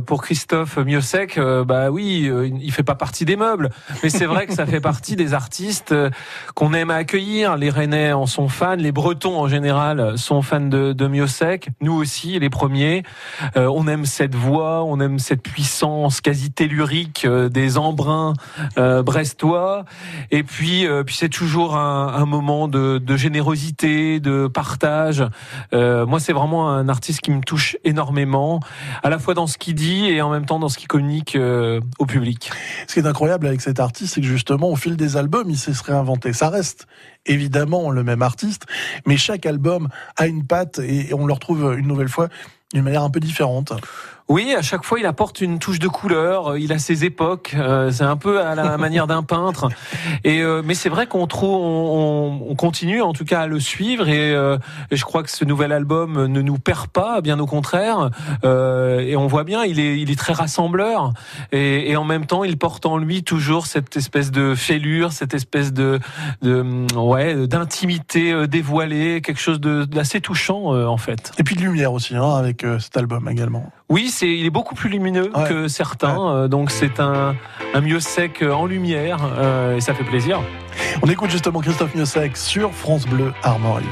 pour 0.05 0.21
Christophe 0.21 0.77
Miossec, 0.77 1.39
bah 1.65 1.89
oui, 1.89 2.08
euh, 2.29 2.49
il 2.61 2.71
fait 2.71 2.83
pas 2.83 2.95
partie 2.95 3.25
des 3.25 3.35
meubles, 3.35 3.69
mais 4.03 4.09
c'est 4.09 4.25
vrai 4.25 4.47
que 4.47 4.53
ça 4.53 4.65
fait 4.65 4.81
partie 4.81 5.15
des 5.15 5.33
artistes 5.33 5.91
euh, 5.91 6.09
qu'on 6.55 6.73
aime 6.73 6.91
accueillir. 6.91 7.57
Les 7.57 7.69
Rennais 7.69 8.13
en 8.13 8.25
sont 8.25 8.49
fans, 8.49 8.75
les 8.75 8.91
Bretons 8.91 9.39
en 9.39 9.47
général 9.47 10.17
sont 10.17 10.41
fans 10.41 10.59
de, 10.59 10.93
de 10.93 11.07
Miossec. 11.07 11.69
Nous 11.81 11.93
aussi, 11.93 12.39
les 12.39 12.49
premiers. 12.49 13.03
Euh, 13.57 13.67
on 13.73 13.87
aime 13.87 14.05
cette 14.05 14.35
voix, 14.35 14.83
on 14.83 14.99
aime 14.99 15.19
cette 15.19 15.41
puissance 15.41 16.21
quasi 16.21 16.51
tellurique 16.51 17.25
euh, 17.25 17.49
des 17.49 17.77
embruns 17.77 18.33
euh, 18.77 19.03
brestois. 19.03 19.85
Et 20.31 20.43
puis, 20.43 20.85
euh, 20.85 21.03
puis 21.03 21.15
c'est 21.15 21.29
toujours 21.29 21.75
un, 21.75 22.13
un 22.13 22.25
moment 22.25 22.67
de, 22.67 22.97
de 22.97 23.17
générosité, 23.17 24.19
de 24.19 24.47
partage. 24.47 25.23
Moi, 25.71 26.19
c'est 26.19 26.33
vraiment 26.33 26.69
un 26.69 26.89
artiste 26.89 27.21
qui 27.21 27.31
me 27.31 27.41
touche 27.41 27.77
énormément, 27.83 28.59
à 29.03 29.09
la 29.09 29.19
fois 29.19 29.33
dans 29.33 29.47
ce 29.47 29.57
qu'il 29.57 29.75
dit 29.75 30.07
et 30.07 30.21
en 30.21 30.29
même 30.29 30.45
temps 30.45 30.59
dans 30.59 30.69
ce 30.69 30.77
qu'il 30.77 30.87
communique 30.87 31.37
public. 32.05 32.51
Ce 32.87 32.93
qui 32.93 32.99
est 32.99 33.07
incroyable 33.07 33.47
avec 33.47 33.61
cet 33.61 33.79
artiste, 33.79 34.15
c'est 34.15 34.21
que 34.21 34.27
justement, 34.27 34.69
au 34.69 34.75
fil 34.75 34.95
des 34.95 35.17
albums, 35.17 35.49
il 35.49 35.57
s'est 35.57 35.73
se 35.73 35.83
réinventé. 35.83 36.33
Ça 36.33 36.49
reste 36.49 36.87
évidemment 37.25 37.91
le 37.91 38.03
même 38.03 38.21
artiste, 38.21 38.65
mais 39.05 39.17
chaque 39.17 39.45
album 39.45 39.89
a 40.15 40.27
une 40.27 40.45
patte 40.45 40.79
et 40.79 41.13
on 41.13 41.25
le 41.25 41.33
retrouve 41.33 41.75
une 41.77 41.87
nouvelle 41.87 42.09
fois 42.09 42.29
d'une 42.73 42.83
manière 42.83 43.03
un 43.03 43.09
peu 43.09 43.19
différente. 43.19 43.73
Oui, 44.31 44.53
à 44.55 44.61
chaque 44.61 44.83
fois, 44.85 44.99
il 44.99 45.07
apporte 45.07 45.41
une 45.41 45.57
touche 45.57 45.79
de 45.79 45.87
couleur. 45.87 46.55
Il 46.55 46.71
a 46.71 46.77
ses 46.77 47.03
époques. 47.03 47.55
euh, 47.57 47.89
c'est 47.89 48.03
un 48.03 48.15
peu 48.15 48.39
à 48.41 48.53
la 48.53 48.77
manière 48.85 49.07
d'un 49.07 49.23
peintre. 49.23 49.69
Et 50.23 50.41
euh, 50.41 50.61
mais 50.63 50.75
c'est 50.75 50.89
vrai 50.89 51.07
qu'on 51.07 51.25
trouve, 51.25 51.49
on, 51.63 52.29
on- 52.45 52.51
on 52.51 52.55
continue 52.55 53.01
en 53.01 53.11
tout 53.13 53.25
cas 53.25 53.41
à 53.41 53.47
le 53.47 53.59
suivre. 53.59 54.07
Et, 54.07 54.31
euh, 54.35 54.59
et 54.91 54.97
je 54.97 55.03
crois 55.03 55.23
que 55.23 55.31
ce 55.31 55.45
nouvel 55.45 55.71
album 55.71 56.27
ne 56.27 56.41
nous 56.43 56.59
perd 56.59 56.87
pas, 56.89 57.21
bien 57.21 57.39
au 57.39 57.47
contraire. 57.47 58.11
Euh, 58.43 58.99
et 58.99 59.15
on 59.15 59.25
voit 59.25 59.43
bien, 59.43 59.63
il 59.63 59.79
est, 59.79 59.99
il 59.99 60.11
est 60.11 60.19
très 60.19 60.33
rassembleur. 60.33 61.11
Et, 61.51 61.89
et 61.89 61.97
en 61.97 62.03
même 62.05 62.27
temps, 62.27 62.43
il 62.43 62.55
porte 62.57 62.85
en 62.85 62.97
lui 62.97 63.23
toujours 63.23 63.65
cette 63.65 63.97
espèce 63.97 64.29
de 64.29 64.53
fêlure, 64.53 65.11
cette 65.11 65.33
espèce 65.33 65.73
de, 65.73 65.99
de 66.43 66.63
ouais, 66.95 67.47
d'intimité 67.47 68.31
euh, 68.31 68.45
dévoilée, 68.45 69.21
quelque 69.21 69.41
chose 69.41 69.59
d'assez 69.59 70.21
touchant 70.21 70.75
euh, 70.75 70.85
en 70.85 70.97
fait. 70.97 71.31
Et 71.39 71.43
puis 71.43 71.55
de 71.55 71.61
lumière 71.61 71.93
aussi, 71.93 72.15
hein, 72.15 72.35
avec 72.35 72.63
euh, 72.63 72.77
cet 72.77 72.95
album 72.95 73.27
également. 73.27 73.71
Oui, 73.89 74.09
c'est, 74.09 74.29
il 74.29 74.45
est 74.45 74.51
beaucoup 74.51 74.75
plus 74.75 74.89
lumineux 74.89 75.31
que 75.47 75.67
certains, 75.67 76.29
euh, 76.29 76.47
donc 76.47 76.69
c'est 76.69 76.99
un, 76.99 77.35
un 77.73 77.81
mieux 77.81 77.99
sec 77.99 78.43
euh, 78.43 78.51
en 78.51 78.67
lumière, 78.67 79.17
euh, 79.35 79.77
et 79.77 79.81
ça 79.81 79.95
fait 79.95 80.03
plaisir. 80.03 80.41
On 81.01 81.07
écoute 81.07 81.31
justement 81.31 81.59
Christophe 81.59 81.95
Miossec 81.95 82.37
sur 82.37 82.71
France 82.71 83.07
Bleu 83.07 83.33
Armorique. 83.41 83.87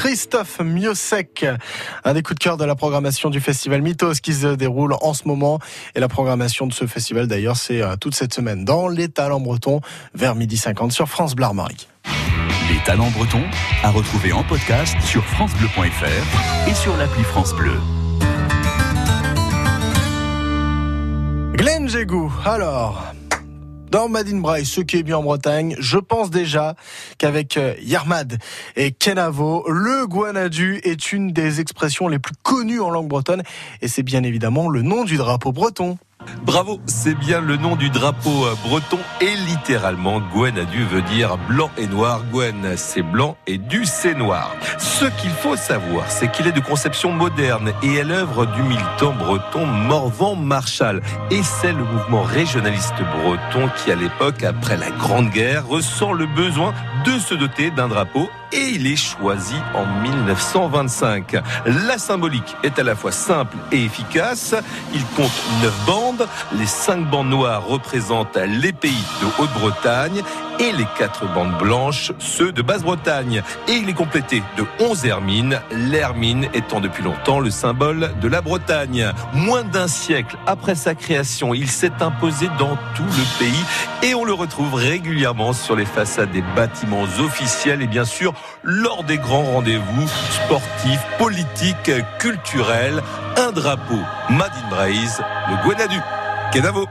Christophe 0.00 0.60
Miosek, 0.60 1.44
un 2.04 2.14
des 2.14 2.22
coups 2.22 2.38
de 2.38 2.42
cœur 2.42 2.56
de 2.56 2.64
la 2.64 2.74
programmation 2.74 3.28
du 3.28 3.38
festival 3.38 3.82
Mythos 3.82 4.14
qui 4.22 4.32
se 4.32 4.54
déroule 4.54 4.94
en 5.02 5.12
ce 5.12 5.28
moment. 5.28 5.58
Et 5.94 6.00
la 6.00 6.08
programmation 6.08 6.66
de 6.66 6.72
ce 6.72 6.86
festival 6.86 7.26
d'ailleurs, 7.26 7.58
c'est 7.58 7.82
euh, 7.82 7.96
toute 7.96 8.14
cette 8.14 8.32
semaine 8.32 8.64
dans 8.64 8.88
les 8.88 9.10
talents 9.10 9.40
bretons 9.40 9.82
vers 10.14 10.36
midi 10.36 10.56
50 10.56 10.90
sur 10.90 11.06
France 11.06 11.36
Bleu 11.36 11.44
Armorique. 11.44 11.90
Les 12.70 12.82
talents 12.82 13.10
bretons 13.10 13.44
à 13.82 13.90
retrouver 13.90 14.32
en 14.32 14.42
podcast 14.42 14.96
sur 15.02 15.22
francebleu.fr 15.22 16.70
et 16.70 16.72
sur 16.74 16.96
l'appli 16.96 17.22
France 17.22 17.52
Bleu. 17.52 17.78
Glenn 21.52 21.90
Jégou, 21.90 22.32
alors, 22.46 23.04
dans 23.90 24.08
Madine 24.08 24.40
Braille, 24.40 24.64
ce 24.64 24.80
qui 24.80 24.98
est 24.98 25.02
bien 25.02 25.18
en 25.18 25.22
Bretagne, 25.22 25.74
je 25.78 25.98
pense 25.98 26.30
déjà 26.30 26.76
qu'avec 27.18 27.56
euh, 27.56 27.74
Yarmad 27.82 28.38
et 28.76 28.92
Kenavo, 28.92 29.64
le 29.68 30.06
Guanadu 30.06 30.80
est 30.84 31.12
une 31.12 31.32
des 31.32 31.60
expressions 31.60 32.06
les 32.06 32.18
plus 32.18 32.34
connues 32.42 32.80
en 32.80 32.90
langue 32.90 33.08
bretonne 33.08 33.42
et 33.82 33.88
c'est 33.88 34.04
bien 34.04 34.22
évidemment 34.22 34.68
le 34.68 34.82
nom 34.82 35.04
du 35.04 35.16
drapeau 35.16 35.52
breton. 35.52 35.98
Bravo, 36.42 36.80
c'est 36.86 37.14
bien 37.14 37.40
le 37.40 37.56
nom 37.56 37.76
du 37.76 37.90
drapeau 37.90 38.44
euh, 38.44 38.54
breton 38.64 38.98
et 39.20 39.34
littéralement 39.46 40.20
Gwenadu 40.20 40.84
veut 40.84 41.02
dire 41.02 41.36
blanc 41.48 41.70
et 41.76 41.86
noir. 41.86 42.22
Gwen, 42.32 42.76
c'est 42.76 43.02
blanc 43.02 43.36
et 43.46 43.58
du 43.58 43.84
c'est 43.84 44.14
noir. 44.14 44.54
Ce 44.78 45.04
qu'il 45.04 45.30
faut 45.30 45.56
savoir, 45.56 46.10
c'est 46.10 46.30
qu'il 46.30 46.46
est 46.46 46.52
de 46.52 46.60
conception 46.60 47.12
moderne 47.12 47.72
et 47.82 47.96
est 47.96 48.04
l'œuvre 48.04 48.46
du 48.46 48.62
militant 48.62 49.12
breton 49.12 49.66
Morvan 49.66 50.36
Marshall. 50.36 51.02
Et 51.30 51.42
c'est 51.42 51.72
le 51.72 51.84
mouvement 51.84 52.22
régionaliste 52.22 52.94
breton 53.22 53.70
qui, 53.76 53.92
à 53.92 53.96
l'époque, 53.96 54.42
après 54.42 54.76
la 54.76 54.90
Grande 54.90 55.30
Guerre, 55.30 55.66
ressent 55.66 56.12
le 56.12 56.26
besoin 56.26 56.74
de 57.04 57.18
se 57.18 57.34
doter 57.34 57.70
d'un 57.70 57.88
drapeau 57.88 58.28
et 58.52 58.70
il 58.70 58.86
est 58.86 58.96
choisi 58.96 59.54
en 59.74 59.86
1925. 60.02 61.36
La 61.66 61.98
symbolique 61.98 62.56
est 62.62 62.78
à 62.78 62.82
la 62.82 62.94
fois 62.94 63.12
simple 63.12 63.56
et 63.72 63.84
efficace. 63.84 64.54
Il 64.94 65.04
compte 65.16 65.30
9 65.62 65.86
bandes. 65.86 66.28
Les 66.58 66.66
5 66.66 67.08
bandes 67.08 67.30
noires 67.30 67.64
représentent 67.66 68.36
les 68.36 68.72
pays 68.72 69.04
de 69.20 69.42
Haute-Bretagne 69.42 70.22
et 70.58 70.72
les 70.72 70.86
4 70.98 71.32
bandes 71.32 71.56
blanches, 71.58 72.12
ceux 72.18 72.52
de 72.52 72.60
Basse-Bretagne. 72.60 73.42
Et 73.66 73.72
il 73.72 73.88
est 73.88 73.94
complété 73.94 74.42
de 74.58 74.64
11 74.78 75.06
hermines, 75.06 75.60
l'hermine 75.72 76.48
étant 76.52 76.80
depuis 76.80 77.02
longtemps 77.02 77.40
le 77.40 77.50
symbole 77.50 78.12
de 78.20 78.28
la 78.28 78.42
Bretagne. 78.42 79.12
Moins 79.32 79.64
d'un 79.64 79.88
siècle 79.88 80.36
après 80.46 80.74
sa 80.74 80.94
création, 80.94 81.54
il 81.54 81.70
s'est 81.70 82.02
imposé 82.02 82.48
dans 82.58 82.76
tout 82.94 83.04
le 83.04 83.38
pays 83.38 83.64
et 84.02 84.14
on 84.14 84.24
le 84.24 84.34
retrouve 84.34 84.74
régulièrement 84.74 85.52
sur 85.52 85.76
les 85.76 85.86
façades 85.86 86.30
des 86.30 86.42
bâtiments 86.54 87.06
officiels 87.18 87.80
et 87.80 87.86
bien 87.86 88.04
sûr 88.04 88.34
lors 88.62 89.04
des 89.04 89.18
grands 89.18 89.44
rendez-vous 89.44 90.08
sportifs, 90.08 91.04
politiques, 91.18 91.92
culturels. 92.18 93.02
Un 93.36 93.52
drapeau 93.52 93.98
Made 94.28 94.52
in 94.64 94.68
Braise, 94.70 95.22
le. 95.48 96.52
Kenavo, 96.52 96.86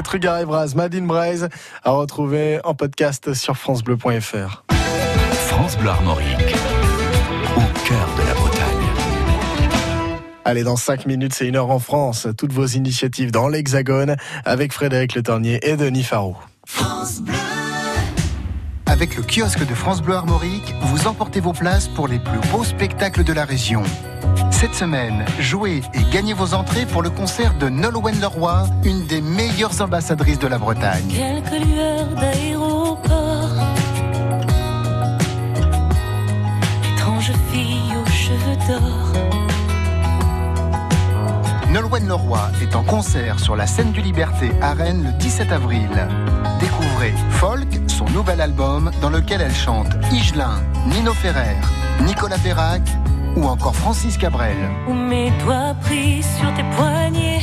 Trugar 0.00 0.40
et 0.40 0.46
Braz, 0.46 0.74
Madine 0.74 1.06
Braise 1.06 1.48
à 1.82 1.90
retrouver 1.90 2.60
en 2.64 2.74
podcast 2.74 3.34
sur 3.34 3.56
francebleu.fr. 3.56 4.64
France 5.48 5.76
Bleu 5.76 5.90
Armorique, 5.90 6.54
au 7.56 7.86
cœur 7.86 8.08
de 8.16 8.26
la 8.26 8.34
Bretagne. 8.34 8.62
Allez, 10.44 10.64
dans 10.64 10.76
5 10.76 11.06
minutes, 11.06 11.34
c'est 11.34 11.46
une 11.46 11.56
heure 11.56 11.70
en 11.70 11.78
France. 11.78 12.26
Toutes 12.36 12.52
vos 12.52 12.66
initiatives 12.66 13.30
dans 13.30 13.48
l'Hexagone 13.48 14.16
avec 14.44 14.72
Frédéric 14.72 15.14
Le 15.14 15.22
Tornier 15.22 15.60
et 15.62 15.76
Denis 15.76 16.02
Farou. 16.04 16.36
Avec 19.02 19.16
le 19.16 19.24
kiosque 19.24 19.66
de 19.66 19.74
France 19.74 20.00
Bleu 20.00 20.14
Armorique, 20.14 20.76
vous 20.82 21.08
emportez 21.08 21.40
vos 21.40 21.52
places 21.52 21.88
pour 21.88 22.06
les 22.06 22.20
plus 22.20 22.38
beaux 22.52 22.62
spectacles 22.62 23.24
de 23.24 23.32
la 23.32 23.44
région. 23.44 23.82
Cette 24.52 24.76
semaine, 24.76 25.24
jouez 25.40 25.82
et 25.92 26.04
gagnez 26.12 26.34
vos 26.34 26.54
entrées 26.54 26.86
pour 26.86 27.02
le 27.02 27.10
concert 27.10 27.52
de 27.54 27.68
Nolwenn 27.68 28.20
Leroy, 28.20 28.64
une 28.84 29.04
des 29.06 29.20
meilleures 29.20 29.82
ambassadrices 29.82 30.38
de 30.38 30.46
la 30.46 30.56
Bretagne. 30.56 31.08
Quelques 31.08 31.66
lueurs 31.66 32.14
d'aéroport. 32.14 33.50
Étrange 36.94 37.32
fille 37.50 37.96
aux 38.00 38.08
cheveux 38.08 38.56
d'or. 38.68 39.12
Nolwenn 41.72 42.06
Leroy 42.06 42.52
est 42.62 42.76
en 42.76 42.84
concert 42.84 43.40
sur 43.40 43.56
la 43.56 43.66
scène 43.66 43.90
du 43.90 44.00
Liberté 44.00 44.52
à 44.60 44.74
Rennes 44.74 45.02
le 45.06 45.12
17 45.18 45.50
avril. 45.50 45.88
Découvrez 46.60 47.14
folk, 47.30 47.66
album 48.40 48.90
dans 49.00 49.10
lequel 49.10 49.40
elle 49.40 49.54
chante 49.54 49.88
Igelin, 50.12 50.60
Nino 50.86 51.12
Ferrer, 51.12 51.56
Nicolas 52.00 52.38
Perrac 52.38 52.82
ou 53.36 53.44
encore 53.44 53.74
Francis 53.74 54.16
Cabrel. 54.16 54.56
Où 54.88 54.94
mes 54.94 55.30
doigts 55.44 55.74
pris 55.80 56.22
sur 56.22 56.52
tes 56.54 56.64
poignets. 56.76 57.40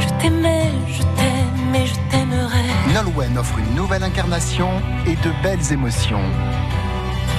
Je 0.00 0.08
t'aimais, 0.20 0.70
je 0.88 1.02
t'aime 1.02 1.74
et 1.74 1.86
je 1.86 1.94
t'aimerai. 2.10 2.94
Nolwenn 2.94 3.36
offre 3.38 3.58
une 3.58 3.74
nouvelle 3.74 4.02
incarnation 4.02 4.70
et 5.06 5.16
de 5.16 5.32
belles 5.42 5.72
émotions. 5.72 6.24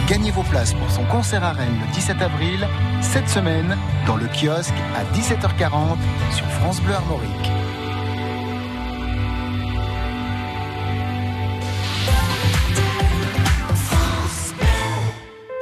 Gagnez 0.08 0.32
vos 0.32 0.44
places 0.44 0.74
pour 0.74 0.90
son 0.92 1.04
concert 1.06 1.44
à 1.44 1.52
Rennes 1.52 1.80
le 1.88 1.94
17 1.94 2.22
avril, 2.22 2.68
cette 3.02 3.30
semaine, 3.30 3.78
dans 4.06 4.18
le 4.18 4.28
kiosque 4.28 4.74
à 4.96 5.04
17h40 5.18 5.98
sur 6.32 6.46
France 6.48 6.82
Bleu 6.82 6.94
Armorique. 6.94 7.61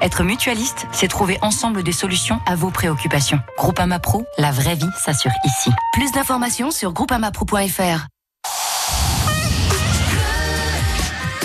Être 0.00 0.22
mutualiste, 0.22 0.86
c'est 0.92 1.08
trouver 1.08 1.38
ensemble 1.42 1.82
des 1.82 1.92
solutions 1.92 2.40
à 2.46 2.54
vos 2.54 2.70
préoccupations. 2.70 3.40
Groupama 3.56 3.98
Pro, 3.98 4.24
la 4.38 4.52
vraie 4.52 4.76
vie 4.76 4.90
s'assure 4.96 5.32
ici. 5.44 5.70
Plus 5.92 6.12
d'informations 6.12 6.70
sur 6.70 6.92
groupamapro.fr. 6.92 8.06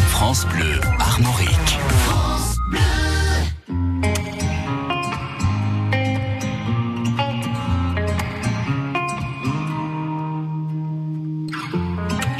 France 0.09 0.45
Bleu 0.45 0.79
Armorique. 0.99 1.62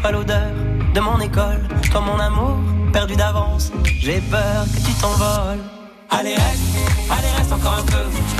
toi 0.00 0.12
l'odeur 0.12 0.50
de 0.94 1.00
mon 1.00 1.20
école, 1.20 1.68
toi 1.90 2.00
mon 2.00 2.18
amour 2.18 2.56
perdu 2.92 3.16
d'avance. 3.16 3.70
J'ai 3.84 4.20
peur 4.20 4.64
que 4.64 4.86
tu 4.86 4.92
t'envoles. 5.00 5.60
Allez 6.10 6.34
reste, 6.34 6.76
allez 7.10 7.28
reste 7.36 7.52
encore 7.52 7.78
un 7.78 7.82
peu. 7.82 8.39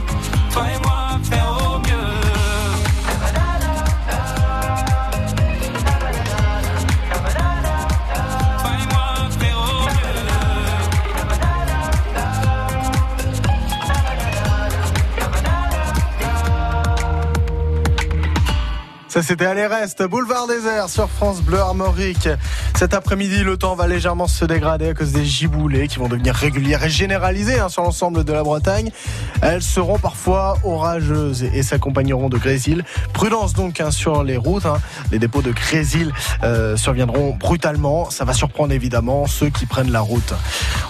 Ça 19.11 19.21
c'était 19.21 19.45
Allez 19.45 19.67
Reste, 19.67 20.03
boulevard 20.03 20.47
désert 20.47 20.87
sur 20.87 21.09
France 21.09 21.41
Bleu 21.41 21.59
Armorique. 21.59 22.29
Cet 22.75 22.93
après-midi, 22.95 23.43
le 23.43 23.57
temps 23.57 23.75
va 23.75 23.87
légèrement 23.87 24.27
se 24.27 24.43
dégrader 24.43 24.89
à 24.89 24.93
cause 24.93 25.11
des 25.11 25.23
giboulées 25.23 25.87
qui 25.87 25.99
vont 25.99 26.07
devenir 26.07 26.33
régulières 26.33 26.83
et 26.83 26.89
généralisées 26.89 27.59
hein, 27.59 27.69
sur 27.69 27.83
l'ensemble 27.83 28.23
de 28.23 28.33
la 28.33 28.41
Bretagne. 28.43 28.89
Elles 29.41 29.61
seront 29.61 29.99
parfois 29.99 30.57
orageuses 30.63 31.43
et 31.43 31.61
s'accompagneront 31.61 32.29
de 32.29 32.37
grésil. 32.37 32.83
Prudence 33.13 33.53
donc 33.53 33.79
hein, 33.81 33.91
sur 33.91 34.23
les 34.23 34.37
routes. 34.37 34.65
hein. 34.65 34.79
Les 35.11 35.19
dépôts 35.19 35.43
de 35.43 35.51
grésil 35.51 36.11
euh, 36.43 36.75
surviendront 36.75 37.35
brutalement. 37.39 38.09
Ça 38.09 38.25
va 38.25 38.33
surprendre 38.33 38.73
évidemment 38.73 39.27
ceux 39.27 39.49
qui 39.49 39.67
prennent 39.67 39.91
la 39.91 40.01
route. 40.01 40.33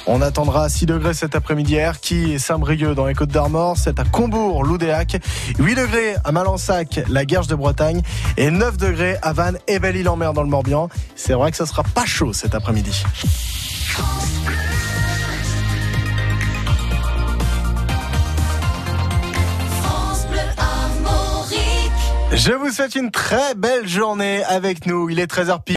On 0.08 0.22
attendra 0.22 0.70
6 0.70 0.86
degrés 0.86 1.14
cet 1.14 1.36
après-midi 1.36 1.80
à 1.80 1.92
et 2.12 2.40
Saint-Brieuc 2.40 2.96
dans 2.96 3.06
les 3.06 3.14
Côtes 3.14 3.32
d'Armor. 3.32 3.76
C'est 3.78 4.00
à 4.00 4.04
Combourg, 4.06 4.64
Loudéac. 4.64 5.18
8 5.60 5.76
degrés 5.76 6.16
à 6.24 6.32
Malensac, 6.32 7.02
la 7.10 7.26
Guerche 7.26 7.48
de 7.48 7.56
Bretagne. 7.56 8.02
Et 8.38 8.50
9 8.50 8.78
degrés 8.78 9.18
à 9.22 9.34
Vannes 9.34 9.58
et 9.68 9.80
Belle-Île-en-Mer 9.80 10.34
dans 10.34 10.44
le 10.44 10.50
Morbihan. 10.50 10.88
C'est 11.16 11.34
vrai 11.34 11.52
que 11.52 11.58
ce 11.58 11.66
sera 11.72 11.84
pas 11.84 12.06
chaud 12.06 12.34
cet 12.34 12.54
après-midi. 12.54 12.92
Je 22.34 22.54
vous 22.54 22.72
souhaite 22.72 22.96
une 22.96 23.12
très 23.12 23.56
belle 23.56 23.88
journée 23.88 24.44
avec 24.44 24.86
nous. 24.86 25.10
Il 25.10 25.20
est 25.20 25.32
13h 25.32 25.64
pile. 25.64 25.70